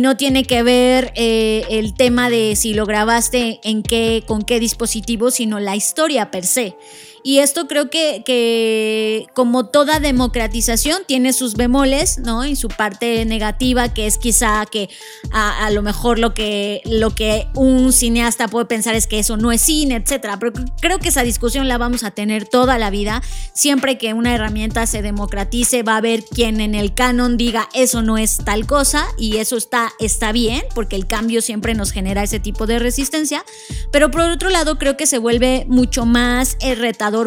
no 0.00 0.16
tiene 0.16 0.44
que 0.44 0.62
ver 0.62 1.12
eh, 1.14 1.64
el 1.68 1.92
tema 1.92 2.30
de 2.30 2.56
si 2.56 2.72
lo 2.72 2.86
grabaste 2.86 3.60
en 3.62 3.82
qué, 3.82 4.24
con 4.26 4.40
qué 4.40 4.58
dispositivo, 4.58 5.30
sino 5.30 5.60
la 5.60 5.76
historia 5.76 6.30
per 6.30 6.46
se. 6.46 6.78
Y 7.26 7.38
esto 7.38 7.66
creo 7.66 7.88
que, 7.88 8.22
que, 8.22 9.28
como 9.32 9.64
toda 9.64 9.98
democratización 9.98 10.98
tiene 11.06 11.32
sus 11.32 11.54
bemoles, 11.54 12.18
¿no? 12.18 12.44
Y 12.44 12.54
su 12.54 12.68
parte 12.68 13.24
negativa, 13.24 13.94
que 13.94 14.06
es 14.06 14.18
quizá 14.18 14.66
que 14.70 14.90
a, 15.32 15.70
lo 15.70 15.80
mejor 15.80 16.18
lo 16.18 16.34
que, 16.34 16.82
lo 16.84 17.14
que 17.14 17.48
un 17.54 17.94
cineasta 17.94 18.46
puede 18.48 18.66
pensar 18.66 18.94
es 18.94 19.06
que 19.06 19.18
eso 19.20 19.38
no 19.38 19.52
es 19.52 19.62
cine, 19.62 19.96
etcétera. 19.96 20.38
Pero 20.38 20.52
creo 20.82 20.98
que 20.98 21.08
esa 21.08 21.22
discusión 21.22 21.66
la 21.66 21.78
vamos 21.78 22.04
a 22.04 22.10
tener 22.10 22.44
toda 22.44 22.76
la 22.76 22.90
vida. 22.90 23.22
Siempre 23.54 23.96
que 23.96 24.12
una 24.12 24.34
herramienta 24.34 24.86
se 24.86 25.00
democratice, 25.00 25.82
va 25.82 25.94
a 25.94 25.98
haber 25.98 26.26
quien 26.26 26.60
en 26.60 26.74
el 26.74 26.92
canon 26.92 27.38
diga 27.38 27.70
eso 27.72 28.02
no 28.02 28.18
es 28.18 28.36
tal 28.44 28.66
cosa 28.66 29.06
y 29.16 29.38
eso 29.38 29.56
está, 29.56 29.94
está 29.98 30.30
bien, 30.30 30.62
porque 30.74 30.96
el 30.96 31.06
cambio 31.06 31.40
siempre 31.40 31.72
nos 31.72 31.90
genera 31.90 32.22
ese 32.22 32.38
tipo 32.38 32.66
de 32.66 32.78
resistencia. 32.80 33.46
Pero 33.90 34.10
por 34.10 34.20
otro 34.20 34.50
lado, 34.50 34.76
creo 34.76 34.98
que 34.98 35.06
se 35.06 35.16
vuelve 35.16 35.64
mucho 35.68 36.04
más 36.04 36.58
eh, 36.60 36.74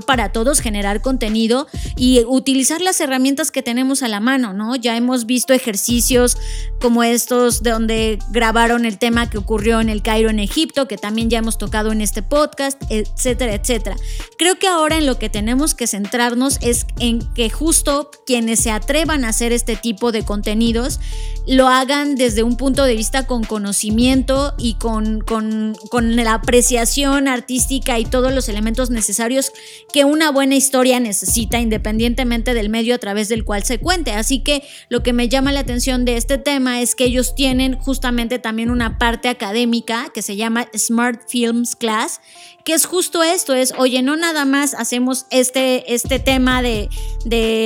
para 0.06 0.32
todos 0.32 0.60
generar 0.60 1.02
contenido 1.02 1.68
y 1.96 2.24
utilizar 2.26 2.82
las 2.82 3.00
herramientas 3.02 3.52
que 3.52 3.64
tenemos 3.64 4.04
a 4.04 4.08
la 4.08 4.20
mano, 4.20 4.54
¿no? 4.54 4.76
Ya 4.76 4.96
hemos 4.98 5.26
visto 5.26 5.54
ejercicios 5.54 6.38
como 6.80 7.04
estos 7.04 7.64
de 7.64 7.72
donde 7.72 8.20
grabaron 8.30 8.86
el 8.86 8.98
tema 8.98 9.30
que 9.30 9.38
ocurrió 9.38 9.82
en 9.82 9.90
el 9.90 10.02
Cairo 10.02 10.30
en 10.30 10.40
Egipto, 10.40 10.88
que 10.88 10.98
también 10.98 11.30
ya 11.30 11.40
hemos 11.40 11.58
tocado 11.58 11.92
en 11.92 12.02
este 12.02 12.22
podcast, 12.22 12.82
etcétera, 12.90 13.54
etcétera. 13.54 13.96
Creo 14.38 14.60
que 14.60 14.68
ahora 14.68 14.98
en 14.98 15.06
lo 15.06 15.18
que 15.18 15.30
tenemos 15.30 15.74
que 15.74 15.88
centrarnos 15.88 16.60
es 16.62 16.86
en 17.00 17.20
que 17.34 17.50
justo 17.50 18.12
quienes 18.26 18.60
se 18.60 18.72
atrevan 18.72 19.26
a 19.26 19.30
hacer 19.30 19.52
este 19.52 19.76
tipo 19.76 20.12
de 20.12 20.24
contenidos 20.24 21.00
lo 21.48 21.70
hagan 21.70 22.16
desde 22.16 22.44
un 22.44 22.58
punto 22.58 22.84
de 22.84 22.96
vista 22.96 23.26
con 23.26 23.44
conocimiento 23.44 24.54
y 24.58 24.74
con, 24.76 25.22
con, 25.22 25.76
con 25.90 26.16
la 26.18 26.34
apreciación 26.34 27.28
artística 27.28 27.98
y 28.00 28.06
todos 28.06 28.34
los 28.34 28.50
elementos 28.50 28.90
necesarios 28.90 29.52
que 29.94 30.06
una 30.06 30.32
buena 30.32 30.56
historia 30.56 31.00
necesita 31.00 31.60
independientemente 31.60 32.54
del 32.54 32.70
medio 32.70 32.96
a 32.96 32.98
través 32.98 33.30
del 33.30 33.46
cual 33.46 33.64
se 33.64 33.80
cuente. 33.80 34.12
Así 34.12 34.40
que 34.40 34.64
lo 34.90 35.04
que 35.04 35.14
me 35.14 35.30
llama 35.30 35.52
la 35.52 35.62
atención 35.62 36.06
de 36.06 36.18
este 36.18 36.38
tema 36.38 36.82
es 36.82 36.96
que 36.96 37.06
ellos 37.06 37.36
tienen 37.36 37.78
justamente 37.78 38.40
también 38.40 38.70
una 38.70 38.98
parte 38.98 39.30
académica 39.30 40.12
que 40.14 40.22
se 40.22 40.36
llama 40.36 40.68
Smart 40.76 41.22
Films 41.28 41.76
Class 41.76 42.20
que 42.68 42.74
es 42.74 42.86
justo 42.86 43.24
esto, 43.24 43.54
es, 43.54 43.74
oye, 43.78 44.02
no 44.02 44.18
nada 44.18 44.44
más 44.44 44.74
hacemos 44.74 45.26
este, 45.30 45.94
este 45.94 46.20
tema 46.20 46.62
de, 46.62 46.90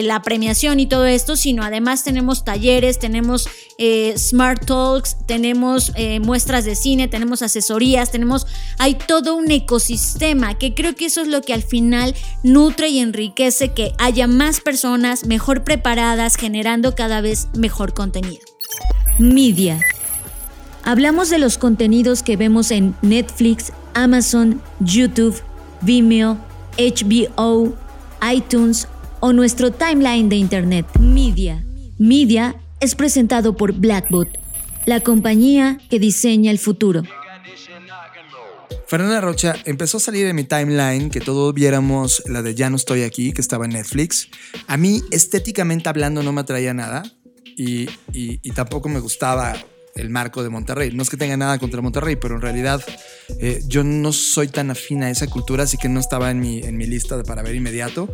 la 0.04 0.22
premiación 0.22 0.80
y 0.80 0.86
todo 0.86 1.08
esto, 1.08 1.36
sino 1.36 1.64
además 1.64 2.04
tenemos 2.04 2.46
talleres, 2.46 3.00
tenemos 3.00 3.50
eh, 3.80 4.14
smart 4.16 4.64
talks, 4.64 5.18
tenemos 5.26 5.92
eh, 5.96 6.20
muestras 6.20 6.66
de 6.66 6.76
cine, 6.76 7.08
tenemos 7.08 7.42
asesorías, 7.42 8.12
tenemos, 8.12 8.46
hay 8.78 8.94
todo 8.94 9.36
un 9.36 9.50
ecosistema 9.50 10.60
que 10.60 10.76
creo 10.76 10.96
que 10.96 11.06
eso 11.06 11.22
es 11.22 11.28
lo 11.28 11.42
que 11.42 11.56
al 11.56 11.64
final 11.64 12.01
nutre 12.44 12.90
y 12.90 13.00
enriquece 13.00 13.74
que 13.74 13.94
haya 13.98 14.28
más 14.28 14.62
personas 14.62 15.26
mejor 15.26 15.64
preparadas, 15.64 16.36
generando 16.36 16.96
cada 16.96 17.22
vez 17.22 17.48
mejor 17.56 17.94
contenido. 17.94 18.42
Media. 19.18 19.80
Hablamos 20.84 21.30
de 21.30 21.38
los 21.38 21.58
contenidos 21.58 22.24
que 22.24 22.38
vemos 22.38 22.72
en 22.72 22.96
Netflix, 23.02 23.72
Amazon, 23.94 24.62
YouTube, 24.80 25.40
Vimeo, 25.82 26.38
HBO, 26.78 27.76
iTunes 28.34 28.88
o 29.20 29.34
nuestro 29.34 29.72
timeline 29.72 30.30
de 30.30 30.38
Internet. 30.38 30.86
Media. 31.00 31.64
Media 31.98 32.56
es 32.80 32.96
presentado 32.96 33.56
por 33.56 33.74
Blackbot, 33.74 34.28
la 34.86 35.00
compañía 35.02 35.80
que 35.90 36.00
diseña 36.00 36.50
el 36.52 36.58
futuro. 36.58 37.04
Fernanda 38.92 39.22
Rocha 39.22 39.56
empezó 39.64 39.96
a 39.96 40.00
salir 40.02 40.28
en 40.28 40.36
mi 40.36 40.44
timeline 40.44 41.10
que 41.10 41.22
todos 41.22 41.54
viéramos 41.54 42.24
la 42.26 42.42
de 42.42 42.56
Ya 42.56 42.70
no 42.70 42.76
estoy 42.76 43.04
aquí, 43.04 43.32
que 43.32 43.40
estaba 43.40 43.64
en 43.64 43.72
Netflix. 43.72 44.28
A 44.68 44.76
mí, 44.76 45.02
estéticamente 45.12 45.88
hablando, 45.88 46.22
no 46.24 46.34
me 46.34 46.42
atraía 46.42 46.74
nada 46.74 47.04
y, 47.56 47.88
y 48.12 48.52
tampoco 48.52 48.90
me 48.90 49.00
gustaba 49.00 49.56
el 49.96 50.10
marco 50.10 50.44
de 50.44 50.50
Monterrey. 50.50 50.92
No 50.92 51.04
es 51.04 51.10
que 51.10 51.16
tenga 51.16 51.38
nada 51.38 51.58
contra 51.58 51.80
Monterrey, 51.82 52.18
pero 52.18 52.36
en 52.36 52.42
realidad 52.42 52.84
eh, 53.40 53.64
yo 53.66 53.86
no 53.86 54.12
soy 54.12 54.50
tan 54.50 54.72
afín 54.72 55.04
a 55.04 55.10
esa 55.10 55.28
cultura, 55.28 55.64
así 55.64 55.78
que 55.78 55.88
no 55.88 56.02
estaba 56.02 56.30
en 56.30 56.42
mi, 56.42 56.60
en 56.60 56.76
mi 56.76 56.86
lista 56.86 57.16
de 57.16 57.24
para 57.24 57.44
ver 57.44 57.56
inmediato, 57.56 58.12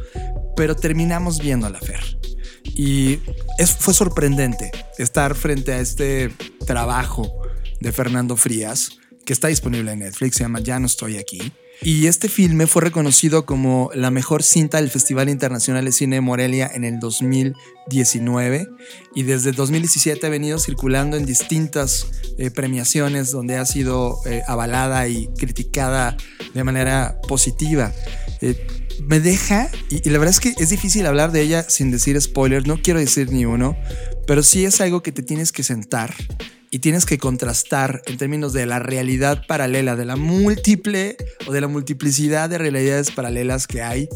pero 0.55 0.75
terminamos 0.75 1.41
viendo 1.41 1.65
a 1.65 1.71
la 1.71 1.79
Fer. 1.79 2.19
Y 2.65 3.17
es, 3.57 3.71
fue 3.71 3.95
sorprendente 3.95 4.69
estar 4.99 5.33
frente 5.33 5.71
a 5.71 5.79
este 5.79 6.31
trabajo 6.67 7.41
de 7.79 7.91
Fernando 7.91 8.37
Frías, 8.37 8.91
que 9.27 9.33
está 9.33 9.49
disponible 9.49 9.91
en 9.91 9.99
Netflix, 9.99 10.37
se 10.37 10.45
llama 10.45 10.61
Ya 10.61 10.79
no 10.79 10.85
estoy 10.85 11.17
aquí. 11.17 11.51
Y 11.81 12.07
este 12.07 12.29
filme 12.29 12.65
fue 12.65 12.81
reconocido 12.81 13.45
como 13.45 13.91
la 13.93 14.09
mejor 14.09 14.41
cinta 14.41 14.77
del 14.77 14.89
Festival 14.89 15.27
Internacional 15.27 15.83
de 15.83 15.91
Cine 15.91 16.15
de 16.15 16.21
Morelia 16.21 16.71
en 16.73 16.85
el 16.85 16.99
2019 16.99 18.69
y 19.13 19.23
desde 19.23 19.49
el 19.49 19.57
2017 19.57 20.25
ha 20.25 20.29
venido 20.29 20.57
circulando 20.59 21.17
en 21.17 21.25
distintas 21.25 22.07
eh, 22.37 22.51
premiaciones 22.51 23.29
donde 23.29 23.57
ha 23.57 23.65
sido 23.65 24.17
eh, 24.25 24.43
avalada 24.47 25.07
y 25.09 25.27
criticada 25.37 26.15
de 26.53 26.63
manera 26.63 27.19
positiva. 27.27 27.91
Eh, 28.41 28.65
me 29.03 29.19
deja, 29.19 29.69
y, 29.89 30.07
y 30.07 30.09
la 30.09 30.19
verdad 30.19 30.33
es 30.35 30.39
que 30.39 30.55
es 30.57 30.69
difícil 30.69 31.05
hablar 31.05 31.33
de 31.33 31.41
ella 31.41 31.63
sin 31.69 31.91
decir 31.91 32.19
spoilers, 32.19 32.65
no 32.65 32.81
quiero 32.81 32.99
decir 33.01 33.29
ni 33.29 33.45
uno, 33.45 33.77
pero 34.25 34.41
sí 34.41 34.63
es 34.63 34.79
algo 34.79 35.03
que 35.03 35.11
te 35.11 35.21
tienes 35.21 35.51
que 35.51 35.63
sentar 35.63 36.15
y 36.69 36.79
tienes 36.79 37.05
que 37.05 37.17
contrastar 37.17 38.01
en 38.05 38.17
términos 38.17 38.53
de 38.53 38.65
la 38.65 38.79
realidad 38.79 39.45
paralela, 39.47 39.95
de 39.95 40.05
la 40.05 40.15
múltiple 40.15 41.17
o 41.47 41.51
de 41.51 41.61
la 41.61 41.67
multiplicidad 41.67 42.49
de 42.49 42.57
realidades 42.57 43.11
paralelas 43.11 43.67
que 43.67 43.81
hay. 43.81 44.09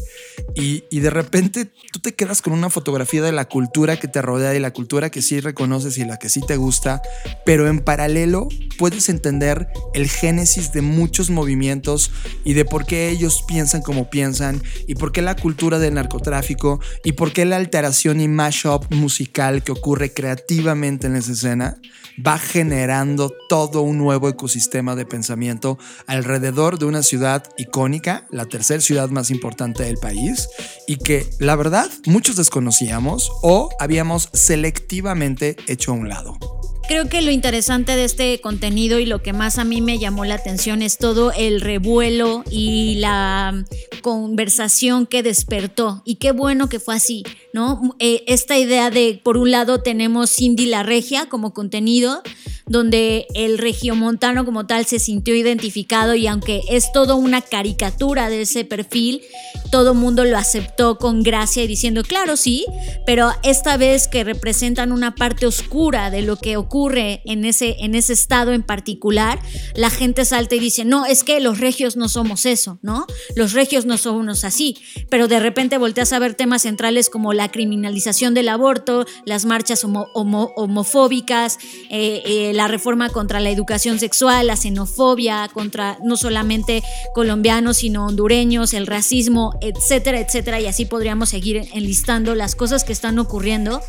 Y, 0.54 0.84
y, 0.90 1.00
de 1.00 1.10
repente 1.10 1.70
tú 1.92 2.00
te 2.00 2.14
quedas 2.14 2.42
con 2.42 2.52
una 2.52 2.68
fotografía 2.68 3.22
de 3.22 3.32
la 3.32 3.46
cultura 3.46 3.98
que 3.98 4.08
te 4.08 4.20
rodea 4.20 4.54
y 4.54 4.60
la 4.60 4.72
cultura 4.72 5.10
que 5.10 5.22
sí 5.22 5.40
reconoces 5.40 5.96
y 5.96 6.04
la 6.04 6.18
que 6.18 6.28
sí 6.28 6.40
te 6.46 6.56
gusta, 6.56 7.00
pero 7.46 7.68
en 7.68 7.80
paralelo 7.80 8.48
puedes 8.78 9.08
entender 9.08 9.68
el 9.94 10.08
génesis 10.08 10.72
de 10.72 10.82
muchos 10.82 11.30
movimientos 11.30 12.10
y 12.44 12.52
de 12.52 12.64
por 12.64 12.84
qué 12.84 13.08
ellos 13.08 13.44
piensan 13.46 13.82
como 13.82 14.10
piensan 14.10 14.62
y 14.86 14.94
por 14.94 15.12
qué 15.12 15.22
la 15.22 15.36
cultura 15.36 15.78
del 15.78 15.94
narcotráfico 15.94 16.80
y 17.04 17.12
por 17.12 17.32
qué 17.32 17.44
la 17.44 17.56
alteración 17.56 18.20
y 18.20 18.28
mashup 18.28 18.92
musical 18.92 19.62
que 19.62 19.72
ocurre 19.72 20.12
creativamente 20.12 21.06
en 21.06 21.16
esa 21.16 21.32
escena 21.32 21.78
va 22.24 22.41
generando 22.42 23.32
todo 23.48 23.82
un 23.82 23.98
nuevo 23.98 24.28
ecosistema 24.28 24.96
de 24.96 25.06
pensamiento 25.06 25.78
alrededor 26.06 26.78
de 26.78 26.86
una 26.86 27.02
ciudad 27.02 27.44
icónica, 27.56 28.26
la 28.30 28.46
tercera 28.46 28.80
ciudad 28.80 29.08
más 29.10 29.30
importante 29.30 29.84
del 29.84 29.96
país, 29.96 30.48
y 30.86 30.96
que 30.96 31.26
la 31.38 31.56
verdad 31.56 31.88
muchos 32.06 32.36
desconocíamos 32.36 33.30
o 33.42 33.70
habíamos 33.78 34.28
selectivamente 34.32 35.56
hecho 35.68 35.92
a 35.92 35.94
un 35.94 36.08
lado. 36.08 36.36
Creo 36.88 37.08
que 37.08 37.22
lo 37.22 37.30
interesante 37.30 37.96
de 37.96 38.04
este 38.04 38.40
contenido 38.40 38.98
y 38.98 39.06
lo 39.06 39.22
que 39.22 39.32
más 39.32 39.58
a 39.58 39.64
mí 39.64 39.80
me 39.80 39.98
llamó 39.98 40.24
la 40.24 40.34
atención 40.34 40.82
es 40.82 40.98
todo 40.98 41.32
el 41.32 41.60
revuelo 41.60 42.42
y 42.50 42.96
la 42.96 43.64
conversación 44.02 45.06
que 45.06 45.22
despertó. 45.22 46.02
Y 46.04 46.16
qué 46.16 46.32
bueno 46.32 46.68
que 46.68 46.80
fue 46.80 46.96
así, 46.96 47.22
¿no? 47.52 47.94
Eh, 47.98 48.24
esta 48.26 48.58
idea 48.58 48.90
de, 48.90 49.20
por 49.22 49.36
un 49.36 49.50
lado, 49.50 49.82
tenemos 49.82 50.30
Cindy 50.30 50.66
la 50.66 50.82
Regia 50.82 51.28
como 51.28 51.52
contenido, 51.52 52.22
donde 52.66 53.26
el 53.34 53.58
regiomontano 53.58 54.44
como 54.44 54.66
tal 54.66 54.86
se 54.86 54.98
sintió 54.98 55.34
identificado 55.34 56.14
y 56.14 56.26
aunque 56.26 56.62
es 56.68 56.92
todo 56.92 57.16
una 57.16 57.42
caricatura 57.42 58.28
de 58.28 58.42
ese 58.42 58.64
perfil, 58.64 59.22
todo 59.70 59.94
mundo 59.94 60.24
lo 60.24 60.36
aceptó 60.36 60.98
con 60.98 61.22
gracia 61.22 61.64
y 61.64 61.66
diciendo, 61.66 62.02
claro, 62.02 62.36
sí, 62.36 62.66
pero 63.06 63.32
esta 63.42 63.76
vez 63.76 64.06
que 64.06 64.22
representan 64.22 64.92
una 64.92 65.14
parte 65.14 65.46
oscura 65.46 66.10
de 66.10 66.22
lo 66.22 66.36
que 66.36 66.56
ocurre 66.56 67.22
en 67.24 67.44
ese, 67.44 67.76
en 67.80 67.94
ese 67.94 68.12
estado 68.12 68.52
en 68.52 68.62
particular, 68.62 69.40
la 69.74 69.90
gente 69.90 70.24
salta 70.24 70.54
y 70.54 70.60
dice, 70.60 70.84
no, 70.84 71.06
es 71.06 71.24
que 71.24 71.40
los 71.40 71.58
regios 71.58 71.96
no 71.96 72.08
somos 72.08 72.46
eso, 72.46 72.78
¿no? 72.82 73.06
Los 73.34 73.52
regios 73.52 73.86
no 73.86 73.98
somos 73.98 74.44
así, 74.44 74.76
pero 75.08 75.26
de 75.26 75.40
repente 75.40 75.78
volteas 75.78 76.12
a 76.12 76.18
ver 76.18 76.34
temas 76.34 76.62
centrales 76.62 77.08
como 77.08 77.32
la 77.32 77.41
criminalización 77.50 78.34
del 78.34 78.48
aborto, 78.48 79.06
las 79.24 79.44
marchas 79.44 79.84
homo, 79.84 80.08
homo, 80.14 80.52
homofóbicas, 80.56 81.58
eh, 81.90 82.22
eh, 82.24 82.52
la 82.54 82.68
reforma 82.68 83.10
contra 83.10 83.40
la 83.40 83.50
educación 83.50 83.98
sexual, 83.98 84.46
la 84.46 84.56
xenofobia 84.56 85.48
contra 85.52 85.98
no 86.02 86.16
solamente 86.16 86.82
colombianos, 87.14 87.78
sino 87.78 88.06
hondureños, 88.06 88.74
el 88.74 88.86
racismo, 88.86 89.54
etcétera, 89.60 90.20
etcétera, 90.20 90.60
y 90.60 90.66
así 90.66 90.84
podríamos 90.84 91.30
seguir 91.30 91.68
enlistando 91.72 92.34
las 92.34 92.54
cosas 92.54 92.84
que 92.84 92.92
están 92.92 93.18
ocurriendo. 93.18 93.80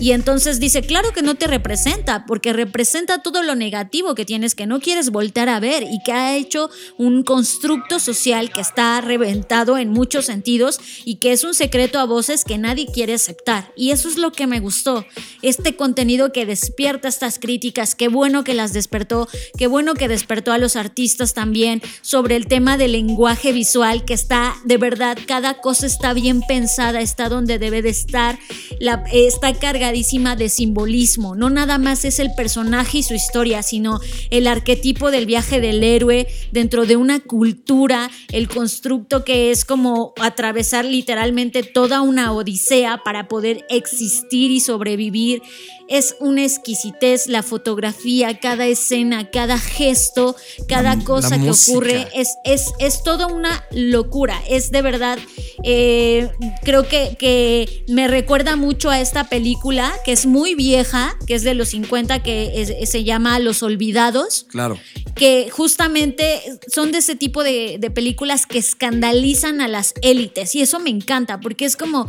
Y 0.00 0.12
entonces 0.12 0.60
dice, 0.60 0.82
claro 0.82 1.12
que 1.12 1.22
no 1.22 1.34
te 1.34 1.48
representa, 1.48 2.24
porque 2.24 2.52
representa 2.52 3.20
todo 3.20 3.42
lo 3.42 3.56
negativo 3.56 4.14
que 4.14 4.24
tienes, 4.24 4.54
que 4.54 4.64
no 4.64 4.78
quieres 4.78 5.10
voltar 5.10 5.48
a 5.48 5.58
ver 5.58 5.82
y 5.82 6.00
que 6.04 6.12
ha 6.12 6.36
hecho 6.36 6.70
un 6.98 7.24
constructo 7.24 7.98
social 7.98 8.52
que 8.52 8.60
está 8.60 9.00
reventado 9.00 9.76
en 9.76 9.90
muchos 9.90 10.26
sentidos 10.26 10.78
y 11.04 11.16
que 11.16 11.32
es 11.32 11.42
un 11.42 11.52
secreto 11.52 11.98
a 11.98 12.04
voces 12.04 12.44
que 12.44 12.58
nadie 12.58 12.86
quiere 12.86 13.14
aceptar. 13.14 13.72
Y 13.74 13.90
eso 13.90 14.08
es 14.08 14.18
lo 14.18 14.30
que 14.30 14.46
me 14.46 14.60
gustó, 14.60 15.04
este 15.42 15.74
contenido 15.74 16.32
que 16.32 16.46
despierta 16.46 17.08
estas 17.08 17.40
críticas, 17.40 17.96
qué 17.96 18.06
bueno 18.06 18.44
que 18.44 18.54
las 18.54 18.72
despertó, 18.72 19.26
qué 19.58 19.66
bueno 19.66 19.94
que 19.94 20.06
despertó 20.06 20.52
a 20.52 20.58
los 20.58 20.76
artistas 20.76 21.34
también 21.34 21.82
sobre 22.02 22.36
el 22.36 22.46
tema 22.46 22.76
del 22.76 22.92
lenguaje 22.92 23.50
visual, 23.50 24.04
que 24.04 24.14
está 24.14 24.54
de 24.64 24.76
verdad, 24.76 25.18
cada 25.26 25.54
cosa 25.54 25.86
está 25.86 26.12
bien 26.12 26.40
pensada, 26.46 27.00
está 27.00 27.28
donde 27.28 27.58
debe 27.58 27.82
de 27.82 27.88
estar, 27.88 28.38
la, 28.78 29.02
está 29.12 29.52
cargada 29.54 29.87
de 29.92 30.48
simbolismo. 30.48 31.34
No 31.34 31.50
nada 31.50 31.78
más 31.78 32.04
es 32.04 32.18
el 32.18 32.34
personaje 32.34 32.98
y 32.98 33.02
su 33.02 33.14
historia, 33.14 33.62
sino 33.62 34.00
el 34.30 34.46
arquetipo 34.46 35.10
del 35.10 35.26
viaje 35.26 35.60
del 35.60 35.82
héroe 35.82 36.26
dentro 36.52 36.86
de 36.86 36.96
una 36.96 37.20
cultura, 37.20 38.10
el 38.32 38.48
constructo 38.48 39.24
que 39.24 39.50
es 39.50 39.64
como 39.64 40.12
atravesar 40.20 40.84
literalmente 40.84 41.62
toda 41.62 42.02
una 42.02 42.32
odisea 42.32 43.02
para 43.04 43.28
poder 43.28 43.64
existir 43.70 44.50
y 44.50 44.60
sobrevivir 44.60 45.42
es 45.88 46.16
una 46.20 46.44
exquisitez 46.44 47.26
la 47.26 47.42
fotografía, 47.42 48.38
cada 48.38 48.66
escena, 48.66 49.30
cada 49.30 49.58
gesto, 49.58 50.36
cada 50.68 50.96
la, 50.96 51.04
cosa 51.04 51.30
la 51.30 51.38
que 51.38 51.48
música. 51.48 51.72
ocurre. 51.72 52.08
Es, 52.14 52.36
es, 52.44 52.72
es 52.78 53.02
toda 53.02 53.26
una 53.26 53.64
locura. 53.70 54.40
Es 54.48 54.70
de 54.70 54.82
verdad, 54.82 55.18
eh, 55.64 56.30
creo 56.62 56.86
que, 56.86 57.16
que, 57.18 57.84
me 57.88 58.06
recuerda 58.06 58.56
mucho 58.56 58.90
a 58.90 59.00
esta 59.00 59.24
película 59.24 59.77
que 60.04 60.12
es 60.12 60.26
muy 60.26 60.54
vieja, 60.54 61.16
que 61.26 61.34
es 61.34 61.42
de 61.42 61.54
los 61.54 61.68
50, 61.68 62.22
que 62.22 62.60
es, 62.60 62.90
se 62.90 63.04
llama 63.04 63.38
Los 63.38 63.62
Olvidados. 63.62 64.46
Claro. 64.48 64.78
Que 65.14 65.48
justamente 65.50 66.40
son 66.68 66.92
de 66.92 66.98
ese 66.98 67.16
tipo 67.16 67.42
de, 67.42 67.78
de 67.78 67.90
películas 67.90 68.46
que 68.46 68.58
escandalizan 68.58 69.60
a 69.60 69.68
las 69.68 69.94
élites. 70.02 70.54
Y 70.54 70.62
eso 70.62 70.80
me 70.80 70.90
encanta, 70.90 71.40
porque 71.40 71.64
es 71.64 71.76
como 71.76 72.08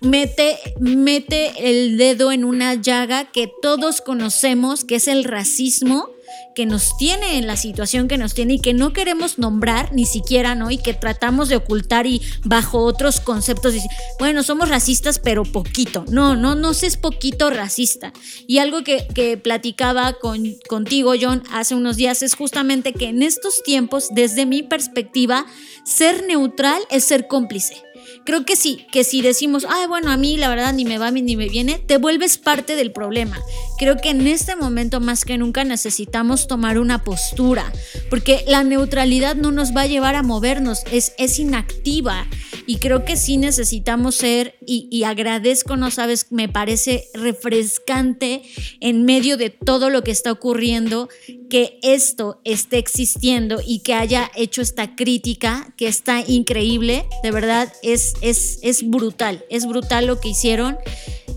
mete, 0.00 0.58
mete 0.80 1.70
el 1.70 1.96
dedo 1.96 2.32
en 2.32 2.44
una 2.44 2.74
llaga 2.74 3.30
que 3.30 3.50
todos 3.62 4.00
conocemos, 4.00 4.84
que 4.84 4.96
es 4.96 5.08
el 5.08 5.24
racismo 5.24 6.10
que 6.54 6.66
nos 6.66 6.96
tiene 6.96 7.38
en 7.38 7.46
la 7.46 7.56
situación 7.56 8.06
que 8.08 8.18
nos 8.18 8.34
tiene 8.34 8.54
y 8.54 8.60
que 8.60 8.74
no 8.74 8.92
queremos 8.92 9.38
nombrar 9.38 9.92
ni 9.92 10.06
siquiera, 10.06 10.54
¿no? 10.54 10.70
Y 10.70 10.78
que 10.78 10.94
tratamos 10.94 11.48
de 11.48 11.56
ocultar 11.56 12.06
y 12.06 12.22
bajo 12.44 12.78
otros 12.78 13.20
conceptos, 13.20 13.74
bueno, 14.18 14.42
somos 14.42 14.68
racistas, 14.68 15.18
pero 15.18 15.44
poquito. 15.44 16.04
No, 16.08 16.36
no, 16.36 16.54
no 16.54 16.70
es 16.70 16.96
poquito 16.96 17.50
racista. 17.50 18.12
Y 18.46 18.58
algo 18.58 18.84
que, 18.84 19.06
que 19.14 19.36
platicaba 19.36 20.14
con, 20.14 20.56
contigo, 20.68 21.14
John, 21.20 21.42
hace 21.52 21.74
unos 21.74 21.96
días 21.96 22.22
es 22.22 22.34
justamente 22.34 22.92
que 22.92 23.08
en 23.08 23.22
estos 23.22 23.62
tiempos, 23.62 24.08
desde 24.10 24.46
mi 24.46 24.62
perspectiva, 24.62 25.46
ser 25.84 26.24
neutral 26.26 26.82
es 26.90 27.04
ser 27.04 27.26
cómplice. 27.26 27.82
Creo 28.24 28.46
que 28.46 28.56
sí, 28.56 28.86
que 28.90 29.04
si 29.04 29.20
decimos, 29.20 29.66
ay, 29.68 29.86
bueno, 29.86 30.10
a 30.10 30.16
mí 30.16 30.36
la 30.36 30.48
verdad 30.48 30.72
ni 30.72 30.84
me 30.84 30.98
va 30.98 31.10
ni 31.10 31.36
me 31.36 31.48
viene, 31.48 31.78
te 31.78 31.98
vuelves 31.98 32.38
parte 32.38 32.74
del 32.74 32.90
problema. 32.90 33.38
Creo 33.84 33.98
que 33.98 34.08
en 34.08 34.26
este 34.26 34.56
momento 34.56 34.98
más 34.98 35.26
que 35.26 35.36
nunca 35.36 35.62
necesitamos 35.62 36.48
tomar 36.48 36.78
una 36.78 37.04
postura, 37.04 37.70
porque 38.08 38.42
la 38.46 38.64
neutralidad 38.64 39.36
no 39.36 39.52
nos 39.52 39.76
va 39.76 39.82
a 39.82 39.86
llevar 39.86 40.14
a 40.14 40.22
movernos, 40.22 40.84
es, 40.90 41.12
es 41.18 41.38
inactiva. 41.38 42.26
Y 42.66 42.76
creo 42.76 43.04
que 43.04 43.18
sí 43.18 43.36
necesitamos 43.36 44.14
ser, 44.14 44.54
y, 44.66 44.88
y 44.90 45.04
agradezco, 45.04 45.76
no 45.76 45.90
sabes, 45.90 46.28
me 46.30 46.48
parece 46.48 47.08
refrescante 47.12 48.40
en 48.80 49.04
medio 49.04 49.36
de 49.36 49.50
todo 49.50 49.90
lo 49.90 50.02
que 50.02 50.12
está 50.12 50.32
ocurriendo, 50.32 51.10
que 51.50 51.78
esto 51.82 52.40
esté 52.44 52.78
existiendo 52.78 53.60
y 53.62 53.80
que 53.80 53.92
haya 53.92 54.30
hecho 54.34 54.62
esta 54.62 54.96
crítica, 54.96 55.74
que 55.76 55.88
está 55.88 56.24
increíble, 56.26 57.04
de 57.22 57.30
verdad 57.30 57.70
es, 57.82 58.14
es, 58.22 58.60
es 58.62 58.88
brutal, 58.88 59.44
es 59.50 59.66
brutal 59.66 60.06
lo 60.06 60.20
que 60.20 60.30
hicieron 60.30 60.78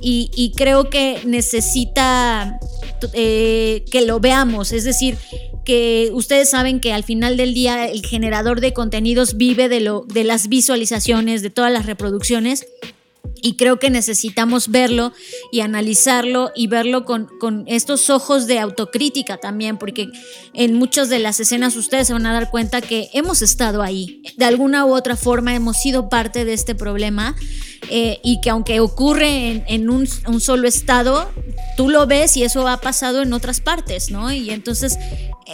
y, 0.01 0.53
creo 0.55 0.89
que 0.89 1.21
necesita 1.25 2.59
eh, 3.13 3.83
que 3.91 4.01
lo 4.01 4.19
veamos, 4.19 4.71
es 4.71 4.83
decir, 4.83 5.17
que 5.65 6.11
ustedes 6.13 6.49
saben 6.49 6.79
que 6.79 6.93
al 6.93 7.03
final 7.03 7.35
del 7.35 7.53
día 7.53 7.87
el 7.87 8.05
generador 8.05 8.61
de 8.61 8.73
contenidos 8.73 9.35
vive 9.35 9.67
de, 9.67 9.81
lo, 9.81 10.05
de 10.07 10.23
las 10.23 10.47
visualizaciones, 10.47 11.41
de 11.41 11.49
todas 11.49 11.71
las 11.71 11.85
reproducciones. 11.85 12.65
Y 13.41 13.55
creo 13.55 13.77
que 13.77 13.89
necesitamos 13.89 14.69
verlo 14.69 15.13
y 15.51 15.61
analizarlo 15.61 16.51
y 16.55 16.67
verlo 16.67 17.05
con, 17.05 17.27
con, 17.39 17.65
estos 17.67 18.09
ojos 18.09 18.47
de 18.47 18.59
autocrítica 18.59 19.37
también, 19.37 19.77
porque 19.77 20.09
en 20.53 20.73
muchas 20.73 21.09
de 21.09 21.19
las 21.19 21.39
escenas 21.39 21.75
ustedes 21.75 22.07
se 22.07 22.13
van 22.13 22.25
a 22.25 22.33
dar 22.33 22.49
cuenta 22.49 22.81
que 22.81 23.09
hemos 23.13 23.41
estado 23.41 23.83
ahí. 23.83 24.23
De 24.37 24.45
alguna 24.45 24.85
u 24.85 24.95
otra 24.95 25.15
forma 25.15 25.53
hemos 25.55 25.77
sido 25.77 26.09
parte 26.09 26.45
de 26.45 26.53
este 26.53 26.75
problema 26.75 27.35
eh, 27.89 28.19
y 28.23 28.41
que 28.41 28.49
aunque 28.49 28.79
ocurre 28.79 29.51
en, 29.51 29.63
en 29.67 29.89
un, 29.89 30.07
solo 30.07 30.67
estado, 30.67 31.31
tú 31.75 31.89
lo 31.89 32.05
ves 32.07 32.35
y 32.37 32.43
eso 32.43 32.67
ha 32.67 32.81
pasado 32.81 33.21
en 33.21 33.33
otras 33.33 33.61
partes, 33.61 34.11
¿no? 34.11 34.31
Y 34.31 34.49
entonces 34.49 34.97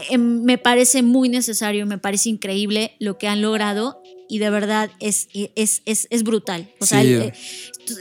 eh, 0.09 0.17
me 0.17 0.57
parece 0.57 1.03
muy 1.03 1.29
necesario, 1.29 1.85
me 1.85 1.97
parece 1.97 2.29
increíble 2.29 2.95
lo 2.99 3.17
que 3.17 3.27
han 3.27 3.41
logrado 3.41 4.01
y 4.29 4.39
de 4.39 4.49
verdad 4.49 4.89
es, 4.99 5.27
es, 5.33 5.81
es, 5.85 6.07
es 6.09 6.23
brutal. 6.23 6.69
O 6.79 6.85
sea, 6.85 7.01
Sí. 7.01 7.13
eh, 7.13 7.33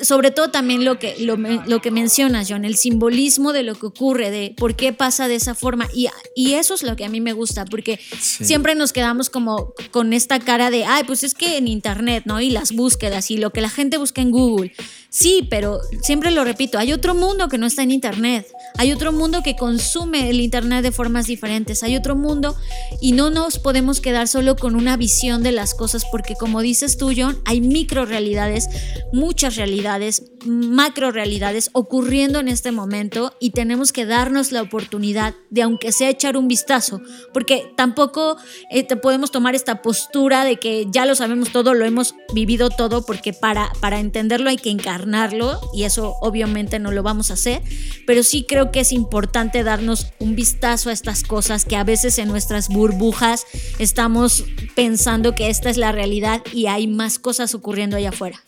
sobre 0.05 0.31
todo 0.31 0.51
también 0.51 0.85
lo 0.85 0.99
que, 0.99 1.17
lo, 1.19 1.37
lo 1.37 1.81
que 1.83 1.91
mencionas, 1.91 2.47
John, 2.49 2.65
el 2.65 2.77
simbolismo 2.77 3.53
de 3.53 3.65
lo 3.65 3.75
que 3.75 3.87
ocurre, 3.87 4.31
de 4.31 4.55
por 4.57 4.77
qué 4.77 4.93
pasa 4.93 5.27
de 5.29 5.35
esa 5.35 5.55
forma. 5.55 5.89
Y, 5.95 6.09
y 6.37 6.53
eso 6.55 6.75
es 6.75 6.83
lo 6.85 6.95
que 6.97 7.05
a 7.05 7.09
mí 7.09 7.21
me 7.21 7.33
gusta, 7.33 7.65
porque 7.65 7.99
Sí. 8.21 8.45
siempre 8.45 8.75
nos 8.77 8.93
quedamos 8.93 9.29
como 9.31 9.75
con 9.91 10.13
esta 10.13 10.39
cara 10.39 10.71
de, 10.71 10.85
ay, 10.85 11.03
pues 11.05 11.25
es 11.25 11.35
que 11.35 11.57
en 11.57 11.67
Internet, 11.69 12.23
¿no? 12.27 12.41
Y 12.41 12.51
las 12.51 12.73
búsquedas 12.73 13.31
y 13.31 13.37
lo 13.39 13.51
que 13.51 13.61
la 13.61 13.71
gente 13.71 13.97
busca 13.99 14.21
en 14.23 14.31
Google. 14.31 14.73
Sí, 15.13 15.47
pero 15.51 15.83
siempre 16.01 16.31
lo 16.31 16.43
repito, 16.43 16.79
hay 16.79 16.95
otro 16.95 17.15
mundo 17.15 17.49
que 17.49 17.59
no 17.59 17.67
está 17.67 17.83
en 17.83 17.91
Internet. 17.91 18.47
Hay 18.79 18.93
otro 18.93 19.13
mundo 19.13 19.43
que 19.43 19.57
consume 19.57 20.31
el 20.31 20.41
Internet 20.41 20.83
de 20.83 20.91
formas 20.91 21.27
diferentes. 21.27 21.83
Hay 21.83 21.97
otro 21.97 22.17
mundo 22.17 22.57
y 22.99 23.13
no 23.13 23.29
nos 23.29 23.59
podemos 23.59 24.01
quedar 24.01 24.27
solo 24.27 24.57
con 24.57 24.75
una 24.75 24.97
visión 24.97 25.43
de 25.43 25.53
las 25.53 25.75
cosas 25.75 26.07
porque 26.11 26.35
como 26.35 26.63
dices 26.63 26.97
tú, 26.97 27.13
John, 27.15 27.39
hay 27.45 27.61
micro 27.61 28.07
realidades, 28.07 28.71
muchas 29.13 29.57
realidades, 29.57 30.32
macro 30.47 31.11
realidades 31.11 31.71
ocurriendo 31.73 32.41
en 32.41 32.49
este 32.49 32.73
momento 32.73 33.35
y 33.41 33.51
tenemos 33.51 33.93
que 33.93 34.07
darnos 34.07 34.53
la 34.53 34.63
oportunidad 34.63 35.35
de 35.51 35.63
aunque 35.63 35.93
sea 35.93 36.09
echar 36.09 36.37
un 36.37 36.49
vistazo, 36.49 37.01
porque 37.33 37.73
tampoco 37.77 38.37
eh, 38.71 38.85
podemos 38.97 39.31
tomar 39.31 39.55
esta 39.55 39.83
postura 39.83 40.45
de 40.45 40.57
que 40.57 40.87
ya 40.91 41.07
lo 41.07 41.15
sabemos 41.15 41.53
todo, 41.53 41.75
lo 41.75 41.85
hemos 41.85 42.15
vivido 42.35 42.71
todo, 42.71 43.05
porque 43.05 43.33
para, 43.33 43.73
para 43.81 44.01
entenderlo 44.01 44.51
hay 44.51 44.57
que 44.57 44.71
encarnarlo 44.71 45.61
y 45.75 45.85
eso 45.85 46.15
obviamente 46.21 46.79
no 46.79 46.91
lo 46.91 47.03
vamos 47.03 47.31
a 47.31 47.35
hacer, 47.35 47.63
pero 48.07 48.23
sí 48.23 48.45
creo 48.49 48.71
que 48.71 48.81
es 48.81 48.93
importante 48.93 49.63
darnos 49.63 50.09
un 50.19 50.37
vistazo 50.37 50.91
a 50.91 50.93
estas 50.93 51.23
cosas 51.23 51.65
que 51.65 51.77
a 51.77 51.85
veces 51.85 52.19
en 52.19 52.29
nuestras 52.29 52.69
burbujas 52.69 53.47
estamos 53.79 54.45
pensando 54.75 55.35
que 55.35 55.51
esta 55.51 55.71
es 55.71 55.77
la 55.77 55.93
realidad 55.93 56.43
y 56.53 56.67
hay 56.67 56.87
más 56.87 57.19
cosas 57.19 57.55
ocurriendo 57.55 57.97
allá 57.97 58.11
afuera. 58.11 58.43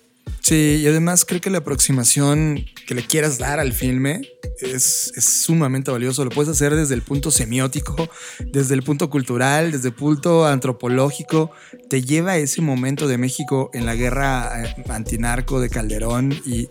Sí, 0.45 0.81
y 0.83 0.87
además 0.87 1.25
creo 1.25 1.41
que 1.41 1.49
la 1.49 1.59
aproximación 1.59 2.67
que 2.87 2.95
le 2.95 3.03
quieras 3.07 3.39
dar 3.39 3.61
al 3.61 3.73
filme 3.73 4.21
es, 4.61 5.11
es 5.17 5.25
sumamente 5.25 5.91
valioso. 5.91 6.23
Lo 6.23 6.31
puedes 6.31 6.51
hacer 6.51 6.75
desde 6.77 6.95
el 6.95 7.01
punto 7.01 7.31
semiótico, 7.31 8.11
desde 8.53 8.75
el 8.75 8.83
punto 8.83 9.09
cultural, 9.09 9.73
desde 9.73 9.89
el 9.89 9.95
punto 9.95 10.45
antropológico. 10.47 11.51
Te 11.89 12.03
lleva 12.03 12.33
a 12.33 12.37
ese 12.37 12.61
momento 12.61 13.09
de 13.09 13.17
México 13.17 13.71
en 13.73 13.87
la 13.87 13.95
guerra 13.95 14.65
eh, 14.67 14.85
antinarco 14.91 15.61
de 15.61 15.71
Calderón 15.71 16.39
y 16.45 16.69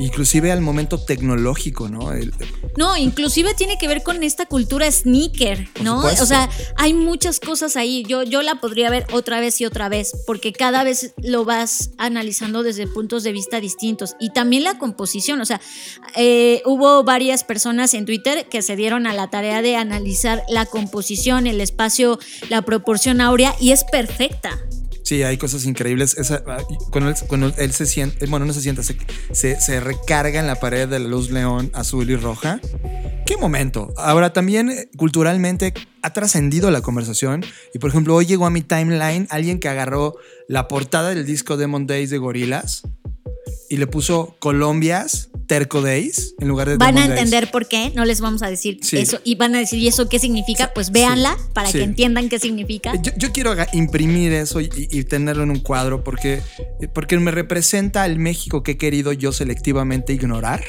inclusive 0.00 0.50
al 0.50 0.60
momento 0.60 0.98
tecnológico, 1.04 1.88
¿no? 1.88 2.12
El- 2.12 2.34
No, 2.76 2.96
inclusive 2.96 3.54
tiene 3.54 3.78
que 3.78 3.86
ver 3.86 4.02
con 4.02 4.24
esta 4.24 4.46
cultura 4.46 4.90
sneaker, 4.90 5.68
¿no? 5.84 5.98
supuesto. 5.98 6.24
O 6.24 6.26
sea, 6.26 6.50
hay 6.76 6.92
muchas 6.92 7.38
cosas 7.38 7.76
ahí. 7.76 8.02
Yo, 8.08 8.24
yo 8.24 8.42
la 8.42 8.56
podría 8.60 8.90
ver 8.90 9.06
otra 9.12 9.38
vez 9.38 9.60
y 9.60 9.64
otra 9.64 9.88
vez, 9.88 10.10
porque 10.26 10.52
cada 10.52 10.82
vez 10.82 11.14
lo 11.22 11.44
vas 11.44 11.90
analizando 11.98 12.64
desde 12.64 12.88
de 13.20 13.32
vista 13.32 13.60
distintos. 13.60 14.16
Y 14.18 14.30
también 14.32 14.64
la 14.64 14.78
composición, 14.78 15.40
o 15.40 15.44
sea, 15.44 15.60
eh, 16.16 16.62
hubo 16.64 17.04
varias 17.04 17.44
personas 17.44 17.94
en 17.94 18.06
Twitter 18.06 18.46
que 18.48 18.62
se 18.62 18.76
dieron 18.76 19.06
a 19.06 19.12
la 19.12 19.28
tarea 19.28 19.60
de 19.60 19.76
analizar 19.76 20.42
la 20.48 20.64
composición, 20.66 21.46
el 21.46 21.60
espacio, 21.60 22.18
la 22.48 22.62
proporción 22.62 23.20
áurea, 23.20 23.54
y 23.60 23.72
es 23.72 23.84
perfecta. 23.84 24.58
Sí, 25.04 25.22
hay 25.24 25.36
cosas 25.36 25.66
increíbles. 25.66 26.16
Esa- 26.16 26.42
ah, 26.46 26.58
cuando, 26.90 27.52
él, 27.58 27.72
se 27.72 27.86
siente, 27.86 28.24
bueno, 28.26 28.46
no 28.46 28.52
se 28.52 28.62
sienta, 28.62 28.82
se, 28.82 28.96
se, 29.32 29.60
se 29.60 29.80
recarga 29.80 30.40
en 30.40 30.46
la 30.46 30.54
pared 30.54 30.88
de 30.88 31.00
la 31.00 31.08
luz 31.08 31.30
león 31.30 31.70
azul 31.74 32.08
y 32.08 32.16
roja. 32.16 32.60
¿Qué 33.26 33.36
momento? 33.36 33.92
Ahora 33.96 34.32
también 34.32 34.70
eh, 34.70 34.88
culturalmente 34.96 35.74
ha 36.02 36.12
trascendido 36.12 36.70
la 36.70 36.82
conversación 36.82 37.44
y 37.74 37.78
por 37.78 37.90
ejemplo 37.90 38.14
hoy 38.14 38.26
llegó 38.26 38.46
a 38.46 38.50
mi 38.50 38.62
timeline 38.62 39.26
alguien 39.30 39.58
que 39.60 39.68
agarró 39.68 40.16
la 40.48 40.66
portada 40.68 41.10
del 41.10 41.24
disco 41.26 41.56
Demon 41.56 41.86
Days 41.86 42.10
de 42.10 42.18
Gorilas 42.18 42.82
y 43.72 43.78
le 43.78 43.86
puso 43.86 44.36
Colombias 44.38 45.30
Terco 45.46 45.80
Days 45.80 46.34
en 46.40 46.48
lugar 46.48 46.68
de 46.68 46.76
Van 46.76 46.90
a 46.90 46.92
Demon 47.00 47.08
Days. 47.08 47.20
entender 47.22 47.50
por 47.50 47.66
qué, 47.68 47.90
no 47.94 48.04
les 48.04 48.20
vamos 48.20 48.42
a 48.42 48.50
decir 48.50 48.78
Sí. 48.82 48.98
eso, 48.98 49.18
y 49.24 49.36
van 49.36 49.54
a 49.54 49.60
decir, 49.60 49.78
¿y 49.78 49.88
eso 49.88 50.10
qué 50.10 50.18
significa? 50.18 50.72
Pues 50.74 50.90
véanla 50.92 51.38
para 51.54 51.68
sí. 51.68 51.78
que 51.78 51.84
entiendan 51.84 52.28
qué 52.28 52.38
significa. 52.38 52.94
Yo, 53.00 53.12
yo 53.16 53.32
quiero 53.32 53.54
imprimir 53.72 54.34
eso 54.34 54.60
y, 54.60 54.68
y 54.76 55.04
tenerlo 55.04 55.42
en 55.42 55.50
un 55.50 55.60
cuadro 55.60 56.04
porque, 56.04 56.42
porque 56.92 57.18
me 57.18 57.30
representa 57.30 58.02
al 58.02 58.18
México 58.18 58.62
que 58.62 58.72
he 58.72 58.76
querido 58.76 59.14
yo 59.14 59.32
selectivamente 59.32 60.12
ignorar. 60.12 60.62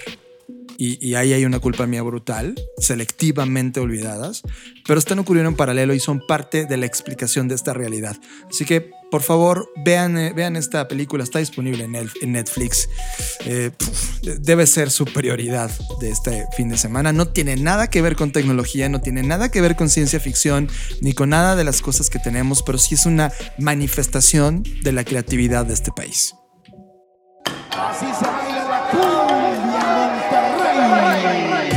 Y, 0.75 0.97
y 1.07 1.13
ahí 1.15 1.33
hay 1.33 1.45
una 1.45 1.59
culpa 1.59 1.85
mía 1.85 2.01
brutal, 2.01 2.55
selectivamente 2.79 3.79
olvidadas, 3.79 4.41
pero 4.87 4.97
están 4.97 5.19
ocurriendo 5.19 5.49
en 5.49 5.55
paralelo 5.55 5.93
y 5.93 5.99
son 5.99 6.19
parte 6.27 6.65
de 6.65 6.77
la 6.77 6.87
explicación 6.87 7.47
de 7.47 7.53
esta 7.55 7.73
realidad. 7.73 8.17
Así 8.49 8.65
que, 8.65 8.89
por 9.13 9.21
favor, 9.21 9.69
vean, 9.75 10.17
eh, 10.17 10.33
vean 10.35 10.55
esta 10.55 10.87
película, 10.87 11.23
está 11.23 11.37
disponible 11.37 11.83
en, 11.83 11.93
el- 11.93 12.09
en 12.23 12.31
Netflix. 12.31 12.89
Eh, 13.45 13.69
puf, 13.77 14.21
debe 14.39 14.65
ser 14.65 14.89
su 14.89 15.05
prioridad 15.05 15.69
de 15.99 16.09
este 16.09 16.47
fin 16.57 16.69
de 16.69 16.79
semana. 16.79 17.13
No 17.13 17.27
tiene 17.27 17.55
nada 17.55 17.91
que 17.91 18.01
ver 18.01 18.15
con 18.15 18.31
tecnología, 18.31 18.89
no 18.89 19.01
tiene 19.01 19.21
nada 19.21 19.51
que 19.51 19.61
ver 19.61 19.75
con 19.75 19.89
ciencia 19.89 20.19
ficción, 20.19 20.67
ni 21.01 21.13
con 21.13 21.29
nada 21.29 21.55
de 21.55 21.63
las 21.63 21.83
cosas 21.83 22.09
que 22.09 22.17
tenemos, 22.17 22.63
pero 22.63 22.79
sí 22.79 22.95
es 22.95 23.05
una 23.05 23.31
manifestación 23.59 24.63
de 24.81 24.91
la 24.93 25.03
creatividad 25.03 25.63
de 25.67 25.75
este 25.75 25.91
país. 25.91 26.33
Así 27.69 28.07
se 28.17 28.25
baila 28.25 28.63
la 28.67 28.89
cumbia 28.89 29.93
Monterrey. 31.21 31.69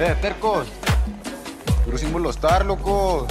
Eh, 0.00 0.16
tercos. 0.20 0.66
Puro 1.84 1.96
sin 1.96 2.10
molestar, 2.10 2.66
locos. 2.66 3.28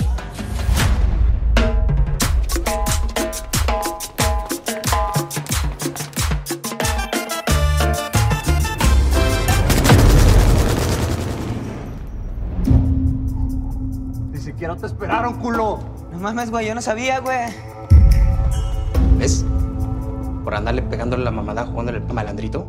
Siquiera 14.55 14.77
te 14.77 14.85
esperaron, 14.85 15.33
culo. 15.33 15.79
No 16.13 16.19
mames, 16.19 16.49
güey, 16.49 16.65
yo 16.65 16.75
no 16.75 16.81
sabía, 16.81 17.19
güey. 17.19 17.53
¿Ves? 19.17 19.45
Por 20.45 20.55
andarle 20.55 20.81
pegándole 20.81 21.25
la 21.25 21.31
mamada 21.31 21.65
jugándole 21.65 21.97
el 21.97 22.13
malandrito. 22.13 22.65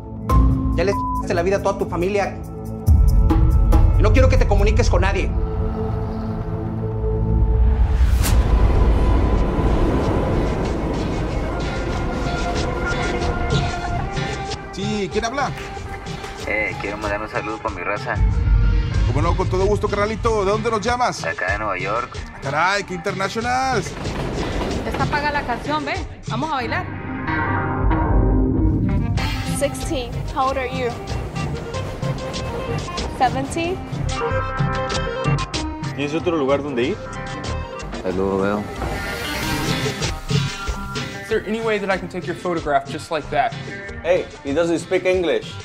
Ya 0.75 0.83
le 0.83 0.91
de 1.25 1.33
la 1.33 1.43
vida 1.43 1.57
a 1.57 1.61
toda 1.61 1.77
tu 1.77 1.85
familia. 1.85 2.35
Y 3.97 4.01
no 4.01 4.11
quiero 4.11 4.27
que 4.27 4.37
te 4.37 4.45
comuniques 4.45 4.89
con 4.89 5.01
nadie. 5.01 5.31
Sí, 14.73 15.09
¿quién 15.11 15.23
habla? 15.23 15.51
Eh, 16.47 16.75
quiero 16.81 16.97
mandar 16.97 17.21
un 17.21 17.29
saludo 17.29 17.57
para 17.59 17.75
mi 17.75 17.81
raza. 17.81 18.15
Como 19.17 19.29
no, 19.29 19.35
con 19.35 19.49
todo 19.49 19.65
gusto, 19.65 19.87
carnalito. 19.87 20.45
¿De 20.45 20.51
dónde 20.51 20.69
nos 20.69 20.79
llamas? 20.79 21.23
Acá 21.25 21.53
de 21.53 21.57
Nueva 21.57 21.79
York. 21.79 22.15
Caray, 22.39 22.83
qué 22.83 22.93
international. 22.93 23.81
Está 24.85 25.05
paga 25.07 25.31
la 25.31 25.41
canción, 25.41 25.83
ve. 25.83 25.95
Vamos 26.27 26.51
a 26.51 26.53
bailar. 26.53 26.85
16. 29.57 30.11
How 30.35 30.49
old 30.49 30.59
are 30.59 30.69
you? 30.69 30.91
17. 33.17 33.75
¿Tienes 35.95 36.13
otro 36.13 36.37
lugar 36.37 36.61
donde 36.61 36.89
ir? 36.89 36.97
Saludo, 38.03 38.37
veo. 38.37 38.63
Is 41.23 41.27
there 41.27 41.43
any 41.47 41.61
way 41.61 41.79
that 41.79 41.89
I 41.89 41.97
can 41.97 42.07
take 42.07 42.27
your 42.27 42.35
photograph 42.35 42.87
just 42.87 43.09
like 43.09 43.27
that? 43.31 43.51
Hey, 44.03 44.27
he 44.43 44.53
doesn't 44.53 44.77
speak 44.77 45.05
English. 45.05 45.55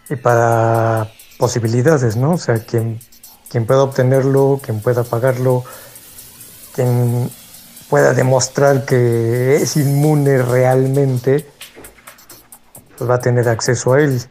y 0.09 0.15
para 0.15 1.11
posibilidades, 1.38 2.15
¿no? 2.15 2.31
O 2.31 2.38
sea, 2.38 2.59
quien, 2.59 3.01
quien 3.49 3.65
pueda 3.65 3.84
obtenerlo, 3.84 4.61
quien 4.63 4.79
pueda 4.79 5.03
pagarlo, 5.03 5.65
quien 6.73 7.29
pueda 7.89 8.13
demostrar 8.13 8.86
que 8.86 9.57
es 9.57 9.75
inmune 9.75 10.41
realmente, 10.41 11.45
pues 12.97 13.09
va 13.09 13.15
a 13.15 13.19
tener 13.19 13.49
acceso 13.49 13.91
a 13.91 13.99
él. 13.99 14.21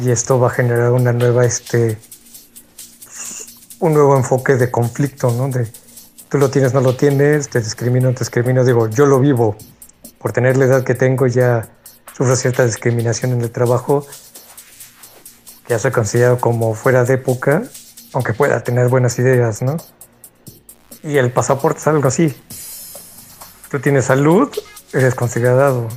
Y 0.00 0.10
esto 0.10 0.38
va 0.38 0.48
a 0.48 0.50
generar 0.50 0.92
una 0.92 1.12
nueva, 1.12 1.44
este, 1.44 1.98
un 3.80 3.94
nuevo 3.94 4.16
enfoque 4.16 4.56
de 4.56 4.70
conflicto, 4.70 5.30
¿no? 5.30 5.50
Tú 6.28 6.38
lo 6.38 6.50
tienes, 6.50 6.74
no 6.74 6.80
lo 6.80 6.96
tienes, 6.96 7.48
te 7.48 7.60
discrimino, 7.60 8.12
te 8.12 8.20
discrimino. 8.20 8.64
Digo, 8.64 8.88
yo 8.88 9.06
lo 9.06 9.20
vivo. 9.20 9.56
Por 10.18 10.32
tener 10.32 10.56
la 10.56 10.64
edad 10.64 10.84
que 10.84 10.94
tengo 10.94 11.26
ya 11.26 11.68
sufro 12.16 12.34
cierta 12.36 12.64
discriminación 12.64 13.32
en 13.32 13.42
el 13.42 13.50
trabajo 13.50 14.06
que 15.66 15.74
ya 15.74 15.78
soy 15.78 15.90
considerado 15.90 16.38
como 16.38 16.74
fuera 16.74 17.04
de 17.04 17.14
época, 17.14 17.64
aunque 18.12 18.32
pueda 18.32 18.62
tener 18.62 18.88
buenas 18.88 19.18
ideas, 19.18 19.62
¿no? 19.62 19.76
Y 21.02 21.18
el 21.18 21.32
pasaporte 21.32 21.80
es 21.80 21.86
algo 21.86 22.08
así. 22.08 22.34
Tú 23.70 23.80
tienes 23.80 24.06
salud, 24.06 24.48
eres 24.92 25.14
considerado. 25.14 25.88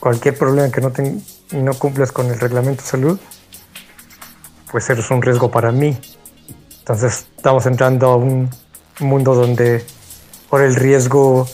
Cualquier 0.00 0.36
problema 0.36 0.70
que 0.70 0.80
no, 0.80 0.90
ten, 0.90 1.24
no 1.52 1.74
cumplas 1.74 2.10
con 2.10 2.26
el 2.26 2.40
reglamento 2.40 2.82
de 2.82 2.88
salud, 2.88 3.20
pues 4.72 4.88
eres 4.90 5.10
un 5.10 5.22
riesgo 5.22 5.50
para 5.50 5.70
mí. 5.70 5.96
Entonces 6.80 7.26
estamos 7.36 7.66
entrando 7.66 8.08
a 8.08 8.16
un 8.16 8.50
mundo 8.98 9.34
donde 9.34 9.84
por 10.48 10.62
el 10.62 10.74
riesgo 10.74 11.46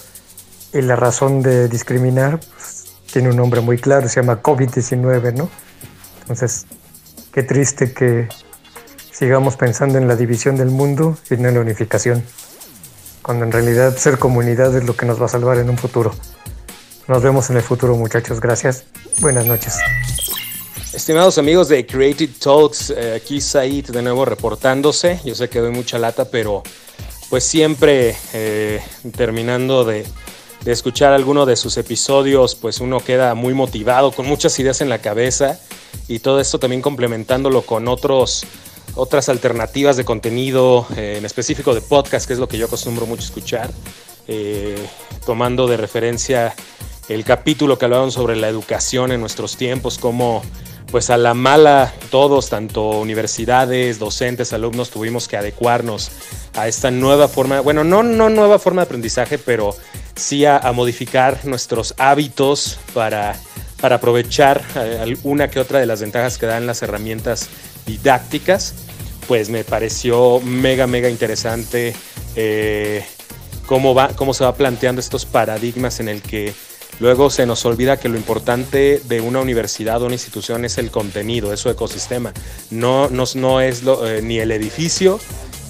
y 0.72 0.80
la 0.80 0.96
razón 0.96 1.42
de 1.42 1.68
discriminar 1.68 2.40
pues, 2.40 2.86
tiene 3.12 3.30
un 3.30 3.36
nombre 3.36 3.60
muy 3.60 3.78
claro, 3.78 4.08
se 4.08 4.20
llama 4.20 4.42
COVID-19, 4.42 5.34
¿no? 5.34 5.50
Entonces, 6.22 6.66
qué 7.32 7.42
triste 7.42 7.92
que 7.92 8.28
sigamos 9.12 9.56
pensando 9.56 9.98
en 9.98 10.08
la 10.08 10.16
división 10.16 10.56
del 10.56 10.70
mundo 10.70 11.16
y 11.30 11.36
no 11.36 11.48
en 11.48 11.54
la 11.54 11.60
unificación, 11.60 12.22
cuando 13.22 13.44
en 13.44 13.52
realidad 13.52 13.96
ser 13.96 14.18
comunidad 14.18 14.76
es 14.76 14.84
lo 14.84 14.96
que 14.96 15.06
nos 15.06 15.20
va 15.20 15.26
a 15.26 15.28
salvar 15.28 15.58
en 15.58 15.70
un 15.70 15.78
futuro. 15.78 16.14
Nos 17.08 17.22
vemos 17.22 17.48
en 17.48 17.56
el 17.56 17.62
futuro, 17.62 17.96
muchachos. 17.96 18.40
Gracias. 18.40 18.84
Buenas 19.20 19.46
noches. 19.46 19.78
Estimados 20.98 21.38
amigos 21.38 21.68
de 21.68 21.86
Creative 21.86 22.32
Talks, 22.40 22.90
eh, 22.90 23.14
aquí 23.14 23.40
Said 23.40 23.90
de 23.90 24.02
nuevo 24.02 24.24
reportándose. 24.24 25.20
Yo 25.24 25.36
sé 25.36 25.48
que 25.48 25.60
doy 25.60 25.70
mucha 25.70 25.96
lata, 25.96 26.24
pero 26.24 26.64
pues 27.30 27.44
siempre 27.44 28.16
eh, 28.32 28.82
terminando 29.16 29.84
de, 29.84 30.04
escuchar 30.66 31.12
alguno 31.12 31.46
de 31.46 31.54
sus 31.54 31.76
episodios, 31.76 32.56
pues 32.56 32.80
uno 32.80 32.98
queda 32.98 33.36
muy 33.36 33.54
motivado, 33.54 34.10
con 34.10 34.26
muchas 34.26 34.58
ideas 34.58 34.80
en 34.80 34.88
la 34.88 34.98
cabeza 34.98 35.60
y 36.08 36.18
todo 36.18 36.40
esto 36.40 36.58
también 36.58 36.82
complementándolo 36.82 37.62
con 37.62 37.86
otros, 37.86 38.44
otras 38.96 39.28
alternativas 39.28 39.96
de 39.96 40.04
contenido, 40.04 40.84
eh, 40.96 41.14
en 41.18 41.24
específico 41.24 41.76
de 41.76 41.80
podcast, 41.80 42.26
que 42.26 42.32
es 42.32 42.40
lo 42.40 42.48
que 42.48 42.58
yo 42.58 42.66
acostumbro 42.66 43.06
mucho 43.06 43.22
escuchar, 43.22 43.70
tomando 45.24 45.68
de 45.68 45.76
referencia 45.76 46.56
el 47.08 47.24
capítulo 47.24 47.78
que 47.78 47.84
hablaban 47.84 48.10
sobre 48.10 48.34
la 48.34 48.48
educación 48.48 49.12
en 49.12 49.20
nuestros 49.20 49.56
tiempos, 49.56 49.96
como 49.96 50.42
pues 50.90 51.10
a 51.10 51.16
la 51.16 51.34
mala 51.34 51.92
todos, 52.10 52.48
tanto 52.48 52.88
universidades, 52.90 53.98
docentes, 53.98 54.52
alumnos, 54.52 54.90
tuvimos 54.90 55.28
que 55.28 55.36
adecuarnos 55.36 56.10
a 56.54 56.68
esta 56.68 56.90
nueva 56.90 57.28
forma, 57.28 57.60
bueno, 57.60 57.84
no, 57.84 58.02
no 58.02 58.30
nueva 58.30 58.58
forma 58.58 58.82
de 58.82 58.86
aprendizaje, 58.86 59.38
pero 59.38 59.76
sí 60.14 60.44
a, 60.44 60.60
modificar 60.72 61.44
nuestros 61.44 61.94
hábitos 61.98 62.78
para, 62.94 63.36
para 63.80 63.96
aprovechar 63.96 64.62
eh, 64.76 65.16
una 65.22 65.48
que 65.48 65.60
otra 65.60 65.78
de 65.78 65.86
las 65.86 66.00
ventajas 66.00 66.38
que 66.38 66.46
dan 66.46 66.66
las 66.66 66.82
herramientas 66.82 67.48
didácticas, 67.86 68.74
pues 69.26 69.50
me 69.50 69.64
pareció 69.64 70.40
mega, 70.40 70.86
mega 70.86 71.10
interesante 71.10 71.94
eh, 72.34 73.04
cómo, 73.66 73.94
va, 73.94 74.08
cómo 74.08 74.32
se 74.32 74.44
va 74.44 74.54
planteando 74.54 75.00
estos 75.00 75.26
paradigmas 75.26 76.00
en 76.00 76.08
el 76.08 76.22
que 76.22 76.54
Luego 77.00 77.30
se 77.30 77.46
nos 77.46 77.64
olvida 77.64 77.98
que 77.98 78.08
lo 78.08 78.16
importante 78.16 79.00
de 79.04 79.20
una 79.20 79.40
universidad 79.40 80.02
o 80.02 80.06
una 80.06 80.14
institución 80.14 80.64
es 80.64 80.78
el 80.78 80.90
contenido, 80.90 81.52
es 81.52 81.60
su 81.60 81.70
ecosistema. 81.70 82.32
No, 82.70 83.08
no, 83.08 83.24
no 83.34 83.60
es 83.60 83.84
lo, 83.84 84.06
eh, 84.06 84.20
ni 84.22 84.38
el 84.40 84.50
edificio 84.50 85.20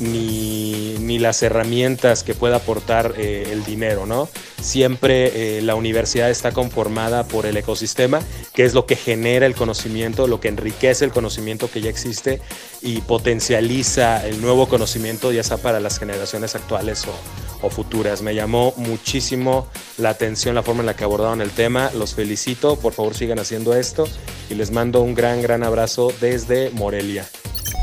ni, 0.01 0.94
ni, 1.01 1.18
las 1.18 1.42
herramientas 1.42 2.22
que 2.22 2.34
pueda 2.34 2.57
aportar 2.57 3.14
eh, 3.16 3.49
el 3.51 3.64
dinero, 3.64 4.07
¿no? 4.07 4.28
Siempre 4.61 5.59
eh, 5.59 5.62
la 5.62 5.74
universidad 5.74 6.30
está 6.30 6.53
conformada 6.53 7.24
por 7.24 7.46
el 7.46 7.57
ecosistema, 7.57 8.20
que 8.55 8.64
es 8.64 8.74
lo 8.74 8.86
que 8.86 8.96
genera 8.96 9.46
el 9.46 9.55
conocimiento, 9.55 10.26
lo 10.26 10.40
que 10.40 10.49
enriquece 10.49 11.05
el 11.05 11.11
conocimiento 11.11 11.70
que 11.70 11.80
ya 11.80 11.90
existe 11.90 12.40
y 12.82 13.01
potencializa 13.01 14.26
el 14.26 14.40
nuevo 14.40 14.68
conocimiento, 14.68 15.32
ya 15.32 15.42
sea 15.42 15.57
para 15.59 15.80
las 15.80 15.99
generaciones 15.99 16.55
actuales 16.55 17.05
o, 17.07 17.66
o 17.66 17.70
futuras. 17.70 18.22
Me 18.22 18.34
llamó 18.34 18.72
muchísimo 18.76 19.68
la 19.96 20.11
atención 20.11 20.55
la 20.55 20.62
forma 20.62 20.80
en 20.80 20.86
la 20.86 20.96
que 20.96 21.05
abordaron 21.05 21.40
el 21.40 21.51
tema. 21.51 21.90
Los 21.94 22.14
felicito, 22.14 22.76
por 22.76 22.92
favor 22.92 23.14
sigan 23.14 23.38
haciendo 23.38 23.74
esto 23.74 24.07
y 24.51 24.55
les 24.55 24.70
mando 24.70 25.01
un 25.01 25.14
gran, 25.14 25.42
gran 25.42 25.62
abrazo 25.62 26.12
desde 26.20 26.70
Morelia. 26.70 27.28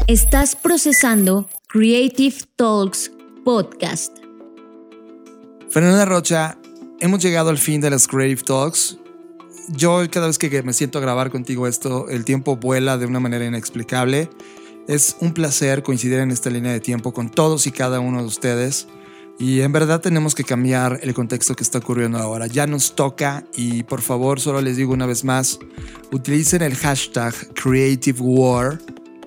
Estás 0.07 0.55
procesando 0.55 1.49
Creative 1.67 2.35
Talks 2.55 3.11
Podcast. 3.43 4.15
Fernanda 5.71 6.05
Rocha, 6.05 6.59
hemos 6.99 7.23
llegado 7.23 7.49
al 7.49 7.57
fin 7.57 7.81
de 7.81 7.89
las 7.89 8.07
Creative 8.07 8.43
Talks. 8.43 8.99
Yo 9.69 10.03
cada 10.11 10.27
vez 10.27 10.37
que 10.37 10.61
me 10.61 10.73
siento 10.73 10.99
a 10.99 11.01
grabar 11.01 11.31
contigo 11.31 11.65
esto, 11.65 12.07
el 12.09 12.23
tiempo 12.23 12.55
vuela 12.57 12.99
de 12.99 13.07
una 13.07 13.19
manera 13.19 13.45
inexplicable. 13.45 14.29
Es 14.87 15.17
un 15.21 15.33
placer 15.33 15.81
coincidir 15.81 16.19
en 16.19 16.29
esta 16.29 16.51
línea 16.51 16.71
de 16.71 16.79
tiempo 16.79 17.11
con 17.11 17.31
todos 17.31 17.65
y 17.65 17.71
cada 17.71 17.99
uno 17.99 18.19
de 18.21 18.27
ustedes. 18.27 18.87
Y 19.39 19.61
en 19.61 19.71
verdad 19.71 20.01
tenemos 20.01 20.35
que 20.35 20.43
cambiar 20.43 20.99
el 21.01 21.15
contexto 21.15 21.55
que 21.55 21.63
está 21.63 21.79
ocurriendo 21.79 22.19
ahora. 22.19 22.45
Ya 22.45 22.67
nos 22.67 22.95
toca 22.95 23.43
y 23.55 23.81
por 23.83 24.01
favor 24.01 24.39
solo 24.39 24.61
les 24.61 24.77
digo 24.77 24.93
una 24.93 25.07
vez 25.07 25.23
más, 25.23 25.59
utilicen 26.11 26.61
el 26.61 26.75
hashtag 26.75 27.33
Creative 27.55 28.19
War 28.21 28.79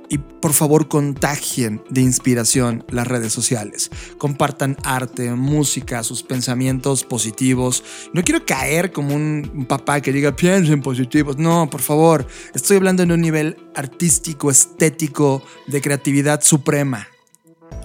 y 0.08 0.18
por 0.18 0.52
favor 0.52 0.88
contagien 0.88 1.82
de 1.90 2.00
inspiración 2.00 2.84
las 2.90 3.06
redes 3.06 3.32
sociales. 3.32 3.90
Compartan 4.18 4.76
arte, 4.84 5.30
música, 5.34 6.02
sus 6.02 6.22
pensamientos 6.22 7.04
positivos. 7.04 7.82
No 8.12 8.22
quiero 8.22 8.44
caer 8.44 8.92
como 8.92 9.14
un 9.14 9.66
papá 9.68 10.00
que 10.00 10.12
diga 10.12 10.34
piensen 10.34 10.80
positivos. 10.80 11.36
No, 11.36 11.68
por 11.70 11.82
favor. 11.82 12.26
Estoy 12.54 12.76
hablando 12.78 13.02
en 13.02 13.12
un 13.12 13.20
nivel 13.20 13.56
artístico, 13.74 14.50
estético, 14.50 15.42
de 15.66 15.80
creatividad 15.80 16.42
suprema. 16.42 17.08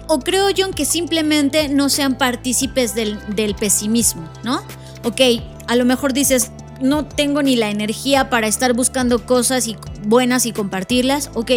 O 0.08 0.20
creo, 0.20 0.48
John, 0.56 0.74
que 0.74 0.86
simplemente 0.86 1.70
no 1.70 1.90
sean 1.90 2.18
partícipes 2.18 2.94
del, 2.94 3.20
del 3.36 3.56
pesimismo, 3.56 4.30
¿no? 4.44 4.62
Ok, 5.04 5.22
a 5.68 5.76
lo 5.76 5.86
mejor 5.86 6.14
dices, 6.14 6.52
no 6.82 7.06
tengo 7.06 7.42
ni 7.42 7.56
la 7.56 7.70
energía 7.70 8.30
para 8.30 8.48
estar 8.48 8.74
buscando 8.74 9.26
cosas 9.26 9.68
y 9.68 9.78
buenas 10.06 10.46
y 10.46 10.52
compartirlas. 10.52 11.30
Ok, 11.34 11.52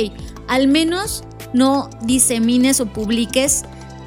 al 0.48 0.68
menos 0.68 1.24
no 1.52 1.90
disemines 2.02 2.80
o 2.80 2.86
publiques 2.86 3.62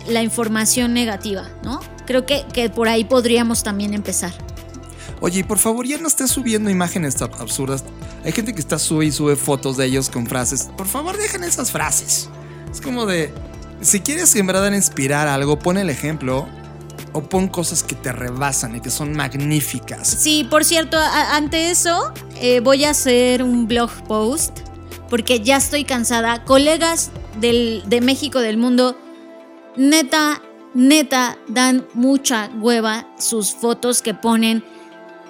la 0.07 0.23
información 0.23 0.93
negativa, 0.93 1.49
¿no? 1.63 1.79
Creo 2.05 2.25
que, 2.25 2.45
que 2.53 2.69
por 2.69 2.87
ahí 2.87 3.03
podríamos 3.03 3.63
también 3.63 3.93
empezar. 3.93 4.33
Oye, 5.21 5.43
por 5.43 5.57
favor, 5.57 5.85
ya 5.85 5.97
no 5.97 6.07
estés 6.07 6.31
subiendo 6.31 6.69
imágenes 6.69 7.21
absurdas. 7.21 7.83
Hay 8.23 8.31
gente 8.31 8.53
que 8.53 8.61
está 8.61 8.79
sube 8.79 9.05
y 9.05 9.11
sube 9.11 9.35
fotos 9.35 9.77
de 9.77 9.85
ellos 9.85 10.09
con 10.09 10.25
frases. 10.27 10.69
Por 10.77 10.87
favor, 10.87 11.17
dejen 11.17 11.43
esas 11.43 11.71
frases. 11.71 12.29
Es 12.71 12.79
como 12.79 13.05
de, 13.05 13.33
si 13.81 13.99
quieres 13.99 14.33
en 14.35 14.47
verdad 14.47 14.71
inspirar 14.71 15.27
algo, 15.27 15.59
pon 15.59 15.77
el 15.77 15.89
ejemplo 15.89 16.47
o 17.13 17.21
pon 17.21 17.47
cosas 17.47 17.83
que 17.83 17.95
te 17.95 18.11
rebasan 18.11 18.75
y 18.75 18.81
que 18.81 18.89
son 18.89 19.13
magníficas. 19.13 20.07
Sí, 20.07 20.45
por 20.49 20.63
cierto, 20.63 20.97
ante 20.97 21.71
eso 21.71 22.13
eh, 22.41 22.59
voy 22.59 22.85
a 22.85 22.91
hacer 22.91 23.43
un 23.43 23.67
blog 23.67 23.91
post 24.07 24.59
porque 25.09 25.39
ya 25.41 25.57
estoy 25.57 25.83
cansada. 25.83 26.43
Colegas 26.45 27.11
del, 27.39 27.83
de 27.87 28.01
México, 28.01 28.39
del 28.39 28.57
mundo, 28.57 28.97
neta, 29.75 30.41
neta, 30.73 31.37
dan 31.47 31.85
mucha 31.93 32.49
hueva 32.59 33.07
sus 33.17 33.53
fotos 33.53 34.01
que 34.01 34.13
ponen 34.13 34.63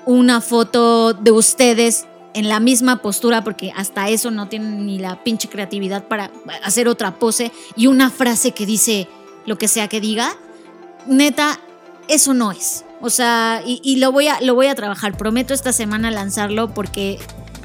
una 0.06 0.42
foto 0.42 1.14
de 1.14 1.32
ustedes 1.32 2.08
en 2.34 2.48
la 2.48 2.60
misma 2.60 3.02
postura, 3.02 3.44
porque 3.44 3.72
hasta 3.76 4.10
eso 4.10 4.32
no 4.32 4.48
tienen 4.48 4.86
ni 4.86 5.00
la 5.00 5.24
pinche 5.24 5.50
creatividad 5.50 6.08
para 6.08 6.32
hacer 6.64 6.88
otra 6.88 7.16
pose 7.16 7.52
y 7.76 7.88
una 7.88 8.10
frase 8.10 8.52
que 8.52 8.66
dice 8.66 9.08
lo 9.46 9.58
que 9.58 9.68
sea 9.68 9.88
que 9.88 10.00
diga. 10.00 10.36
Neta, 11.08 11.60
eso 12.10 12.34
no 12.34 12.52
es. 12.52 12.84
O 13.02 13.10
sea, 13.10 13.62
y, 13.66 13.96
lo, 13.98 14.12
voy 14.12 14.28
a, 14.28 14.42
lo 14.42 14.56
voy 14.56 14.68
a 14.68 14.76
trabajar. 14.76 15.16
Prometo 15.16 15.54
esta 15.54 15.72
semana 15.72 16.12
lanzarlo 16.12 16.74
porque 16.74 17.18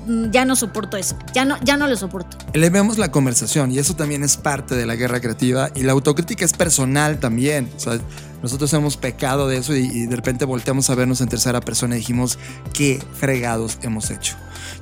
mm, 0.06 0.30
ya 0.30 0.44
no 0.44 0.54
soporto 0.54 0.96
eso. 0.96 1.16
Ya 1.32 1.44
no, 1.44 1.56
ya 1.64 1.76
no 1.76 1.88
lo 1.88 1.96
soporto. 1.96 2.36
Elevemos 2.52 2.98
la 2.98 3.10
conversación 3.10 3.72
y 3.72 3.78
eso 3.78 3.96
también 3.96 4.22
es 4.22 4.36
parte 4.36 4.76
de 4.76 4.86
la 4.86 4.94
guerra 4.94 5.20
creativa 5.20 5.70
y 5.74 5.82
la 5.82 5.92
autocrítica 5.92 6.44
es 6.44 6.52
personal 6.52 7.18
también. 7.18 7.68
O 7.76 7.80
sea, 7.80 7.98
nosotros 8.42 8.72
hemos 8.74 8.96
pecado 8.96 9.48
de 9.48 9.56
eso 9.56 9.74
y, 9.74 9.86
y 9.86 10.06
de 10.06 10.14
repente 10.14 10.44
volteamos 10.44 10.88
a 10.90 10.94
vernos 10.94 11.20
en 11.20 11.28
tercera 11.28 11.60
persona 11.60 11.96
y 11.96 11.98
dijimos 11.98 12.38
qué 12.72 13.02
fregados 13.14 13.78
hemos 13.82 14.10
hecho. 14.10 14.36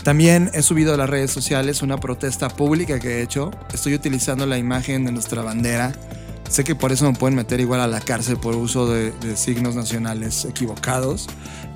También 0.04 0.50
he 0.52 0.62
subido 0.62 0.92
a 0.92 0.96
las 0.96 1.08
redes 1.08 1.30
sociales 1.30 1.80
una 1.80 1.96
protesta 1.98 2.50
pública 2.50 2.98
que 2.98 3.18
he 3.18 3.22
hecho. 3.22 3.52
Estoy 3.72 3.94
utilizando 3.94 4.44
la 4.44 4.58
imagen 4.58 5.06
de 5.06 5.12
nuestra 5.12 5.42
bandera. 5.42 5.92
Sé 6.48 6.64
que 6.64 6.74
por 6.74 6.92
eso 6.92 7.10
me 7.10 7.16
pueden 7.16 7.34
meter 7.34 7.60
igual 7.60 7.80
a 7.80 7.86
la 7.86 8.00
cárcel 8.00 8.36
por 8.36 8.54
uso 8.56 8.86
de, 8.86 9.10
de 9.12 9.36
signos 9.36 9.74
nacionales 9.74 10.44
equivocados. 10.44 11.28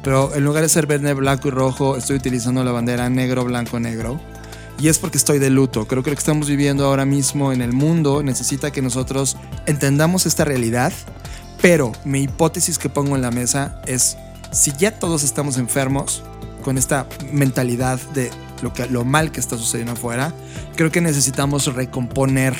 Pero 0.02 0.34
en 0.34 0.44
lugar 0.44 0.62
de 0.62 0.68
ser 0.68 0.86
verde, 0.86 1.14
blanco 1.14 1.48
y 1.48 1.50
rojo, 1.50 1.96
estoy 1.96 2.16
utilizando 2.16 2.62
la 2.62 2.72
bandera 2.72 3.08
negro, 3.08 3.44
blanco, 3.44 3.80
negro. 3.80 4.20
Y 4.78 4.88
es 4.88 4.98
porque 4.98 5.16
estoy 5.16 5.38
de 5.38 5.50
luto. 5.50 5.86
Creo 5.86 6.02
que 6.02 6.10
lo 6.10 6.16
que 6.16 6.20
estamos 6.20 6.48
viviendo 6.48 6.84
ahora 6.86 7.06
mismo 7.06 7.52
en 7.52 7.62
el 7.62 7.72
mundo 7.72 8.22
necesita 8.22 8.70
que 8.70 8.82
nosotros 8.82 9.36
entendamos 9.64 10.26
esta 10.26 10.44
realidad. 10.44 10.92
Pero 11.62 11.92
mi 12.04 12.22
hipótesis 12.22 12.78
que 12.78 12.90
pongo 12.90 13.16
en 13.16 13.22
la 13.22 13.30
mesa 13.30 13.80
es, 13.86 14.18
si 14.52 14.72
ya 14.72 14.98
todos 14.98 15.24
estamos 15.24 15.56
enfermos, 15.56 16.22
con 16.66 16.78
esta 16.78 17.06
mentalidad 17.32 18.00
de 18.12 18.28
lo, 18.60 18.72
que, 18.72 18.86
lo 18.88 19.04
mal 19.04 19.30
que 19.30 19.38
está 19.38 19.56
sucediendo 19.56 19.92
afuera, 19.92 20.34
creo 20.74 20.90
que 20.90 21.00
necesitamos 21.00 21.72
recomponer 21.72 22.54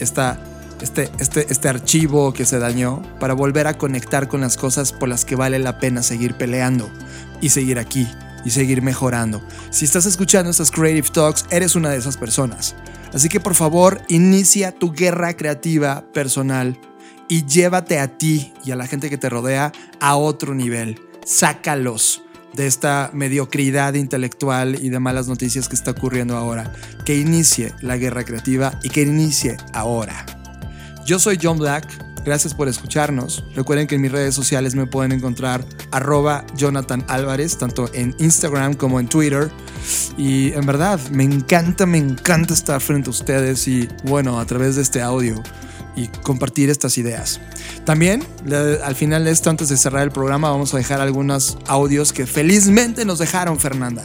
esta, 0.00 0.40
este, 0.82 1.10
este, 1.18 1.46
este 1.50 1.68
archivo 1.68 2.32
que 2.32 2.44
se 2.44 2.58
dañó 2.58 3.02
para 3.18 3.34
volver 3.34 3.66
a 3.66 3.78
conectar 3.78 4.28
con 4.28 4.40
las 4.40 4.56
cosas 4.56 4.92
por 4.92 5.08
las 5.08 5.24
que 5.24 5.36
vale 5.36 5.58
la 5.58 5.78
pena 5.78 6.02
seguir 6.02 6.34
peleando 6.34 6.90
y 7.40 7.50
seguir 7.50 7.78
aquí 7.78 8.08
y 8.44 8.50
seguir 8.50 8.82
mejorando. 8.82 9.42
Si 9.70 9.84
estás 9.84 10.06
escuchando 10.06 10.50
estas 10.50 10.70
Creative 10.70 11.08
Talks, 11.12 11.46
eres 11.50 11.76
una 11.76 11.90
de 11.90 11.98
esas 11.98 12.16
personas. 12.16 12.74
Así 13.12 13.28
que 13.28 13.40
por 13.40 13.54
favor, 13.54 14.00
inicia 14.08 14.72
tu 14.72 14.92
guerra 14.92 15.36
creativa 15.36 16.04
personal 16.12 16.78
y 17.28 17.44
llévate 17.46 17.98
a 17.98 18.18
ti 18.18 18.52
y 18.64 18.72
a 18.72 18.76
la 18.76 18.86
gente 18.86 19.10
que 19.10 19.18
te 19.18 19.28
rodea 19.28 19.72
a 20.00 20.16
otro 20.16 20.54
nivel. 20.54 21.00
Sácalos 21.24 22.22
de 22.54 22.66
esta 22.66 23.10
mediocridad 23.12 23.94
intelectual 23.94 24.82
y 24.82 24.90
de 24.90 24.98
malas 24.98 25.28
noticias 25.28 25.68
que 25.68 25.76
está 25.76 25.92
ocurriendo 25.92 26.36
ahora. 26.36 26.72
Que 27.04 27.16
inicie 27.16 27.72
la 27.80 27.96
guerra 27.96 28.24
creativa 28.24 28.78
y 28.82 28.90
que 28.90 29.02
inicie 29.02 29.56
ahora. 29.72 30.26
Yo 31.04 31.18
soy 31.18 31.36
John 31.42 31.58
Black, 31.58 31.86
gracias 32.24 32.54
por 32.54 32.68
escucharnos. 32.68 33.44
Recuerden 33.56 33.88
que 33.88 33.96
en 33.96 34.02
mis 34.02 34.12
redes 34.12 34.36
sociales 34.36 34.76
me 34.76 34.86
pueden 34.86 35.10
encontrar 35.10 35.64
arroba 35.90 36.44
Jonathan 36.54 37.04
Álvarez, 37.08 37.58
tanto 37.58 37.92
en 37.92 38.14
Instagram 38.18 38.74
como 38.74 39.00
en 39.00 39.08
Twitter. 39.08 39.50
Y 40.16 40.52
en 40.52 40.64
verdad, 40.64 41.00
me 41.10 41.24
encanta, 41.24 41.86
me 41.86 41.98
encanta 41.98 42.54
estar 42.54 42.80
frente 42.80 43.08
a 43.08 43.10
ustedes 43.10 43.66
y 43.66 43.88
bueno, 44.04 44.38
a 44.38 44.46
través 44.46 44.76
de 44.76 44.82
este 44.82 45.02
audio 45.02 45.42
y 45.96 46.06
compartir 46.06 46.70
estas 46.70 46.96
ideas. 46.98 47.40
También, 47.84 48.24
al 48.84 48.94
final 48.94 49.24
de 49.24 49.32
esto, 49.32 49.50
antes 49.50 49.68
de 49.68 49.76
cerrar 49.76 50.04
el 50.04 50.12
programa, 50.12 50.50
vamos 50.50 50.72
a 50.72 50.76
dejar 50.76 51.00
algunos 51.00 51.58
audios 51.66 52.12
que 52.12 52.26
felizmente 52.26 53.04
nos 53.04 53.18
dejaron, 53.18 53.58
Fernanda. 53.58 54.04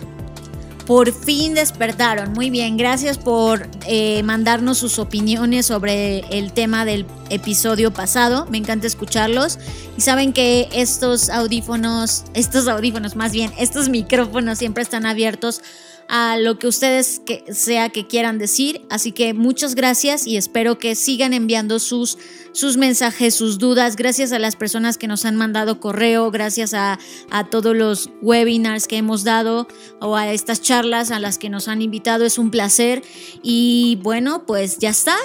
Por 0.87 1.11
fin 1.11 1.53
despertaron. 1.53 2.31
Muy 2.31 2.49
bien, 2.49 2.77
gracias 2.77 3.17
por 3.17 3.67
eh, 3.85 4.23
mandarnos 4.23 4.77
sus 4.77 4.99
opiniones 4.99 5.65
sobre 5.65 6.19
el 6.29 6.53
tema 6.53 6.85
del 6.85 7.05
episodio 7.29 7.91
pasado. 7.91 8.47
Me 8.49 8.57
encanta 8.57 8.87
escucharlos. 8.87 9.59
Y 9.97 10.01
saben 10.01 10.31
que 10.31 10.69
estos 10.71 11.29
audífonos, 11.29 12.23
estos 12.33 12.69
audífonos 12.69 13.17
más 13.17 13.33
bien, 13.33 13.51
estos 13.57 13.89
micrófonos 13.89 14.59
siempre 14.59 14.81
están 14.81 15.05
abiertos 15.05 15.61
a 16.09 16.37
lo 16.37 16.57
que 16.57 16.67
ustedes 16.67 17.21
que 17.25 17.43
sea 17.53 17.89
que 17.89 18.07
quieran 18.07 18.37
decir. 18.37 18.81
Así 18.89 19.11
que 19.11 19.33
muchas 19.33 19.75
gracias 19.75 20.25
y 20.25 20.37
espero 20.37 20.77
que 20.77 20.95
sigan 20.95 21.33
enviando 21.33 21.79
sus, 21.79 22.17
sus 22.53 22.77
mensajes, 22.77 23.35
sus 23.35 23.57
dudas. 23.57 23.95
Gracias 23.95 24.31
a 24.31 24.39
las 24.39 24.55
personas 24.55 24.97
que 24.97 25.07
nos 25.07 25.25
han 25.25 25.35
mandado 25.35 25.79
correo, 25.79 26.31
gracias 26.31 26.73
a, 26.73 26.99
a 27.29 27.49
todos 27.49 27.75
los 27.75 28.09
webinars 28.21 28.87
que 28.87 28.97
hemos 28.97 29.23
dado 29.23 29.67
o 29.99 30.15
a 30.15 30.31
estas 30.31 30.61
charlas 30.61 31.11
a 31.11 31.19
las 31.19 31.37
que 31.37 31.49
nos 31.49 31.67
han 31.67 31.81
invitado. 31.81 32.25
Es 32.25 32.37
un 32.37 32.51
placer. 32.51 33.03
Y 33.43 33.99
bueno, 34.01 34.45
pues 34.45 34.77
ya 34.77 34.89
está. 34.89 35.15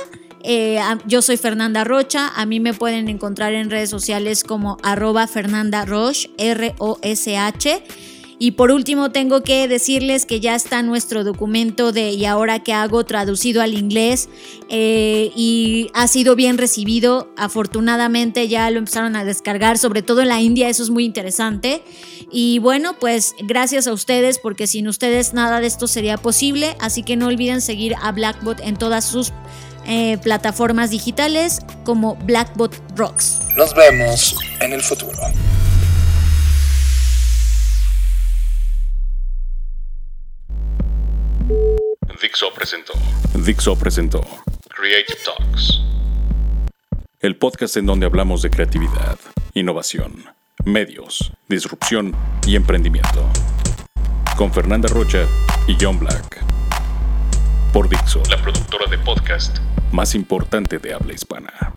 Eh, 0.44 0.80
yo 1.06 1.22
soy 1.22 1.36
Fernanda 1.36 1.84
Rocha, 1.84 2.32
a 2.34 2.46
mí 2.46 2.58
me 2.58 2.74
pueden 2.74 3.08
encontrar 3.08 3.54
en 3.54 3.70
redes 3.70 3.90
sociales 3.90 4.42
como 4.42 4.76
arroba 4.82 5.28
Fernanda 5.28 5.84
Roche, 5.84 6.30
R-O-S-H. 6.36 7.84
Y 8.42 8.50
por 8.50 8.72
último, 8.72 9.12
tengo 9.12 9.44
que 9.44 9.68
decirles 9.68 10.26
que 10.26 10.40
ya 10.40 10.56
está 10.56 10.82
nuestro 10.82 11.22
documento 11.22 11.92
de 11.92 12.10
Y 12.10 12.24
ahora 12.24 12.58
que 12.58 12.72
hago 12.72 13.04
traducido 13.04 13.62
al 13.62 13.72
inglés 13.72 14.28
eh, 14.68 15.30
y 15.36 15.92
ha 15.94 16.08
sido 16.08 16.34
bien 16.34 16.58
recibido. 16.58 17.32
Afortunadamente 17.36 18.48
ya 18.48 18.68
lo 18.70 18.78
empezaron 18.78 19.14
a 19.14 19.24
descargar, 19.24 19.78
sobre 19.78 20.02
todo 20.02 20.22
en 20.22 20.28
la 20.28 20.40
India, 20.40 20.68
eso 20.68 20.82
es 20.82 20.90
muy 20.90 21.04
interesante. 21.04 21.84
Y 22.32 22.58
bueno, 22.58 22.98
pues 22.98 23.36
gracias 23.44 23.86
a 23.86 23.92
ustedes, 23.92 24.40
porque 24.40 24.66
sin 24.66 24.88
ustedes 24.88 25.34
nada 25.34 25.60
de 25.60 25.68
esto 25.68 25.86
sería 25.86 26.16
posible. 26.16 26.76
Así 26.80 27.04
que 27.04 27.14
no 27.14 27.28
olviden 27.28 27.60
seguir 27.60 27.94
a 28.02 28.10
Blackbot 28.10 28.58
en 28.58 28.76
todas 28.76 29.04
sus 29.04 29.32
eh, 29.86 30.18
plataformas 30.18 30.90
digitales 30.90 31.60
como 31.84 32.16
Blackbot 32.16 32.74
Rocks. 32.96 33.38
Nos 33.56 33.72
vemos 33.76 34.34
en 34.58 34.72
el 34.72 34.82
futuro. 34.82 35.20
Dixo 42.22 42.54
presentó 42.54 42.92
Dixo 43.34 43.76
presentó 43.76 44.20
Creative 44.68 45.18
Talks. 45.24 45.80
el 47.20 47.36
podcast 47.36 47.76
en 47.76 47.86
donde 47.86 48.06
hablamos 48.06 48.42
de 48.42 48.50
creatividad, 48.50 49.18
innovación, 49.54 50.24
medios, 50.64 51.32
disrupción 51.48 52.14
y 52.46 52.54
emprendimiento. 52.54 53.28
Con 54.36 54.52
Fernanda 54.52 54.88
Rocha 54.88 55.26
y 55.66 55.76
John 55.80 55.98
Black. 55.98 56.44
Por 57.72 57.88
Dixo, 57.88 58.22
La 58.30 58.40
productora 58.40 58.86
de 58.86 58.98
podcast 58.98 59.58
más 59.90 60.14
importante 60.14 60.78
de 60.78 60.94
habla 60.94 61.12
hispana. 61.14 61.74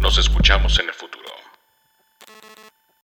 Nos 0.00 0.16
escuchamos 0.16 0.78
en 0.78 0.88
el. 0.88 1.01